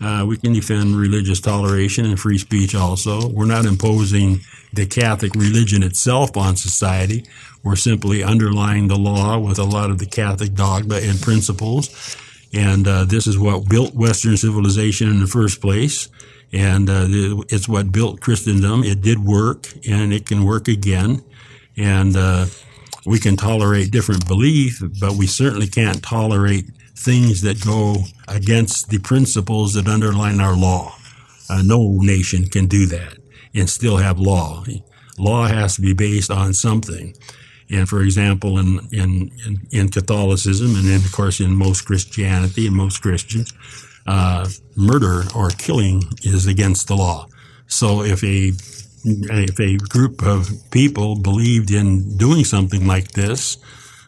Uh, 0.00 0.24
we 0.26 0.36
can 0.36 0.52
defend 0.52 0.96
religious 0.96 1.40
toleration 1.40 2.04
and 2.06 2.18
free 2.18 2.38
speech 2.38 2.74
also. 2.74 3.28
We're 3.28 3.46
not 3.46 3.66
imposing 3.66 4.40
the 4.72 4.86
Catholic 4.86 5.34
religion 5.34 5.82
itself 5.82 6.36
on 6.36 6.56
society. 6.56 7.24
We're 7.62 7.76
simply 7.76 8.22
underlying 8.22 8.88
the 8.88 8.98
law 8.98 9.38
with 9.38 9.58
a 9.58 9.64
lot 9.64 9.90
of 9.90 9.98
the 9.98 10.06
Catholic 10.06 10.54
dogma 10.54 10.96
and 10.96 11.20
principles. 11.20 12.16
And 12.54 12.86
uh, 12.88 13.04
this 13.04 13.26
is 13.26 13.38
what 13.38 13.68
built 13.68 13.94
Western 13.94 14.36
civilization 14.36 15.08
in 15.08 15.20
the 15.20 15.26
first 15.26 15.60
place. 15.60 16.08
And 16.52 16.90
uh, 16.90 17.06
it's 17.48 17.68
what 17.68 17.92
built 17.92 18.20
Christendom. 18.20 18.84
It 18.84 19.00
did 19.00 19.18
work 19.18 19.68
and 19.88 20.12
it 20.12 20.26
can 20.26 20.44
work 20.44 20.68
again. 20.68 21.22
And 21.76 22.16
uh, 22.16 22.46
we 23.06 23.18
can 23.18 23.36
tolerate 23.36 23.90
different 23.90 24.26
belief, 24.26 24.82
but 25.00 25.12
we 25.12 25.26
certainly 25.26 25.66
can't 25.66 26.02
tolerate 26.02 26.66
things 26.94 27.40
that 27.42 27.64
go 27.64 27.96
against 28.28 28.90
the 28.90 28.98
principles 28.98 29.74
that 29.74 29.88
underline 29.88 30.40
our 30.40 30.56
law. 30.56 30.94
Uh, 31.48 31.62
no 31.64 31.96
nation 32.00 32.46
can 32.46 32.66
do 32.66 32.86
that 32.86 33.21
and 33.54 33.68
still 33.68 33.98
have 33.98 34.18
law. 34.18 34.64
Law 35.18 35.46
has 35.46 35.76
to 35.76 35.82
be 35.82 35.92
based 35.92 36.30
on 36.30 36.54
something. 36.54 37.14
And 37.70 37.88
for 37.88 38.02
example, 38.02 38.58
in, 38.58 38.80
in, 38.92 39.30
in, 39.46 39.66
in 39.70 39.88
Catholicism 39.88 40.74
and 40.76 40.84
then 40.84 41.00
of 41.00 41.12
course 41.12 41.40
in 41.40 41.54
most 41.54 41.82
Christianity 41.86 42.66
and 42.66 42.76
most 42.76 43.00
Christians, 43.00 43.52
uh, 44.06 44.48
murder 44.76 45.24
or 45.34 45.50
killing 45.50 46.02
is 46.22 46.46
against 46.46 46.88
the 46.88 46.96
law. 46.96 47.28
So 47.66 48.02
if 48.02 48.22
a 48.22 48.52
if 49.04 49.58
a 49.58 49.76
group 49.78 50.22
of 50.22 50.48
people 50.70 51.16
believed 51.16 51.72
in 51.72 52.16
doing 52.16 52.44
something 52.44 52.86
like 52.86 53.12
this, 53.12 53.58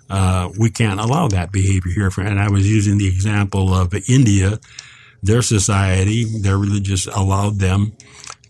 uh, 0.08 0.50
we 0.58 0.70
can't 0.70 1.00
allow 1.00 1.26
that 1.28 1.50
behavior 1.50 1.92
here. 1.92 2.10
And 2.18 2.38
I 2.38 2.48
was 2.48 2.68
using 2.70 2.98
the 2.98 3.08
example 3.08 3.74
of 3.74 3.92
India. 4.08 4.60
Their 5.22 5.42
society, 5.42 6.24
their 6.40 6.58
religious 6.58 7.06
allowed 7.06 7.58
them 7.58 7.92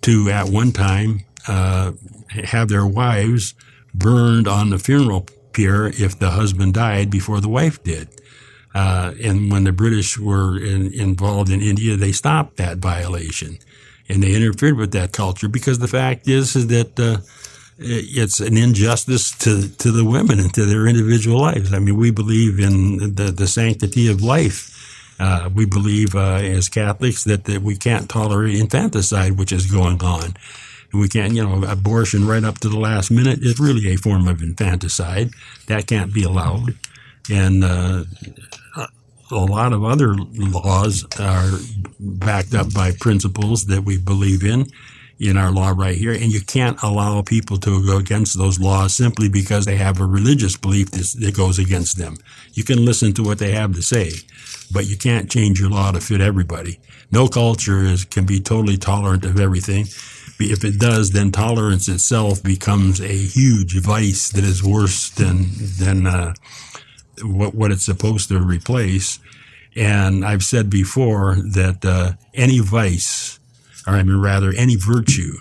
to, 0.05 0.30
at 0.30 0.48
one 0.48 0.72
time, 0.72 1.20
uh, 1.48 1.92
have 2.28 2.68
their 2.68 2.86
wives 2.86 3.55
burned 3.94 4.48
on 4.48 4.70
the 4.70 4.78
funeral 4.78 5.26
pyre 5.52 5.86
if 5.86 6.18
the 6.18 6.30
husband 6.30 6.74
died 6.74 7.11
before 7.11 7.40
the 7.40 7.48
wife 7.48 7.82
did. 7.82 8.09
Uh, 8.74 9.14
and 9.22 9.52
when 9.52 9.64
the 9.64 9.72
British 9.72 10.18
were 10.18 10.59
in, 10.59 10.92
involved 10.92 11.50
in 11.50 11.61
India, 11.61 11.96
they 11.96 12.12
stopped 12.12 12.57
that 12.57 12.78
violation 12.78 13.59
and 14.09 14.22
they 14.22 14.34
interfered 14.34 14.76
with 14.76 14.92
that 14.92 15.12
culture 15.12 15.48
because 15.48 15.78
the 15.78 15.88
fact 15.88 16.28
is, 16.28 16.57
is 16.57 16.66
that 16.66 16.98
uh, 16.98 17.18
it's 17.78 18.40
an 18.40 18.57
injustice 18.57 19.30
to, 19.38 19.68
to 19.76 19.90
the 19.90 20.05
women 20.05 20.38
and 20.38 20.52
to 20.55 20.66
their 20.66 20.86
individual 20.86 21.40
lives. 21.40 21.72
I 21.72 21.78
mean, 21.78 21.96
we 21.96 22.11
believe 22.11 22.59
in 22.59 23.14
the, 23.14 23.32
the 23.34 23.46
sanctity 23.46 24.09
of 24.09 24.22
life. 24.22 24.70
Uh, 25.19 25.49
we 25.55 25.65
believe 25.65 26.15
uh, 26.15 26.35
as 26.35 26.69
Catholics 26.69 27.25
that, 27.25 27.45
that 27.45 27.62
we 27.62 27.77
can't 27.77 28.09
tolerate 28.09 28.57
infanticide, 28.57 29.39
which 29.39 29.53
is 29.53 29.71
going 29.71 30.03
on. 30.03 30.35
We 30.93 31.09
can't, 31.09 31.35
you 31.35 31.45
know, 31.45 31.65
abortion 31.69 32.27
right 32.27 32.45
up 32.45 32.59
to 32.61 32.69
the 32.69 32.79
last 32.79 33.11
minute 33.11 33.41
is 33.43 33.59
really 33.59 33.93
a 33.93 33.97
form 33.97 34.29
of 34.29 34.43
infanticide. 34.43 35.31
That 35.67 35.87
can't 35.87 36.15
be 36.15 36.23
allowed. 36.23 36.77
And 37.31 37.65
uh, 37.65 38.05
a 39.31 39.37
lot 39.37 39.73
of 39.73 39.85
other 39.85 40.15
laws 40.15 41.05
are 41.19 41.51
backed 41.99 42.55
up 42.55 42.73
by 42.73 42.93
principles 42.93 43.65
that 43.67 43.83
we 43.83 43.99
believe 43.99 44.45
in 44.45 44.67
in 45.19 45.37
our 45.37 45.51
law 45.51 45.73
right 45.77 45.97
here. 45.97 46.12
And 46.12 46.33
you 46.33 46.41
can't 46.41 46.83
allow 46.83 47.23
people 47.23 47.57
to 47.59 47.85
go 47.87 47.99
against 47.99 48.37
those 48.37 48.59
laws 48.59 48.95
simply 48.95 49.29
because 49.29 49.65
they 49.65 49.77
have 49.77 50.01
a 50.01 50.07
religious 50.07 50.57
belief 50.57 50.91
that 50.91 51.35
goes 51.37 51.59
against 51.59 51.99
them. 51.99 52.17
You 52.53 52.65
can 52.65 52.85
listen 52.85 53.12
to 53.15 53.23
what 53.23 53.39
they 53.39 53.53
have 53.53 53.75
to 53.75 53.83
say, 53.83 54.11
but 54.73 54.87
you 54.87 54.97
can't 54.97 55.31
change 55.31 55.61
your 55.61 55.71
law 55.71 55.93
to 55.93 56.01
fit 56.01 56.21
everybody. 56.21 56.81
No 57.12 57.29
culture 57.29 57.83
is, 57.83 58.05
can 58.05 58.27
be 58.27 58.41
totally 58.41 58.77
tolerant 58.77 59.25
of 59.25 59.39
everything. 59.39 59.87
If 60.41 60.65
it 60.65 60.81
does, 60.81 61.12
then 61.12 61.31
tolerance 61.31 61.89
itself 61.89 62.43
becomes 62.43 63.01
a 63.01 63.17
huge 63.17 63.79
vice 63.81 64.31
that 64.31 64.43
is 64.43 64.65
worse 64.65 65.11
than, 65.11 65.47
than, 65.79 66.07
uh, 66.07 66.35
what, 67.23 67.55
what 67.55 67.71
it's 67.71 67.85
supposed 67.85 68.29
to 68.29 68.41
replace. 68.41 69.21
And 69.77 70.25
I've 70.25 70.43
said 70.43 70.71
before 70.71 71.37
that 71.37 71.85
uh, 71.85 72.12
any 72.33 72.59
vice, 72.59 73.39
I 73.87 74.03
mean 74.03 74.20
rather 74.20 74.53
any 74.57 74.76
virtue 74.76 75.35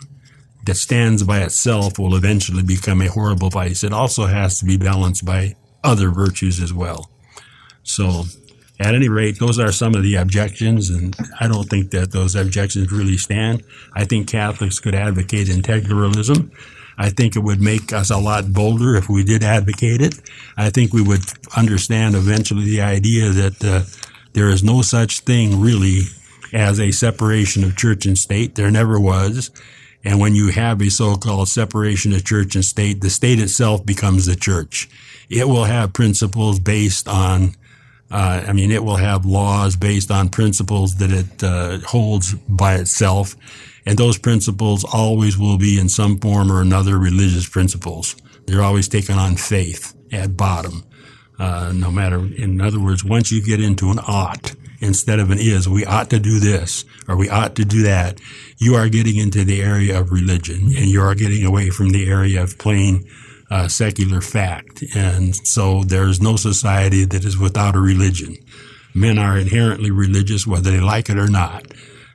that 0.66 0.76
stands 0.76 1.24
by 1.24 1.42
itself 1.42 2.00
will 2.00 2.16
eventually 2.16 2.64
become 2.64 3.02
a 3.02 3.08
horrible 3.08 3.50
vice. 3.50 3.84
It 3.84 3.94
also 3.94 4.26
has 4.26 4.60
to 4.60 4.66
be 4.66 4.78
balanced 4.78 5.26
by 5.26 5.56
other 5.84 6.10
virtues 6.10 6.62
as 6.62 6.74
well. 6.74 7.10
So 7.84 8.24
at 8.80 8.96
any 8.96 9.10
rate, 9.10 9.40
those 9.40 9.60
are 9.60 9.72
some 9.72 9.94
of 9.94 10.04
the 10.04 10.16
objections, 10.16 10.90
and 10.90 11.16
I 11.40 11.48
don't 11.48 11.70
think 11.70 11.92
that 11.92 12.12
those 12.12 12.36
objections 12.36 12.92
really 12.92 13.18
stand. 13.18 13.64
I 13.94 14.06
think 14.06 14.30
Catholics 14.30 14.80
could 14.80 14.96
advocate 14.96 15.48
integralism. 15.48 16.52
I 16.98 17.10
think 17.10 17.36
it 17.36 17.40
would 17.40 17.62
make 17.62 17.92
us 17.92 18.10
a 18.10 18.18
lot 18.18 18.54
bolder 18.54 18.96
if 18.96 19.10
we 19.10 19.24
did 19.24 19.44
advocate 19.44 20.02
it. 20.02 20.20
I 20.58 20.70
think 20.70 20.94
we 20.94 21.02
would 21.02 21.22
understand 21.58 22.16
eventually 22.16 22.66
the 22.66 22.82
idea 22.82 23.30
that 23.30 23.64
uh, 23.64 23.82
there 24.34 24.50
is 24.50 24.64
no 24.64 24.82
such 24.82 25.22
thing 25.22 25.60
really 25.60 26.02
as 26.54 26.80
a 26.80 26.92
separation 26.92 27.64
of 27.64 27.76
church 27.76 28.06
and 28.06 28.18
state. 28.18 28.56
There 28.56 28.72
never 28.72 29.00
was. 29.00 29.52
And 30.06 30.20
when 30.20 30.36
you 30.36 30.50
have 30.50 30.82
a 30.82 30.90
so-called 30.90 31.48
separation 31.48 32.14
of 32.14 32.26
church 32.26 32.56
and 32.56 32.66
state, 32.66 33.02
the 33.02 33.10
state 33.10 33.40
itself 33.40 33.86
becomes 33.86 34.26
the 34.26 34.36
church. 34.36 34.90
It 35.30 35.48
will 35.48 35.64
have 35.64 35.94
principles 35.94 36.60
based 36.60 37.08
on, 37.08 37.56
uh, 38.12 38.44
I 38.48 38.54
mean, 38.54 38.72
it 38.72 38.84
will 38.84 38.98
have 38.98 39.26
laws 39.26 39.78
based 39.78 40.12
on 40.12 40.30
principles 40.30 40.98
that 40.98 41.12
it 41.12 41.44
uh, 41.44 41.80
holds 41.88 42.34
by 42.34 42.76
itself 42.76 43.36
and 43.86 43.98
those 43.98 44.18
principles 44.18 44.84
always 44.84 45.38
will 45.38 45.58
be 45.58 45.80
in 45.80 45.90
some 45.90 46.18
form 46.20 46.52
or 46.52 46.62
another 46.62 46.98
religious 46.98 47.48
principles. 47.48 48.16
They're 48.46 48.64
always 48.64 48.88
taken 48.88 49.18
on 49.18 49.36
faith 49.36 49.96
at 50.12 50.38
bottom. 50.38 50.84
Uh, 51.40 51.74
no 51.76 51.92
matter, 51.92 52.18
in 52.18 52.62
other 52.62 52.80
words, 52.80 53.04
once 53.04 53.32
you 53.32 53.44
get 53.44 53.60
into 53.60 53.90
an 53.90 54.00
ought 54.08 54.56
instead 54.84 55.20
of 55.20 55.32
an 55.32 55.40
is, 55.40 55.68
we 55.68 55.86
ought 55.86 56.10
to 56.10 56.20
do 56.20 56.40
this 56.40 56.86
or 57.08 57.16
we 57.16 57.30
ought 57.30 57.56
to 57.56 57.66
do 57.66 57.84
that, 57.84 58.20
you 58.58 58.76
are 58.76 58.90
getting 58.90 59.18
into 59.18 59.44
the 59.44 59.62
area 59.62 60.00
of 60.00 60.12
religion 60.12 60.66
and 60.66 60.88
you 60.88 61.02
are 61.02 61.16
getting 61.16 61.46
away 61.46 61.70
from 61.70 61.90
the 61.90 62.10
area 62.10 62.42
of 62.44 62.58
plain 62.58 63.06
uh, 63.50 63.68
secular 63.68 64.22
fact. 64.22 64.84
And 64.96 65.36
so 65.36 65.84
there's 65.84 66.22
no 66.22 66.36
society 66.36 67.06
that 67.06 67.24
is 67.24 67.38
without 67.38 67.76
a 67.76 67.80
religion. 67.80 68.36
Men 68.94 69.18
are 69.18 69.38
inherently 69.38 69.92
religious, 69.92 70.46
whether 70.46 70.72
they 70.72 70.80
like 70.80 71.10
it 71.10 71.18
or 71.18 71.28
not. 71.28 71.66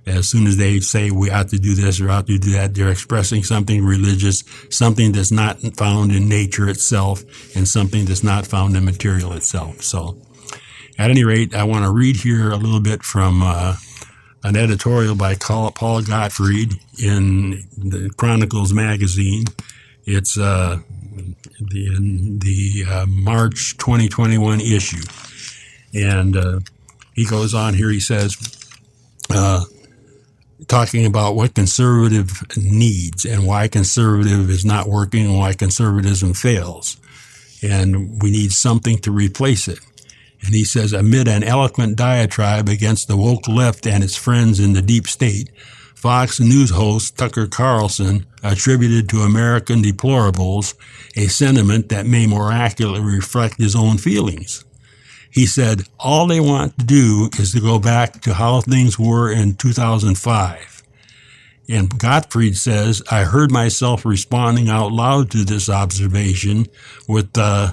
As 0.07 0.27
soon 0.27 0.47
as 0.47 0.57
they 0.57 0.81
say 0.81 1.11
we 1.11 1.31
ought 1.31 1.49
to 1.49 1.59
do 1.59 1.75
this 1.75 2.01
or 2.01 2.11
ought 2.11 2.27
to 2.29 2.39
do 2.39 2.53
that, 2.53 2.75
they're 2.75 2.91
expressing 2.91 3.43
something 3.43 3.85
religious, 3.85 4.43
something 4.71 5.13
that's 5.13 5.33
not 5.33 5.61
found 5.77 6.13
in 6.13 6.29
nature 6.29 6.69
itself, 6.69 7.25
and 7.55 7.69
something 7.69 8.07
that's 8.07 8.25
not 8.25 8.47
found 8.47 8.75
in 8.75 8.87
material 8.87 9.35
itself. 9.35 9.83
So, 9.83 10.19
at 10.99 11.11
any 11.11 11.25
rate, 11.25 11.55
I 11.55 11.65
want 11.65 11.85
to 11.85 11.93
read 11.93 12.17
here 12.17 12.51
a 12.51 12.57
little 12.57 12.81
bit 12.81 13.05
from 13.05 13.41
uh, 13.43 13.77
an 14.43 14.57
editorial 14.57 15.15
by 15.15 15.37
Paul 15.37 16.03
Gottfried 16.03 16.75
in 17.01 17.63
the 17.77 18.11
Chronicles 18.17 18.73
magazine. 18.73 19.45
It's 20.05 20.37
uh, 20.37 20.79
the, 21.61 22.39
the 22.41 22.85
uh, 22.91 23.07
March 23.07 23.77
2021 23.79 24.61
issue. 24.61 25.03
And 25.95 26.37
uh, 26.37 26.61
he 27.15 27.25
goes 27.25 27.55
on 27.55 27.75
here, 27.75 27.91
he 27.91 28.01
says, 28.01 28.37
uh, 29.31 29.65
talking 30.67 31.07
about 31.07 31.37
what 31.37 31.55
conservative 31.55 32.31
needs 32.57 33.25
and 33.25 33.47
why 33.47 33.69
conservative 33.69 34.51
is 34.51 34.65
not 34.65 34.89
working 34.89 35.27
and 35.27 35.39
why 35.39 35.53
conservatism 35.53 36.35
fails. 36.35 36.97
And 37.63 38.21
we 38.23 38.31
need 38.31 38.53
something 38.53 38.99
to 38.99 39.13
replace 39.13 39.69
it. 39.69 39.79
And 40.45 40.55
he 40.55 40.65
says, 40.65 40.93
amid 40.93 41.29
an 41.29 41.43
eloquent 41.43 41.97
diatribe 41.97 42.69
against 42.69 43.09
the 43.09 43.17
woke 43.17 43.49
left 43.49 43.87
and 43.87 44.05
its 44.05 44.17
friends 44.17 44.61
in 44.61 44.73
the 44.73 44.83
deep 44.83 45.07
state, 45.07 45.51
Fox 45.95 46.39
News 46.39 46.71
host 46.71 47.19
Tucker 47.19 47.49
Carlson 47.49 48.25
attributed 48.43 49.09
to 49.09 49.23
American 49.23 49.83
deplorables 49.83 50.75
a 51.17 51.27
sentiment 51.27 51.89
that 51.89 52.07
may 52.07 52.27
more 52.27 52.53
accurately 52.53 53.01
reflect 53.01 53.59
his 53.59 53.75
own 53.75 53.99
feelings. 53.99 54.65
He 55.31 55.45
said, 55.45 55.83
all 55.99 56.27
they 56.27 56.41
want 56.41 56.79
to 56.79 56.85
do 56.87 57.31
is 57.39 57.53
to 57.53 57.61
go 57.61 57.79
back 57.79 58.21
to 58.23 58.35
how 58.35 58.61
things 58.61 58.99
were 58.99 59.31
in 59.31 59.57
2005. 59.57 60.83
And 61.69 61.99
Gottfried 61.99 62.57
says, 62.57 63.03
I 63.11 63.25
heard 63.25 63.51
myself 63.51 64.07
responding 64.07 64.69
out 64.69 64.91
loud 64.93 65.31
to 65.33 65.45
this 65.45 65.69
observation 65.69 66.67
with 67.07 67.37
uh, 67.37 67.73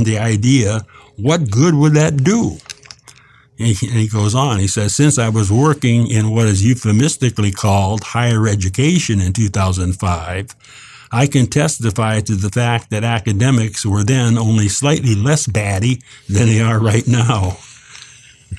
the 0.00 0.18
idea, 0.18 0.82
what 1.16 1.50
good 1.50 1.74
would 1.74 1.94
that 1.94 2.18
do? 2.24 2.58
And 3.58 3.76
he 3.76 4.08
goes 4.08 4.34
on, 4.34 4.58
he 4.58 4.66
says, 4.66 4.94
since 4.96 5.18
I 5.18 5.28
was 5.28 5.52
working 5.52 6.08
in 6.08 6.30
what 6.30 6.46
is 6.46 6.64
euphemistically 6.64 7.52
called 7.52 8.02
higher 8.02 8.48
education 8.48 9.20
in 9.20 9.32
2005, 9.32 10.56
I 11.12 11.26
can 11.26 11.46
testify 11.46 12.20
to 12.20 12.34
the 12.34 12.48
fact 12.48 12.90
that 12.90 13.04
academics 13.04 13.84
were 13.84 14.02
then 14.02 14.38
only 14.38 14.68
slightly 14.68 15.14
less 15.14 15.46
batty 15.46 16.02
than 16.28 16.46
they 16.46 16.60
are 16.60 16.80
right 16.80 17.06
now. 17.06 17.58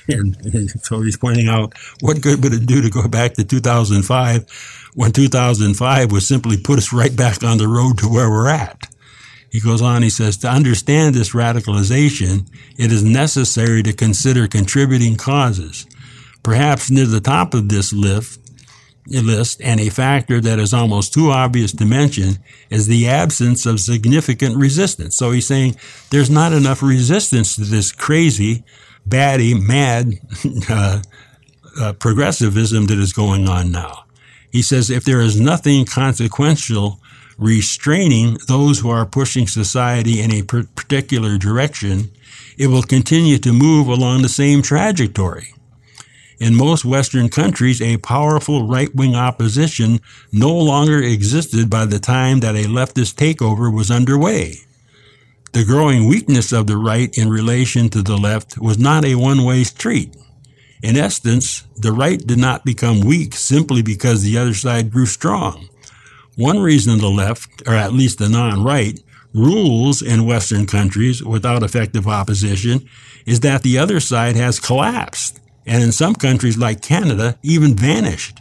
And, 0.08 0.36
and, 0.52 0.70
so 0.82 1.02
he's 1.02 1.16
pointing 1.16 1.46
out 1.46 1.72
what 2.00 2.20
good 2.20 2.42
would 2.42 2.52
it 2.52 2.66
do 2.66 2.82
to 2.82 2.90
go 2.90 3.06
back 3.06 3.34
to 3.34 3.44
2005 3.44 4.90
when 4.94 5.12
2005 5.12 6.10
would 6.10 6.22
simply 6.22 6.56
put 6.56 6.78
us 6.78 6.92
right 6.92 7.14
back 7.14 7.44
on 7.44 7.58
the 7.58 7.68
road 7.68 7.98
to 7.98 8.08
where 8.08 8.28
we're 8.28 8.48
at. 8.48 8.88
He 9.54 9.60
goes 9.60 9.80
on, 9.80 10.02
he 10.02 10.10
says, 10.10 10.36
to 10.38 10.48
understand 10.48 11.14
this 11.14 11.30
radicalization, 11.30 12.48
it 12.76 12.90
is 12.90 13.04
necessary 13.04 13.84
to 13.84 13.92
consider 13.92 14.48
contributing 14.48 15.14
causes. 15.14 15.86
Perhaps 16.42 16.90
near 16.90 17.06
the 17.06 17.20
top 17.20 17.54
of 17.54 17.68
this 17.68 17.92
list 17.92 18.40
list, 19.06 19.60
and 19.62 19.78
a 19.78 19.90
factor 19.90 20.40
that 20.40 20.58
is 20.58 20.74
almost 20.74 21.14
too 21.14 21.30
obvious 21.30 21.70
to 21.70 21.84
mention 21.84 22.38
is 22.68 22.88
the 22.88 23.06
absence 23.06 23.64
of 23.64 23.78
significant 23.78 24.56
resistance. 24.56 25.14
So 25.16 25.30
he's 25.30 25.46
saying 25.46 25.76
there's 26.10 26.30
not 26.30 26.52
enough 26.52 26.82
resistance 26.82 27.54
to 27.54 27.60
this 27.60 27.92
crazy, 27.92 28.64
batty, 29.06 29.54
mad 29.54 30.14
uh, 30.68 31.00
uh, 31.80 31.92
progressivism 31.92 32.86
that 32.86 32.98
is 32.98 33.12
going 33.12 33.48
on 33.48 33.70
now. 33.70 34.04
He 34.50 34.62
says 34.62 34.90
if 34.90 35.04
there 35.04 35.20
is 35.20 35.38
nothing 35.38 35.84
consequential 35.84 36.98
restraining 37.38 38.38
those 38.48 38.80
who 38.80 38.90
are 38.90 39.06
pushing 39.06 39.46
society 39.46 40.20
in 40.20 40.32
a 40.32 40.42
particular 40.42 41.38
direction, 41.38 42.10
it 42.56 42.68
will 42.68 42.82
continue 42.82 43.38
to 43.38 43.52
move 43.52 43.88
along 43.88 44.22
the 44.22 44.28
same 44.28 44.62
trajectory. 44.62 45.54
In 46.38 46.56
most 46.56 46.84
Western 46.84 47.28
countries, 47.28 47.80
a 47.80 47.96
powerful 47.98 48.66
right 48.66 48.92
wing 48.94 49.14
opposition 49.14 50.00
no 50.32 50.54
longer 50.54 51.00
existed 51.00 51.70
by 51.70 51.84
the 51.84 52.00
time 52.00 52.40
that 52.40 52.56
a 52.56 52.64
leftist 52.64 53.14
takeover 53.14 53.72
was 53.72 53.90
underway. 53.90 54.56
The 55.52 55.64
growing 55.64 56.08
weakness 56.08 56.52
of 56.52 56.66
the 56.66 56.76
right 56.76 57.16
in 57.16 57.30
relation 57.30 57.88
to 57.90 58.02
the 58.02 58.16
left 58.16 58.58
was 58.58 58.78
not 58.78 59.04
a 59.04 59.14
one 59.14 59.44
way 59.44 59.62
street. 59.62 60.16
In 60.82 60.96
essence, 60.96 61.64
the 61.76 61.92
right 61.92 62.18
did 62.18 62.38
not 62.38 62.64
become 62.64 63.00
weak 63.00 63.34
simply 63.34 63.80
because 63.80 64.22
the 64.22 64.36
other 64.36 64.54
side 64.54 64.90
grew 64.90 65.06
strong. 65.06 65.68
One 66.36 66.58
reason 66.58 66.98
the 66.98 67.10
left, 67.10 67.62
or 67.66 67.74
at 67.74 67.92
least 67.92 68.18
the 68.18 68.28
non 68.28 68.64
right, 68.64 68.98
rules 69.32 70.02
in 70.02 70.26
Western 70.26 70.66
countries 70.66 71.22
without 71.22 71.62
effective 71.62 72.06
opposition 72.06 72.88
is 73.26 73.40
that 73.40 73.62
the 73.62 73.78
other 73.78 74.00
side 74.00 74.36
has 74.36 74.60
collapsed, 74.60 75.40
and 75.66 75.82
in 75.82 75.92
some 75.92 76.14
countries 76.14 76.58
like 76.58 76.82
Canada, 76.82 77.38
even 77.42 77.74
vanished. 77.74 78.40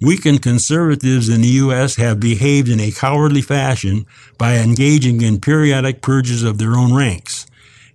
Weakened 0.00 0.42
conservatives 0.42 1.28
in 1.28 1.40
the 1.40 1.48
U.S. 1.48 1.96
have 1.96 2.20
behaved 2.20 2.68
in 2.68 2.78
a 2.78 2.92
cowardly 2.92 3.42
fashion 3.42 4.06
by 4.38 4.56
engaging 4.56 5.22
in 5.22 5.40
periodic 5.40 6.02
purges 6.02 6.44
of 6.44 6.58
their 6.58 6.76
own 6.76 6.94
ranks. 6.94 7.46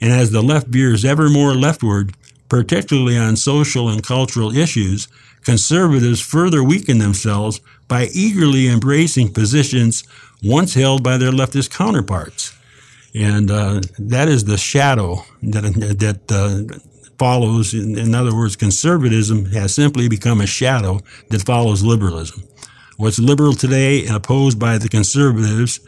And 0.02 0.12
as 0.12 0.32
the 0.32 0.44
left 0.44 0.68
veers 0.68 1.06
ever 1.06 1.30
more 1.30 1.54
leftward, 1.54 2.14
particularly 2.50 3.18
on 3.18 3.38
social 3.38 3.88
and 3.88 4.04
cultural 4.04 4.56
issues, 4.56 5.08
conservatives 5.44 6.20
further 6.20 6.62
weaken 6.62 6.98
themselves 6.98 7.62
by 7.94 8.06
eagerly 8.12 8.68
embracing 8.68 9.32
positions 9.32 10.04
once 10.42 10.74
held 10.74 11.04
by 11.04 11.16
their 11.16 11.32
leftist 11.32 11.70
counterparts. 11.70 12.58
And 13.14 13.52
uh, 13.52 13.82
that 14.00 14.28
is 14.28 14.46
the 14.46 14.58
shadow 14.58 15.18
that, 15.44 15.62
that 16.00 16.22
uh, 16.32 16.80
follows. 17.20 17.76
In, 17.76 17.96
in 18.00 18.16
other 18.16 18.36
words, 18.36 18.56
conservatism 18.56 19.46
has 19.52 19.76
simply 19.76 20.10
become 20.10 20.42
a 20.42 20.48
shadow 20.48 21.02
that 21.30 21.46
follows 21.46 21.84
liberalism. 21.84 22.42
What's 22.98 23.20
liberal 23.20 23.54
today 23.54 24.08
and 24.08 24.16
opposed 24.16 24.58
by 24.58 24.80
the 24.80 24.90
conservatives 24.90 25.80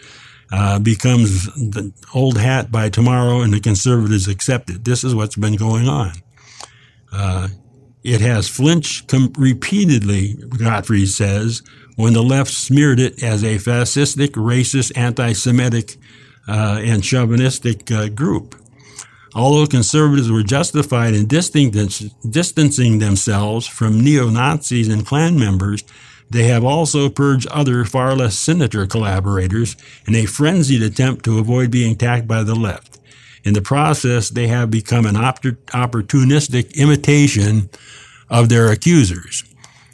uh, 0.51 0.77
becomes 0.77 1.45
the 1.55 1.91
old 2.13 2.37
hat 2.37 2.71
by 2.71 2.89
tomorrow, 2.89 3.41
and 3.41 3.51
the 3.51 3.59
conservatives 3.59 4.27
accept 4.27 4.69
it. 4.69 4.85
This 4.85 5.03
is 5.03 5.15
what's 5.15 5.37
been 5.37 5.55
going 5.55 5.87
on. 5.87 6.11
Uh, 7.11 7.47
it 8.05 8.21
has 8.21 8.47
flinched 8.47 9.07
com- 9.07 9.33
repeatedly, 9.35 10.35
Gottfried 10.59 11.09
says, 11.09 11.63
when 11.95 12.13
the 12.13 12.23
left 12.23 12.51
smeared 12.51 12.99
it 12.99 13.23
as 13.23 13.43
a 13.43 13.57
fascistic, 13.57 14.31
racist, 14.31 14.91
anti 14.95 15.33
Semitic, 15.33 15.95
uh, 16.47 16.81
and 16.83 17.03
chauvinistic 17.03 17.91
uh, 17.91 18.09
group. 18.09 18.55
Although 19.33 19.67
conservatives 19.67 20.31
were 20.31 20.43
justified 20.43 21.13
in 21.13 21.27
distancing 21.27 22.99
themselves 22.99 23.67
from 23.67 23.99
neo 24.01 24.29
Nazis 24.29 24.87
and 24.87 25.05
Klan 25.05 25.37
members, 25.37 25.83
they 26.29 26.45
have 26.45 26.63
also 26.63 27.09
purged 27.09 27.47
other 27.47 27.83
far 27.83 28.15
less 28.15 28.37
sinister 28.37 28.87
collaborators 28.87 29.75
in 30.07 30.15
a 30.15 30.25
frenzied 30.25 30.81
attempt 30.81 31.25
to 31.25 31.37
avoid 31.37 31.69
being 31.69 31.93
attacked 31.93 32.27
by 32.27 32.43
the 32.43 32.55
left. 32.55 32.99
In 33.43 33.53
the 33.53 33.61
process, 33.61 34.29
they 34.29 34.47
have 34.47 34.71
become 34.71 35.05
an 35.05 35.15
opportunistic 35.15 36.73
imitation 36.75 37.69
of 38.29 38.49
their 38.49 38.71
accusers. 38.71 39.43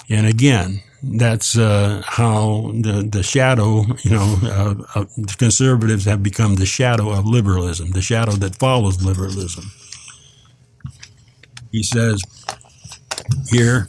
And 0.07 0.25
again, 0.25 0.81
that's 1.03 1.57
uh, 1.57 2.01
how 2.05 2.71
the, 2.73 3.07
the 3.09 3.23
shadow, 3.23 3.83
you 4.03 4.11
know, 4.11 4.37
uh, 4.43 4.75
uh, 4.95 5.05
conservatives 5.37 6.05
have 6.05 6.21
become 6.21 6.55
the 6.55 6.65
shadow 6.65 7.11
of 7.11 7.25
liberalism, 7.25 7.91
the 7.91 8.01
shadow 8.01 8.33
that 8.33 8.55
follows 8.55 9.03
liberalism. 9.03 9.71
He 11.71 11.83
says 11.83 12.21
here, 13.49 13.87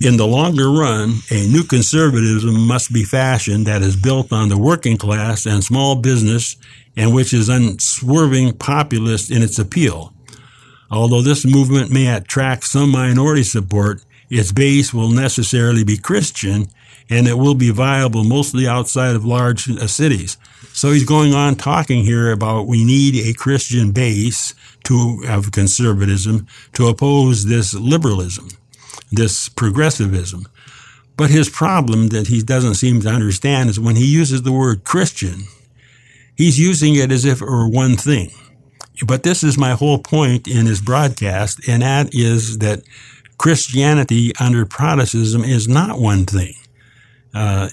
in 0.00 0.16
the 0.16 0.26
longer 0.26 0.70
run, 0.70 1.18
a 1.30 1.46
new 1.48 1.64
conservatism 1.64 2.66
must 2.66 2.92
be 2.92 3.04
fashioned 3.04 3.66
that 3.66 3.82
is 3.82 3.96
built 3.96 4.32
on 4.32 4.48
the 4.48 4.58
working 4.58 4.96
class 4.96 5.44
and 5.44 5.62
small 5.62 5.96
business 5.96 6.56
and 6.96 7.14
which 7.14 7.32
is 7.32 7.48
unswerving 7.48 8.56
populist 8.56 9.30
in 9.30 9.42
its 9.42 9.58
appeal. 9.58 10.12
Although 10.90 11.22
this 11.22 11.44
movement 11.44 11.90
may 11.90 12.06
attract 12.14 12.64
some 12.64 12.90
minority 12.90 13.42
support, 13.42 14.02
its 14.30 14.52
base 14.52 14.92
will 14.92 15.10
necessarily 15.10 15.84
be 15.84 15.96
Christian 15.96 16.66
and 17.10 17.26
it 17.26 17.38
will 17.38 17.54
be 17.54 17.70
viable 17.70 18.24
mostly 18.24 18.66
outside 18.66 19.16
of 19.16 19.24
large 19.24 19.68
uh, 19.70 19.86
cities. 19.86 20.36
So 20.72 20.90
he's 20.90 21.06
going 21.06 21.32
on 21.32 21.56
talking 21.56 22.04
here 22.04 22.30
about 22.30 22.66
we 22.66 22.84
need 22.84 23.14
a 23.14 23.32
Christian 23.32 23.92
base 23.92 24.54
to 24.84 25.22
have 25.22 25.50
conservatism 25.50 26.46
to 26.74 26.86
oppose 26.88 27.46
this 27.46 27.72
liberalism, 27.74 28.48
this 29.10 29.48
progressivism. 29.48 30.46
But 31.16 31.30
his 31.30 31.48
problem 31.48 32.08
that 32.08 32.28
he 32.28 32.42
doesn't 32.42 32.74
seem 32.74 33.00
to 33.00 33.08
understand 33.08 33.70
is 33.70 33.80
when 33.80 33.96
he 33.96 34.06
uses 34.06 34.42
the 34.42 34.52
word 34.52 34.84
Christian, 34.84 35.44
He's 36.38 36.56
using 36.56 36.94
it 36.94 37.10
as 37.10 37.24
if 37.24 37.42
it 37.42 37.46
were 37.46 37.68
one 37.68 37.96
thing. 37.96 38.30
But 39.04 39.24
this 39.24 39.42
is 39.42 39.58
my 39.58 39.72
whole 39.72 39.98
point 39.98 40.46
in 40.46 40.66
his 40.66 40.80
broadcast, 40.80 41.68
and 41.68 41.82
that 41.82 42.14
is 42.14 42.58
that 42.58 42.82
Christianity 43.38 44.32
under 44.40 44.66
Protestantism 44.66 45.44
is 45.44 45.68
not 45.68 45.98
one 45.98 46.26
thing. 46.26 46.54
Uh, 47.34 47.68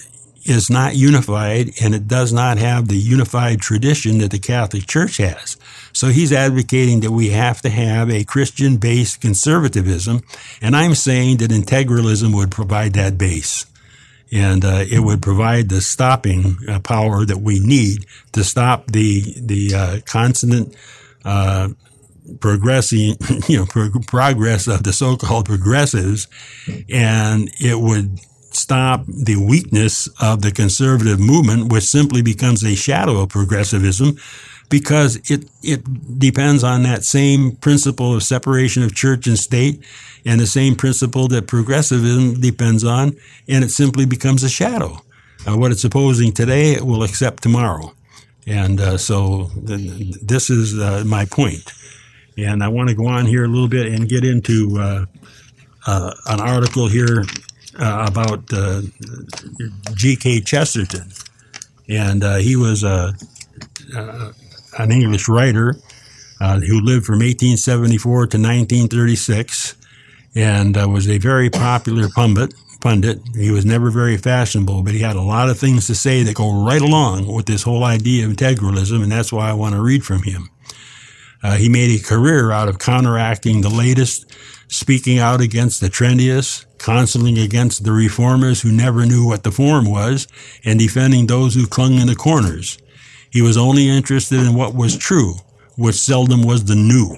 is 0.46 0.70
not 0.70 0.96
unified 0.96 1.72
and 1.82 1.96
it 1.96 2.08
does 2.08 2.32
not 2.32 2.60
have 2.60 2.88
the 2.88 2.98
unified 2.98 3.60
tradition 3.60 4.20
that 4.20 4.30
the 4.30 4.38
Catholic 4.38 4.86
Church 4.86 5.18
has. 5.18 5.58
So 5.92 6.10
he's 6.10 6.32
advocating 6.32 7.00
that 7.00 7.12
we 7.12 7.30
have 7.30 7.62
to 7.64 7.70
have 7.70 8.12
a 8.12 8.24
Christian 8.24 8.78
based 8.78 9.22
conservatism. 9.22 10.22
And 10.62 10.76
I'm 10.76 10.94
saying 10.94 11.38
that 11.38 11.50
integralism 11.50 12.36
would 12.36 12.52
provide 12.52 12.94
that 12.94 13.18
base 13.18 13.66
and 14.32 14.66
uh, 14.66 14.86
it 14.90 15.00
would 15.00 15.22
provide 15.22 15.70
the 15.70 15.82
stopping 15.82 16.58
uh, 16.68 16.80
power 16.80 17.26
that 17.26 17.38
we 17.38 17.60
need 17.60 18.06
to 18.34 18.44
stop 18.44 18.88
the 18.88 19.36
the 19.40 19.74
uh, 19.74 20.00
constant 20.06 20.76
uh, 21.24 21.70
progressing, 22.40 23.16
you 23.48 23.58
know, 23.58 23.66
pro- 23.66 23.90
progress 24.08 24.68
of 24.68 24.84
the 24.84 24.94
so-called 24.94 25.46
progressives, 25.46 26.28
and 26.90 27.50
it 27.60 27.80
would 27.80 28.20
stop 28.52 29.06
the 29.08 29.36
weakness 29.36 30.08
of 30.22 30.42
the 30.42 30.52
conservative 30.52 31.20
movement, 31.20 31.72
which 31.72 31.84
simply 31.84 32.22
becomes 32.22 32.64
a 32.64 32.76
shadow 32.76 33.18
of 33.22 33.30
progressivism 33.30 34.18
because 34.70 35.18
it, 35.30 35.48
it 35.62 36.20
depends 36.20 36.64
on 36.64 36.84
that 36.84 37.04
same 37.04 37.56
principle 37.58 38.16
of 38.16 38.24
separation 38.24 38.82
of 38.84 38.96
church 38.96 39.28
and 39.28 39.38
state 39.38 39.84
and 40.26 40.40
the 40.40 40.48
same 40.48 40.76
principle 40.76 41.28
that 41.28 41.48
progressivism 41.48 42.40
depends 42.42 42.84
on, 42.84 43.16
and 43.48 43.64
it 43.64 43.70
simply 43.70 44.06
becomes 44.06 44.44
a 44.44 44.50
shadow. 44.50 44.98
Uh, 45.48 45.56
what 45.56 45.72
it's 45.72 45.84
opposing 45.84 46.32
today, 46.32 46.74
it 46.74 46.82
will 46.82 47.04
accept 47.04 47.44
tomorrow. 47.44 47.94
And 48.48 48.80
uh, 48.80 48.98
so 48.98 49.52
th- 49.68 50.16
this 50.22 50.50
is 50.50 50.80
uh, 50.80 51.04
my 51.06 51.26
point. 51.26 51.72
And 52.38 52.64
I 52.64 52.68
want 52.68 52.90
to 52.90 52.96
go 52.96 53.08
on 53.08 53.26
here 53.26 53.46
a 53.46 53.48
little 53.48 53.68
bit 53.68 53.88
and 53.88 54.10
get 54.10 54.26
into 54.26 54.78
uh, 54.80 55.06
uh, 55.88 56.14
an 56.28 56.42
article 56.42 56.88
here 56.88 57.24
uh, 57.80 58.08
about 58.10 58.48
G.K. 59.96 60.42
Chesterton. 60.42 61.12
And 61.88 62.24
he 62.42 62.56
was 62.56 62.84
a 62.84 63.14
an 64.78 64.92
English 64.92 65.28
writer 65.28 65.76
uh, 66.42 66.60
who 66.60 66.82
lived 66.82 67.06
from 67.06 67.20
1874 67.20 68.28
to 68.28 68.38
1936 68.38 69.76
and 70.36 70.78
uh, 70.78 70.88
was 70.88 71.10
a 71.10 71.18
very 71.18 71.50
popular 71.50 72.10
pundit. 72.10 72.54
Pundit. 72.82 73.20
He 73.34 73.52
was 73.52 73.66
never 73.66 73.90
very 73.90 74.18
fashionable, 74.18 74.84
but 74.84 74.94
he 74.94 75.00
had 75.00 75.16
a 75.16 75.22
lot 75.22 75.50
of 75.50 75.58
things 75.58 75.88
to 75.88 75.96
say 75.96 76.24
that 76.24 76.36
go 76.36 76.66
right 76.66 76.82
along 76.82 77.34
with 77.34 77.46
this 77.46 77.64
whole 77.64 77.84
idea 77.84 78.26
of 78.28 78.34
integralism, 78.34 79.02
and 79.02 79.12
that's 79.12 79.32
why 79.32 79.50
I 79.50 79.54
want 79.54 79.74
to 79.76 79.82
read 79.82 80.06
from 80.06 80.22
him. 80.24 80.50
Uh, 81.46 81.58
he 81.58 81.70
made 81.70 81.92
a 81.92 82.04
career 82.04 82.50
out 82.50 82.68
of 82.68 82.80
counteracting 82.80 83.62
the 83.62 83.70
latest, 83.70 84.26
speaking 84.68 85.20
out 85.20 85.42
against 85.42 85.80
the 85.80 85.88
trendiest, 85.88 86.66
counseling 86.80 87.38
against 87.38 87.84
the 87.84 87.92
reformers 87.92 88.64
who 88.64 88.72
never 88.72 89.06
knew 89.06 89.28
what 89.28 89.44
the 89.44 89.52
form 89.52 89.86
was, 89.86 90.28
and 90.64 90.80
defending 90.80 91.28
those 91.28 91.54
who 91.54 91.68
clung 91.68 92.00
in 92.00 92.08
the 92.08 92.16
corners. 92.16 92.80
He 93.30 93.44
was 93.44 93.58
only 93.58 93.88
interested 93.88 94.40
in 94.40 94.56
what 94.56 94.74
was 94.74 94.98
true, 94.98 95.36
which 95.78 95.98
seldom 95.98 96.42
was 96.42 96.66
the 96.66 96.76
new. 96.76 97.16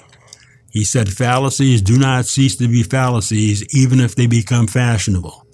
He 0.71 0.83
said 0.83 1.07
fallacies 1.07 1.81
do 1.81 1.97
not 1.97 2.25
cease 2.25 2.57
to 2.57 2.67
be 2.67 2.83
fallacies 2.83 3.63
even 3.73 4.01
if 4.01 4.15
they 4.15 4.27
become 4.27 4.67
fashionable. 4.67 5.47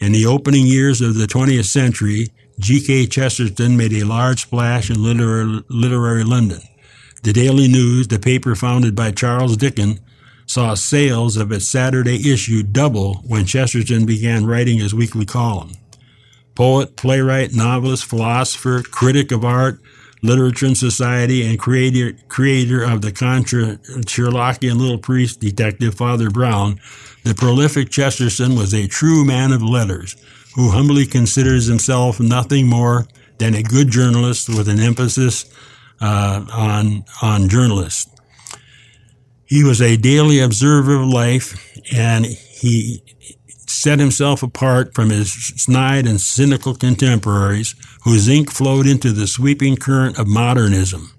In 0.00 0.12
the 0.12 0.26
opening 0.26 0.66
years 0.66 1.00
of 1.00 1.14
the 1.14 1.24
20th 1.24 1.64
century, 1.64 2.28
G.K. 2.58 3.06
Chesterton 3.06 3.74
made 3.78 3.94
a 3.94 4.04
large 4.04 4.42
splash 4.42 4.90
in 4.90 5.02
literary, 5.02 5.64
literary 5.70 6.24
London. 6.24 6.60
The 7.22 7.32
Daily 7.32 7.68
News, 7.68 8.08
the 8.08 8.18
paper 8.18 8.56
founded 8.56 8.96
by 8.96 9.12
Charles 9.12 9.56
Dickens, 9.56 10.00
saw 10.44 10.74
sales 10.74 11.36
of 11.36 11.52
its 11.52 11.68
Saturday 11.68 12.32
issue 12.32 12.64
double 12.64 13.22
when 13.26 13.44
Chesterton 13.46 14.06
began 14.06 14.44
writing 14.44 14.78
his 14.78 14.92
weekly 14.92 15.24
column. 15.24 15.72
poet, 16.56 16.96
playwright, 16.96 17.54
novelist, 17.54 18.04
philosopher, 18.04 18.82
critic 18.82 19.30
of 19.32 19.44
art, 19.44 19.80
literature 20.22 20.66
and 20.66 20.76
society, 20.76 21.46
and 21.46 21.58
creator, 21.60 22.12
creator 22.28 22.82
of 22.82 23.02
the 23.02 23.12
contra 23.12 23.76
Sherlockian 24.06 24.78
little 24.78 24.98
priest 24.98 25.40
detective 25.40 25.94
Father 25.94 26.28
Brown, 26.28 26.80
the 27.24 27.34
prolific 27.34 27.88
Chesterton 27.90 28.56
was 28.56 28.74
a 28.74 28.88
true 28.88 29.24
man 29.24 29.52
of 29.52 29.62
letters 29.62 30.16
who 30.56 30.70
humbly 30.70 31.06
considers 31.06 31.66
himself 31.66 32.20
nothing 32.20 32.66
more 32.66 33.06
than 33.38 33.54
a 33.54 33.62
good 33.62 33.90
journalist 33.90 34.48
with 34.48 34.68
an 34.68 34.80
emphasis 34.80 35.44
uh, 36.02 36.44
on 36.52 37.04
on 37.22 37.48
journalist. 37.48 38.08
He 39.46 39.62
was 39.64 39.80
a 39.80 39.96
daily 39.96 40.40
observer 40.40 40.96
of 40.96 41.08
life, 41.08 41.78
and 41.94 42.26
he 42.26 43.02
set 43.66 43.98
himself 43.98 44.42
apart 44.42 44.94
from 44.94 45.10
his 45.10 45.32
snide 45.32 46.06
and 46.06 46.20
cynical 46.20 46.74
contemporaries 46.74 47.74
whose 48.04 48.28
ink 48.28 48.50
flowed 48.50 48.86
into 48.86 49.12
the 49.12 49.26
sweeping 49.26 49.76
current 49.76 50.18
of 50.18 50.26
modernism. 50.26 51.12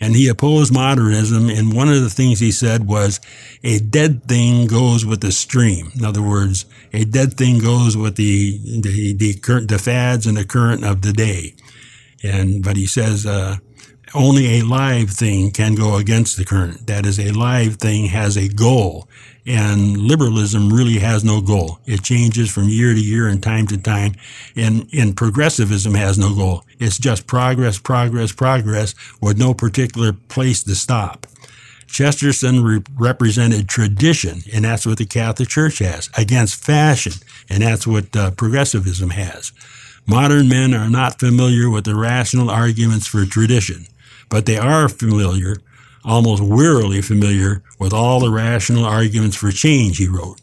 And 0.00 0.14
he 0.14 0.28
opposed 0.28 0.72
modernism, 0.72 1.50
and 1.50 1.74
one 1.74 1.88
of 1.88 2.00
the 2.02 2.10
things 2.10 2.38
he 2.38 2.52
said 2.52 2.86
was, 2.86 3.20
a 3.64 3.80
dead 3.80 4.24
thing 4.28 4.68
goes 4.68 5.04
with 5.04 5.20
the 5.20 5.32
stream. 5.32 5.90
In 5.98 6.04
other 6.04 6.22
words, 6.22 6.66
a 6.92 7.04
dead 7.04 7.34
thing 7.34 7.58
goes 7.58 7.96
with 7.96 8.14
the, 8.14 8.58
the, 8.80 9.12
the, 9.14 9.34
current, 9.34 9.68
the 9.68 9.78
fads 9.78 10.24
and 10.24 10.36
the 10.36 10.44
current 10.44 10.84
of 10.84 11.02
the 11.02 11.12
day. 11.12 11.54
And, 12.22 12.62
but 12.62 12.76
he 12.76 12.86
says, 12.86 13.26
uh, 13.26 13.56
only 14.14 14.58
a 14.58 14.64
live 14.64 15.10
thing 15.10 15.50
can 15.50 15.74
go 15.74 15.96
against 15.96 16.36
the 16.36 16.44
current. 16.44 16.86
That 16.86 17.06
is, 17.06 17.18
a 17.18 17.32
live 17.32 17.76
thing 17.76 18.06
has 18.06 18.36
a 18.36 18.48
goal. 18.48 19.08
And 19.46 19.96
liberalism 19.96 20.70
really 20.70 20.98
has 20.98 21.24
no 21.24 21.40
goal. 21.40 21.78
It 21.86 22.02
changes 22.02 22.50
from 22.50 22.64
year 22.68 22.92
to 22.92 23.00
year 23.00 23.28
and 23.28 23.42
time 23.42 23.66
to 23.68 23.78
time. 23.78 24.14
And, 24.56 24.88
and 24.92 25.16
progressivism 25.16 25.94
has 25.94 26.18
no 26.18 26.34
goal. 26.34 26.64
It's 26.78 26.98
just 26.98 27.26
progress, 27.26 27.78
progress, 27.78 28.32
progress 28.32 28.94
with 29.22 29.38
no 29.38 29.54
particular 29.54 30.12
place 30.12 30.62
to 30.64 30.74
stop. 30.74 31.26
Chesterton 31.86 32.62
re- 32.62 32.82
represented 32.98 33.68
tradition, 33.68 34.42
and 34.52 34.64
that's 34.66 34.84
what 34.84 34.98
the 34.98 35.06
Catholic 35.06 35.48
Church 35.48 35.78
has, 35.78 36.10
against 36.16 36.62
fashion, 36.62 37.14
and 37.48 37.62
that's 37.62 37.86
what 37.86 38.14
uh, 38.14 38.30
progressivism 38.32 39.10
has. 39.10 39.52
Modern 40.08 40.48
men 40.48 40.74
are 40.74 40.90
not 40.90 41.20
familiar 41.20 41.68
with 41.70 41.84
the 41.84 41.94
rational 41.94 42.50
arguments 42.50 43.06
for 43.06 43.24
tradition 43.26 43.86
but 44.28 44.46
they 44.46 44.58
are 44.58 44.88
familiar, 44.88 45.56
almost 46.04 46.42
wearily 46.42 47.02
familiar, 47.02 47.62
with 47.78 47.92
all 47.92 48.20
the 48.20 48.30
rational 48.30 48.84
arguments 48.84 49.36
for 49.36 49.50
change, 49.50 49.98
he 49.98 50.08
wrote. 50.08 50.40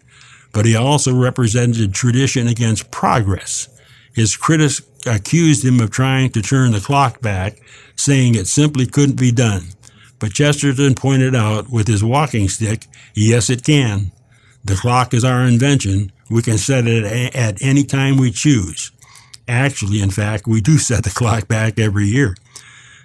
But 0.53 0.65
he 0.65 0.75
also 0.75 1.13
represented 1.13 1.93
tradition 1.93 2.47
against 2.47 2.91
progress. 2.91 3.67
His 4.13 4.35
critics 4.35 4.81
accused 5.05 5.65
him 5.65 5.79
of 5.79 5.91
trying 5.91 6.29
to 6.31 6.41
turn 6.41 6.71
the 6.71 6.79
clock 6.79 7.21
back, 7.21 7.59
saying 7.95 8.35
it 8.35 8.47
simply 8.47 8.85
couldn't 8.85 9.19
be 9.19 9.31
done. 9.31 9.63
But 10.17 10.33
Chesterton 10.33 10.95
pointed 10.95 11.35
out 11.35 11.69
with 11.69 11.87
his 11.87 12.03
walking 12.03 12.47
stick, 12.47 12.87
yes, 13.13 13.49
it 13.49 13.63
can. 13.63 14.11
The 14.63 14.75
clock 14.75 15.13
is 15.13 15.25
our 15.25 15.43
invention. 15.43 16.11
We 16.29 16.41
can 16.41 16.57
set 16.57 16.87
it 16.87 17.03
at 17.35 17.61
any 17.61 17.83
time 17.83 18.17
we 18.17 18.31
choose. 18.31 18.91
Actually, 19.47 20.01
in 20.01 20.09
fact, 20.09 20.47
we 20.47 20.61
do 20.61 20.77
set 20.77 21.03
the 21.03 21.09
clock 21.09 21.47
back 21.47 21.79
every 21.79 22.05
year. 22.05 22.35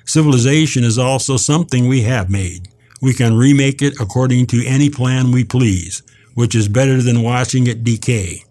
Civilization 0.05 0.85
is 0.85 0.99
also 0.99 1.37
something 1.37 1.87
we 1.87 2.03
have 2.03 2.31
made. 2.31 2.69
We 3.03 3.15
can 3.15 3.37
remake 3.37 3.83
it 3.83 4.01
according 4.01 4.47
to 4.49 4.67
any 4.67 4.91
plan 4.91 5.33
we 5.33 5.45
please, 5.45 6.03
which 6.35 6.55
is 6.55 6.69
better 6.69 7.01
than 7.01 7.23
watching 7.23 7.67
it 7.67 7.85
decay. 7.85 8.45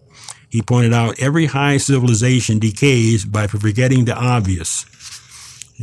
He 0.48 0.62
pointed 0.62 0.92
out 0.92 1.20
every 1.20 1.46
high 1.46 1.76
civilization 1.76 2.58
decays 2.58 3.24
by 3.24 3.46
forgetting 3.46 4.04
the 4.04 4.16
obvious. 4.16 4.84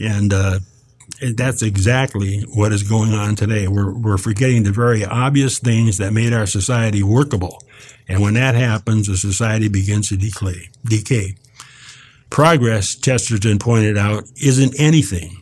And 0.01 0.33
uh, 0.33 0.59
that's 1.35 1.61
exactly 1.61 2.41
what 2.53 2.73
is 2.73 2.83
going 2.83 3.13
on 3.13 3.35
today. 3.35 3.67
We're, 3.67 3.93
we're 3.93 4.17
forgetting 4.17 4.63
the 4.63 4.71
very 4.71 5.05
obvious 5.05 5.59
things 5.59 5.97
that 5.97 6.11
made 6.11 6.33
our 6.33 6.45
society 6.45 7.01
workable. 7.01 7.63
And 8.09 8.21
when 8.21 8.33
that 8.35 8.55
happens, 8.55 9.07
the 9.07 9.17
society 9.17 9.69
begins 9.69 10.09
to 10.09 10.17
decay. 10.17 10.69
decay. 10.83 11.35
Progress, 12.29 12.95
Chesterton 12.95 13.59
pointed 13.59 13.97
out, 13.97 14.25
isn't 14.41 14.79
anything 14.79 15.37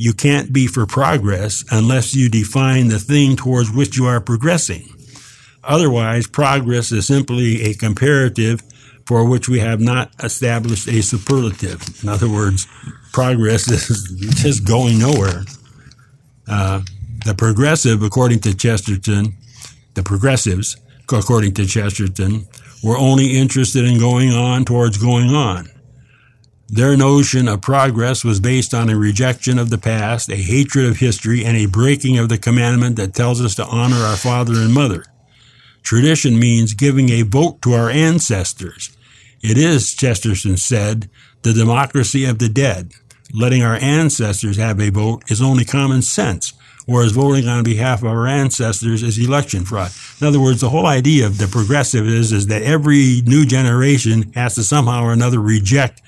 you 0.00 0.12
can't 0.12 0.52
be 0.52 0.68
for 0.68 0.86
progress 0.86 1.64
unless 1.72 2.14
you 2.14 2.28
define 2.28 2.86
the 2.88 3.00
thing 3.00 3.34
towards 3.34 3.70
which 3.70 3.96
you 3.96 4.06
are 4.06 4.20
progressing. 4.20 4.88
Otherwise, 5.64 6.28
progress 6.28 6.92
is 6.92 7.06
simply 7.06 7.62
a 7.62 7.74
comparative 7.74 8.62
for 9.06 9.28
which 9.28 9.48
we 9.48 9.58
have 9.58 9.80
not 9.80 10.12
established 10.22 10.86
a 10.86 11.02
superlative. 11.02 11.82
In 12.02 12.08
other 12.08 12.28
words, 12.28 12.66
progress 13.12 13.68
is 13.90 14.08
just 14.40 14.64
going 14.64 15.00
nowhere. 15.00 15.42
Uh, 16.46 16.82
the 17.24 17.34
progressive, 17.34 18.02
according 18.02 18.38
to 18.40 18.56
Chesterton, 18.56 19.34
the 19.94 20.04
progressives, 20.04 20.76
according 21.12 21.54
to 21.54 21.66
Chesterton, 21.66 22.46
were 22.84 22.96
only 22.96 23.36
interested 23.36 23.84
in 23.84 23.98
going 23.98 24.30
on 24.30 24.64
towards 24.64 24.96
going 24.96 25.30
on. 25.30 25.68
Their 26.70 26.98
notion 26.98 27.48
of 27.48 27.62
progress 27.62 28.22
was 28.22 28.40
based 28.40 28.74
on 28.74 28.90
a 28.90 28.98
rejection 28.98 29.58
of 29.58 29.70
the 29.70 29.78
past, 29.78 30.28
a 30.28 30.36
hatred 30.36 30.84
of 30.84 30.98
history, 30.98 31.42
and 31.42 31.56
a 31.56 31.64
breaking 31.64 32.18
of 32.18 32.28
the 32.28 32.36
commandment 32.36 32.96
that 32.96 33.14
tells 33.14 33.40
us 33.40 33.54
to 33.54 33.64
honor 33.64 33.96
our 33.96 34.18
father 34.18 34.52
and 34.52 34.74
mother. 34.74 35.04
Tradition 35.82 36.38
means 36.38 36.74
giving 36.74 37.08
a 37.08 37.22
vote 37.22 37.62
to 37.62 37.72
our 37.72 37.88
ancestors. 37.88 38.94
It 39.42 39.56
is, 39.56 39.94
Chesterton 39.94 40.58
said, 40.58 41.08
the 41.40 41.54
democracy 41.54 42.26
of 42.26 42.38
the 42.38 42.50
dead. 42.50 42.92
Letting 43.32 43.62
our 43.62 43.76
ancestors 43.76 44.58
have 44.58 44.78
a 44.78 44.90
vote 44.90 45.22
is 45.30 45.40
only 45.40 45.64
common 45.64 46.02
sense, 46.02 46.52
whereas 46.84 47.12
voting 47.12 47.48
on 47.48 47.64
behalf 47.64 48.02
of 48.02 48.08
our 48.08 48.26
ancestors 48.26 49.02
is 49.02 49.18
election 49.18 49.64
fraud. 49.64 49.92
In 50.20 50.26
other 50.26 50.40
words, 50.40 50.60
the 50.60 50.68
whole 50.68 50.86
idea 50.86 51.24
of 51.24 51.38
the 51.38 51.46
progressive 51.46 52.06
is, 52.06 52.30
is 52.30 52.48
that 52.48 52.62
every 52.62 53.22
new 53.24 53.46
generation 53.46 54.32
has 54.34 54.56
to 54.56 54.64
somehow 54.64 55.04
or 55.04 55.14
another 55.14 55.40
reject 55.40 56.02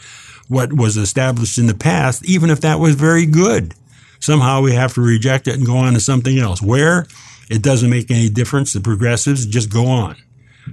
what 0.51 0.73
was 0.73 0.97
established 0.97 1.59
in 1.59 1.69
the 1.69 1.75
past, 1.75 2.25
even 2.25 2.51
if 2.51 2.61
that 2.61 2.81
was 2.81 2.97
very 2.97 3.25
good. 3.25 3.73
Somehow 4.19 4.61
we 4.61 4.73
have 4.73 4.93
to 4.95 5.01
reject 5.01 5.47
it 5.47 5.55
and 5.55 5.65
go 5.65 5.77
on 5.77 5.95
to 5.95 6.01
something 6.01 6.39
else. 6.39 6.61
Where? 6.61 7.07
It 7.49 7.63
doesn't 7.63 7.89
make 7.89 8.11
any 8.11 8.29
difference. 8.29 8.73
The 8.73 8.81
progressives 8.81 9.47
just 9.47 9.73
go 9.73 9.87
on 9.87 10.17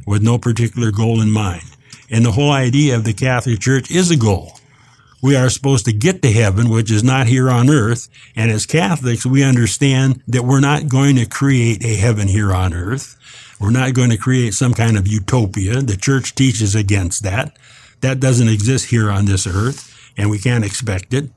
with 0.08 0.24
no 0.24 0.40
particular 0.40 0.92
goal 0.92 1.22
in 1.22 1.30
mind. 1.30 1.64
And 2.10 2.26
the 2.26 2.32
whole 2.32 2.52
idea 2.52 2.96
of 2.96 3.04
the 3.04 3.14
Catholic 3.14 3.60
Church 3.60 3.92
is 3.92 4.10
a 4.10 4.18
goal. 4.18 4.54
We 5.22 5.36
are 5.36 5.50
supposed 5.50 5.86
to 5.86 5.94
get 5.94 6.24
to 6.24 6.32
heaven, 6.32 6.70
which 6.70 6.92
is 6.92 7.04
not 7.04 7.28
here 7.28 7.50
on 7.50 7.70
earth. 7.70 8.10
And 8.36 8.50
as 8.50 8.66
Catholics, 8.66 9.28
we 9.28 9.44
understand 9.44 10.24
that 10.28 10.44
we're 10.44 10.60
not 10.60 10.88
going 10.88 11.18
to 11.18 11.28
create 11.28 11.86
a 11.86 11.96
heaven 11.96 12.28
here 12.28 12.52
on 12.52 12.74
earth. 12.74 13.16
We're 13.60 13.70
not 13.70 13.94
going 13.94 14.10
to 14.10 14.18
create 14.18 14.56
some 14.56 14.74
kind 14.74 14.98
of 14.98 15.08
utopia. 15.08 15.82
The 15.82 15.98
church 15.98 16.34
teaches 16.34 16.74
against 16.74 17.22
that. 17.24 17.58
That 18.02 18.20
doesn't 18.20 18.48
exist 18.48 18.88
here 18.88 19.10
on 19.10 19.26
this 19.26 19.48
earth, 19.48 20.12
and 20.18 20.30
we 20.30 20.40
can't 20.40 20.66
expect 20.66 21.14
it. 21.14 21.30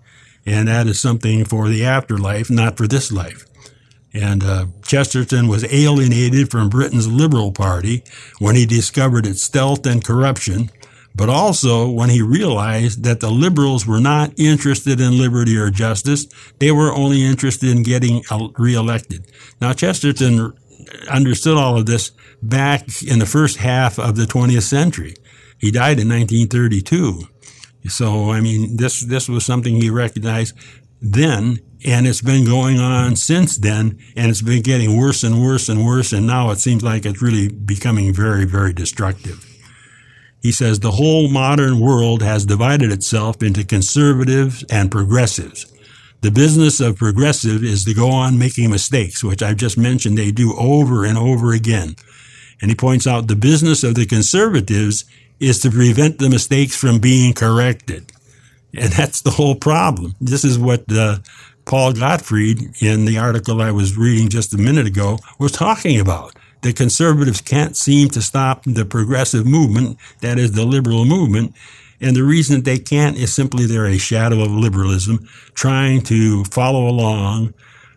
And 0.47 0.69
that 0.69 0.87
is 0.87 1.01
something 1.01 1.45
for 1.45 1.69
the 1.69 1.85
afterlife, 1.85 2.51
not 2.51 2.77
for 2.77 2.87
this 2.87 3.13
life. 3.13 3.47
And 4.13 4.43
uh, 4.43 4.67
Chesterton 4.83 5.47
was 5.47 5.65
alienated 5.73 6.51
from 6.51 6.69
Britain's 6.69 7.07
Liberal 7.07 7.53
Party 7.53 8.03
when 8.39 8.57
he 8.57 8.67
discovered 8.67 9.27
its 9.27 9.43
stealth 9.43 9.87
and 9.87 10.03
corruption, 10.03 10.71
but 11.15 11.29
also 11.29 11.89
when 11.89 12.11
he 12.11 12.23
realized 12.23 13.05
that 13.05 13.21
the 13.21 13.31
liberals 13.31 13.87
were 13.87 14.01
not 14.01 14.33
interested 14.39 15.01
in 15.01 15.19
liberty 15.19 15.57
or 15.57 15.71
justice. 15.71 16.27
They 16.59 16.73
were 16.73 16.93
only 16.93 17.25
interested 17.25 17.69
in 17.69 17.83
getting 17.83 18.25
reelected. 18.59 19.27
Now, 19.61 19.73
Chesterton 19.75 20.55
understood 21.09 21.57
all 21.57 21.77
of 21.77 21.87
this 21.87 22.11
back 22.43 23.03
in 23.03 23.19
the 23.19 23.27
first 23.27 23.59
half 23.59 23.99
of 23.99 24.17
the 24.17 24.25
20th 24.25 24.63
century. 24.63 25.15
He 25.61 25.71
died 25.71 26.01
in 26.01 26.09
1932. 26.09 27.29
So, 27.89 28.31
I 28.31 28.41
mean, 28.41 28.77
this, 28.77 29.01
this 29.01 29.29
was 29.29 29.45
something 29.45 29.75
he 29.75 29.91
recognized 29.91 30.57
then, 31.01 31.61
and 31.85 32.07
it's 32.07 32.21
been 32.21 32.45
going 32.45 32.79
on 32.79 33.17
since 33.17 33.57
then, 33.57 33.99
and 34.17 34.31
it's 34.31 34.43
been 34.43 34.63
getting 34.63 34.99
worse 34.99 35.23
and 35.23 35.43
worse 35.43 35.69
and 35.69 35.85
worse, 35.85 36.13
and 36.13 36.27
now 36.27 36.51
it 36.51 36.59
seems 36.59 36.83
like 36.83 37.07
it's 37.07 37.23
really 37.23 37.49
becoming 37.49 38.13
very, 38.13 38.45
very 38.45 38.73
destructive. 38.73 39.47
He 40.43 40.53
says 40.53 40.81
the 40.81 40.93
whole 40.93 41.29
modern 41.29 41.81
world 41.81 42.23
has 42.23 42.47
divided 42.47 42.91
itself 42.91 43.43
into 43.43 43.65
conservatives 43.65 44.65
and 44.71 44.91
progressives. 44.91 45.67
The 46.23 46.31
business 46.31 46.81
of 46.81 46.97
progressive 46.97 47.63
is 47.63 47.85
to 47.85 47.95
go 47.95 48.11
on 48.11 48.39
making 48.39 48.71
mistakes, 48.71 49.25
which 49.25 49.43
I've 49.43 49.57
just 49.57 49.79
mentioned 49.79 50.17
they 50.19 50.31
do 50.31 50.55
over 50.59 51.05
and 51.05 51.17
over 51.17 51.53
again. 51.53 51.97
And 52.61 52.71
he 52.71 52.75
points 52.75 53.07
out 53.07 53.27
the 53.27 53.37
business 53.37 53.83
of 53.83 53.95
the 53.95 54.05
conservatives 54.05 55.05
is 55.41 55.59
to 55.61 55.71
prevent 55.71 56.19
the 56.19 56.29
mistakes 56.29 56.77
from 56.77 56.99
being 56.99 57.33
corrected. 57.33 58.13
And 58.75 58.93
that's 58.93 59.23
the 59.23 59.31
whole 59.31 59.57
problem. 59.57 60.15
This 60.21 60.45
is 60.45 60.59
what 60.59 60.85
uh, 60.93 61.19
Paul 61.65 61.93
Gottfried, 61.93 62.81
in 62.81 63.05
the 63.05 63.19
article 63.19 63.61
I 63.61 63.71
was 63.73 63.97
reading 63.97 64.29
just 64.29 64.55
a 64.55 64.59
minute 64.59 64.87
ago, 64.87 65.19
was 65.39 65.53
talking 65.53 65.99
about. 65.99 66.37
The 66.63 66.73
conservatives 66.73 67.41
can't 67.41 67.77
seem 67.77 68.11
to 68.11 68.21
stop 68.21 68.65
the 68.65 68.85
progressive 68.85 69.47
movement, 69.47 69.99
that 70.21 70.39
is 70.39 70.53
the 70.53 70.65
liberal 70.67 71.05
movement, 71.05 71.55
And 72.01 72.17
the 72.17 72.25
reason 72.25 72.63
they 72.63 72.79
can't 72.79 73.17
is 73.17 73.35
simply 73.35 73.67
they're 73.67 73.87
a 73.87 73.99
shadow 73.99 74.41
of 74.43 74.51
liberalism, 74.51 75.29
trying 75.55 76.01
to 76.03 76.45
follow 76.45 76.89
along 76.89 77.53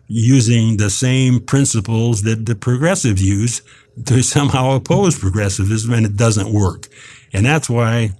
using 0.06 0.76
the 0.76 0.90
same 0.90 1.40
principles 1.40 2.22
that 2.22 2.44
the 2.44 2.54
progressives 2.54 3.22
use 3.22 3.62
to 4.04 4.22
somehow 4.22 4.72
oppose 4.72 5.18
progressivism, 5.18 5.94
and 5.94 6.04
it 6.04 6.16
doesn't 6.16 6.52
work. 6.52 6.88
And 7.34 7.44
that's 7.44 7.68
why 7.68 8.12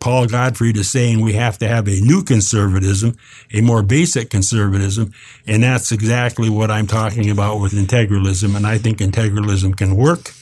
Paul 0.00 0.26
Gottfried 0.26 0.76
is 0.76 0.90
saying 0.90 1.20
we 1.20 1.34
have 1.34 1.58
to 1.58 1.68
have 1.68 1.86
a 1.86 2.00
new 2.00 2.22
conservatism, 2.22 3.16
a 3.52 3.60
more 3.60 3.82
basic 3.82 4.30
conservatism, 4.30 5.12
and 5.46 5.62
that's 5.62 5.92
exactly 5.92 6.48
what 6.48 6.70
I'm 6.70 6.86
talking 6.86 7.30
about 7.30 7.60
with 7.60 7.72
integralism. 7.72 8.56
And 8.56 8.66
I 8.66 8.78
think 8.78 8.98
integralism 8.98 9.76
can 9.76 9.94
work, 9.94 10.32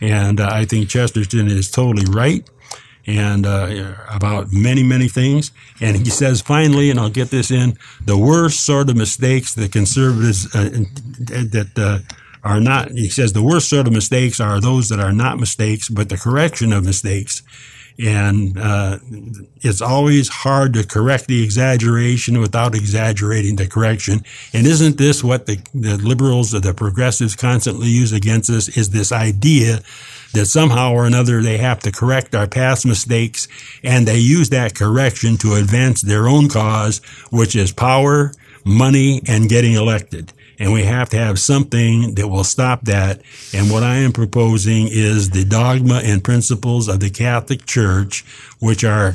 and 0.00 0.40
uh, 0.40 0.48
I 0.50 0.64
think 0.64 0.88
Chesterton 0.88 1.48
is 1.48 1.70
totally 1.70 2.06
right. 2.10 2.48
And 3.08 3.46
uh, 3.46 3.94
about 4.10 4.48
many, 4.50 4.82
many 4.82 5.06
things. 5.06 5.52
And 5.80 5.96
he 5.96 6.10
says, 6.10 6.40
finally, 6.40 6.90
and 6.90 6.98
I'll 6.98 7.08
get 7.08 7.30
this 7.30 7.52
in, 7.52 7.78
the 8.04 8.18
worst 8.18 8.66
sort 8.66 8.90
of 8.90 8.96
mistakes 8.96 9.54
that 9.54 9.70
conservatives 9.70 10.52
uh, 10.52 10.70
that 11.20 11.70
uh, 11.76 11.98
are 12.46 12.60
not, 12.60 12.92
he 12.92 13.08
says, 13.08 13.32
the 13.32 13.42
worst 13.42 13.68
sort 13.68 13.86
of 13.86 13.92
mistakes 13.92 14.40
are 14.40 14.60
those 14.60 14.88
that 14.88 15.00
are 15.00 15.12
not 15.12 15.38
mistakes, 15.38 15.88
but 15.88 16.08
the 16.08 16.16
correction 16.16 16.72
of 16.72 16.84
mistakes 16.84 17.42
and 17.98 18.58
uh, 18.58 18.98
it's 19.62 19.80
always 19.80 20.28
hard 20.28 20.74
to 20.74 20.86
correct 20.86 21.28
the 21.28 21.42
exaggeration 21.42 22.40
without 22.40 22.74
exaggerating 22.74 23.56
the 23.56 23.66
correction. 23.66 24.20
And 24.52 24.66
isn't 24.66 24.98
this 24.98 25.24
what 25.24 25.46
the, 25.46 25.58
the 25.74 25.96
liberals 25.96 26.54
or 26.54 26.60
the 26.60 26.74
progressives 26.74 27.34
constantly 27.34 27.88
use 27.88 28.12
against 28.12 28.50
us? 28.50 28.76
Is 28.76 28.90
this 28.90 29.12
idea 29.12 29.80
that 30.34 30.46
somehow 30.46 30.92
or 30.92 31.06
another 31.06 31.40
they 31.40 31.56
have 31.56 31.80
to 31.80 31.92
correct 31.92 32.34
our 32.34 32.46
past 32.46 32.84
mistakes, 32.84 33.48
and 33.82 34.06
they 34.06 34.18
use 34.18 34.50
that 34.50 34.74
correction 34.74 35.38
to 35.38 35.54
advance 35.54 36.02
their 36.02 36.28
own 36.28 36.48
cause, 36.48 36.98
which 37.30 37.56
is 37.56 37.72
power, 37.72 38.32
money, 38.64 39.22
and 39.26 39.48
getting 39.48 39.72
elected 39.72 40.32
and 40.58 40.72
we 40.72 40.84
have 40.84 41.08
to 41.10 41.18
have 41.18 41.38
something 41.38 42.14
that 42.14 42.28
will 42.28 42.44
stop 42.44 42.82
that. 42.82 43.22
And 43.52 43.70
what 43.70 43.82
I 43.82 43.96
am 43.96 44.12
proposing 44.12 44.88
is 44.90 45.30
the 45.30 45.44
dogma 45.44 46.00
and 46.04 46.24
principles 46.24 46.88
of 46.88 47.00
the 47.00 47.10
Catholic 47.10 47.66
Church, 47.66 48.24
which 48.58 48.84
are 48.84 49.14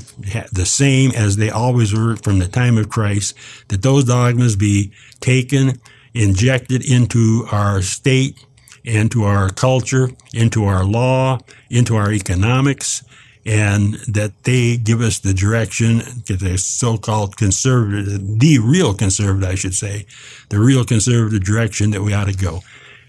the 0.52 0.66
same 0.66 1.12
as 1.12 1.38
they 1.38 1.50
always 1.50 1.94
were 1.94 2.16
from 2.18 2.40
the 2.40 2.48
time 2.48 2.78
of 2.78 2.90
Christ, 2.90 3.36
that 3.70 3.82
those 3.82 4.06
dogmas 4.06 4.56
be 4.56 4.92
taken, 5.20 5.80
injected 6.14 6.86
into 6.90 7.46
our 7.52 7.82
state, 7.82 8.46
into 8.84 9.24
our 9.24 9.50
culture, 9.50 10.10
into 10.34 10.66
our 10.66 10.84
law, 10.84 11.40
into 11.70 11.96
our 11.96 12.12
economics, 12.12 13.04
and 13.46 13.96
that 14.08 14.32
they 14.44 14.78
give 14.78 15.02
us 15.02 15.20
the 15.20 15.34
direction, 15.34 15.98
the 16.28 16.58
so-called 16.58 17.38
conservative, 17.38 18.40
the 18.40 18.60
real 18.60 18.94
conservative, 18.94 19.50
I 19.50 19.56
should 19.56 19.74
say, 19.74 20.06
the 20.50 20.60
real 20.60 20.86
conservative 20.86 21.44
direction 21.44 21.92
that 21.92 22.02
we 22.02 22.14
ought 22.14 22.28
to 22.28 22.34
go. 22.34 22.62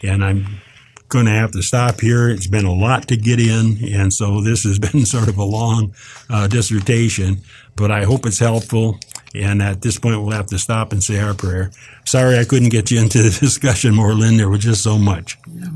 And 0.03 0.25
I'm 0.25 0.47
going 1.09 1.27
to 1.27 1.33
have 1.33 1.53
to 1.53 1.63
stop 1.63 2.01
here. 2.01 2.31
It's 2.31 2.47
been 2.47 2.65
a 2.65 2.73
lot 2.73 3.09
to 3.09 3.17
get 3.17 3.39
in, 3.39 3.77
and 3.93 4.13
so 4.13 4.41
this 4.41 4.65
has 4.65 4.79
been 4.93 5.05
sort 5.05 5.29
of 5.29 5.37
a 5.37 5.45
long 5.45 5.95
uh, 6.31 6.47
dissertation, 6.47 7.43
but 7.77 7.91
I 7.91 8.05
hope 8.05 8.25
it's 8.25 8.39
helpful. 8.39 8.99
And 9.35 9.63
at 9.63 9.83
this 9.83 9.99
point, 9.99 10.21
we'll 10.21 10.33
have 10.33 10.47
to 10.49 10.59
stop 10.59 10.93
and 10.93 11.03
say 11.03 11.19
our 11.21 11.35
prayer. 11.35 11.71
Sorry 12.05 12.39
I 12.39 12.45
couldn't 12.45 12.71
get 12.71 12.91
you 12.91 13.01
into 13.01 13.23
the 13.23 13.31
discussion 13.41 13.95
more, 13.95 14.15
Lynn. 14.15 14.39
There 14.39 14.49
was 14.49 14.61
just 14.61 14.83
so 14.83 14.99
much. 14.99 15.39
Yeah. 15.47 15.69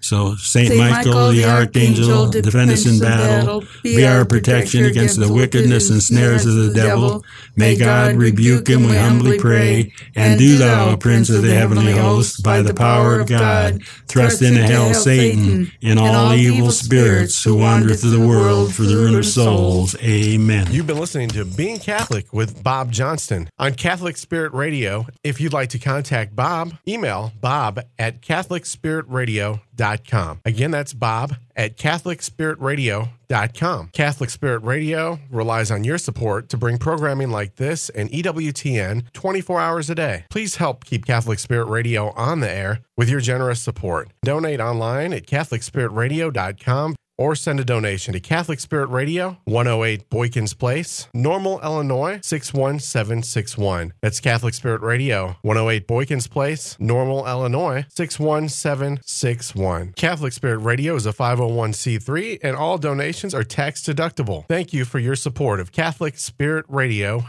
So 0.00 0.34
Saint, 0.36 0.76
Michael, 0.76 1.12
Michael, 1.12 1.28
the 1.30 1.44
Archangel, 1.44 2.30
defend 2.30 2.70
us 2.70 2.86
in 2.86 2.98
battle. 2.98 3.64
Be 3.82 4.06
our 4.06 4.24
protection 4.24 4.84
against 4.84 5.20
the 5.20 5.32
wickedness 5.32 5.90
and 5.90 6.02
snares 6.02 6.46
of 6.46 6.54
the 6.54 6.72
devil. 6.74 7.24
May 7.56 7.76
God 7.76 8.16
rebuke 8.16 8.68
him, 8.68 8.84
we 8.84 8.96
humbly 8.96 9.38
pray. 9.38 9.92
And 10.16 10.38
do 10.38 10.56
thou, 10.56 10.96
Prince 10.96 11.30
of 11.30 11.42
the 11.42 11.54
heavenly 11.54 11.92
host, 11.92 12.42
by 12.42 12.62
the 12.62 12.74
power 12.74 13.20
of 13.20 13.28
God, 13.28 13.82
thrust 14.08 14.42
into 14.42 14.62
hell 14.62 14.94
Satan 14.94 15.70
and 15.82 15.98
all 15.98 16.32
evil 16.32 16.70
spirits 16.70 17.44
who 17.44 17.56
wander 17.56 17.94
through 17.94 18.10
the 18.10 18.26
world 18.26 18.74
for 18.74 18.82
the 18.82 18.96
ruin 18.96 19.14
of 19.14 19.26
souls. 19.26 19.94
Amen. 20.02 20.66
You've 20.70 20.86
been 20.86 20.98
listening 20.98 21.28
to 21.30 21.44
Being 21.44 21.78
Catholic 21.78 22.32
with 22.32 22.62
Bob 22.62 22.90
Johnston 22.90 23.48
on 23.58 23.74
Catholic 23.74 24.16
Spirit 24.16 24.52
Radio. 24.52 25.06
If 25.22 25.40
you'd 25.40 25.52
like 25.52 25.68
to 25.70 25.78
contact 25.78 26.34
Bob, 26.34 26.74
email 26.88 27.32
bob 27.40 27.80
at 27.98 28.22
catholicspiritradio.com 28.22 29.60
CatholicSpiritRadio.com. 29.80 30.40
Again, 30.44 30.70
that's 30.70 30.92
Bob 30.94 31.34
at 31.56 31.76
CatholicSpiritRadio.com. 31.76 33.90
Catholic 33.92 34.30
Spirit 34.30 34.62
Radio 34.62 35.18
relies 35.30 35.70
on 35.70 35.84
your 35.84 35.98
support 35.98 36.48
to 36.48 36.56
bring 36.56 36.78
programming 36.78 37.30
like 37.30 37.56
this 37.56 37.90
and 37.90 38.10
EWTN 38.10 39.12
24 39.12 39.60
hours 39.60 39.90
a 39.90 39.94
day. 39.94 40.24
Please 40.30 40.56
help 40.56 40.84
keep 40.84 41.06
Catholic 41.06 41.38
Spirit 41.38 41.68
Radio 41.68 42.10
on 42.12 42.40
the 42.40 42.50
air 42.50 42.80
with 42.96 43.08
your 43.08 43.20
generous 43.20 43.62
support. 43.62 44.08
Donate 44.22 44.60
online 44.60 45.12
at 45.12 45.26
CatholicSpiritRadio.com 45.26 46.96
or 47.20 47.36
send 47.36 47.60
a 47.60 47.64
donation 47.64 48.14
to 48.14 48.18
Catholic 48.18 48.58
Spirit 48.58 48.88
Radio, 48.88 49.36
108 49.44 50.08
Boykins 50.08 50.58
Place, 50.58 51.06
Normal, 51.12 51.60
Illinois 51.60 52.18
61761. 52.22 53.92
That's 54.00 54.20
Catholic 54.20 54.54
Spirit 54.54 54.80
Radio, 54.80 55.36
108 55.42 55.86
Boykins 55.86 56.30
Place, 56.30 56.78
Normal, 56.80 57.26
Illinois 57.26 57.84
61761. 57.90 59.92
Catholic 59.96 60.32
Spirit 60.32 60.60
Radio 60.60 60.94
is 60.94 61.04
a 61.04 61.12
501c3 61.12 62.38
and 62.42 62.56
all 62.56 62.78
donations 62.78 63.34
are 63.34 63.44
tax 63.44 63.82
deductible. 63.82 64.48
Thank 64.48 64.72
you 64.72 64.86
for 64.86 64.98
your 64.98 65.14
support 65.14 65.60
of 65.60 65.72
Catholic 65.72 66.16
Spirit 66.16 66.64
Radio 66.68 67.26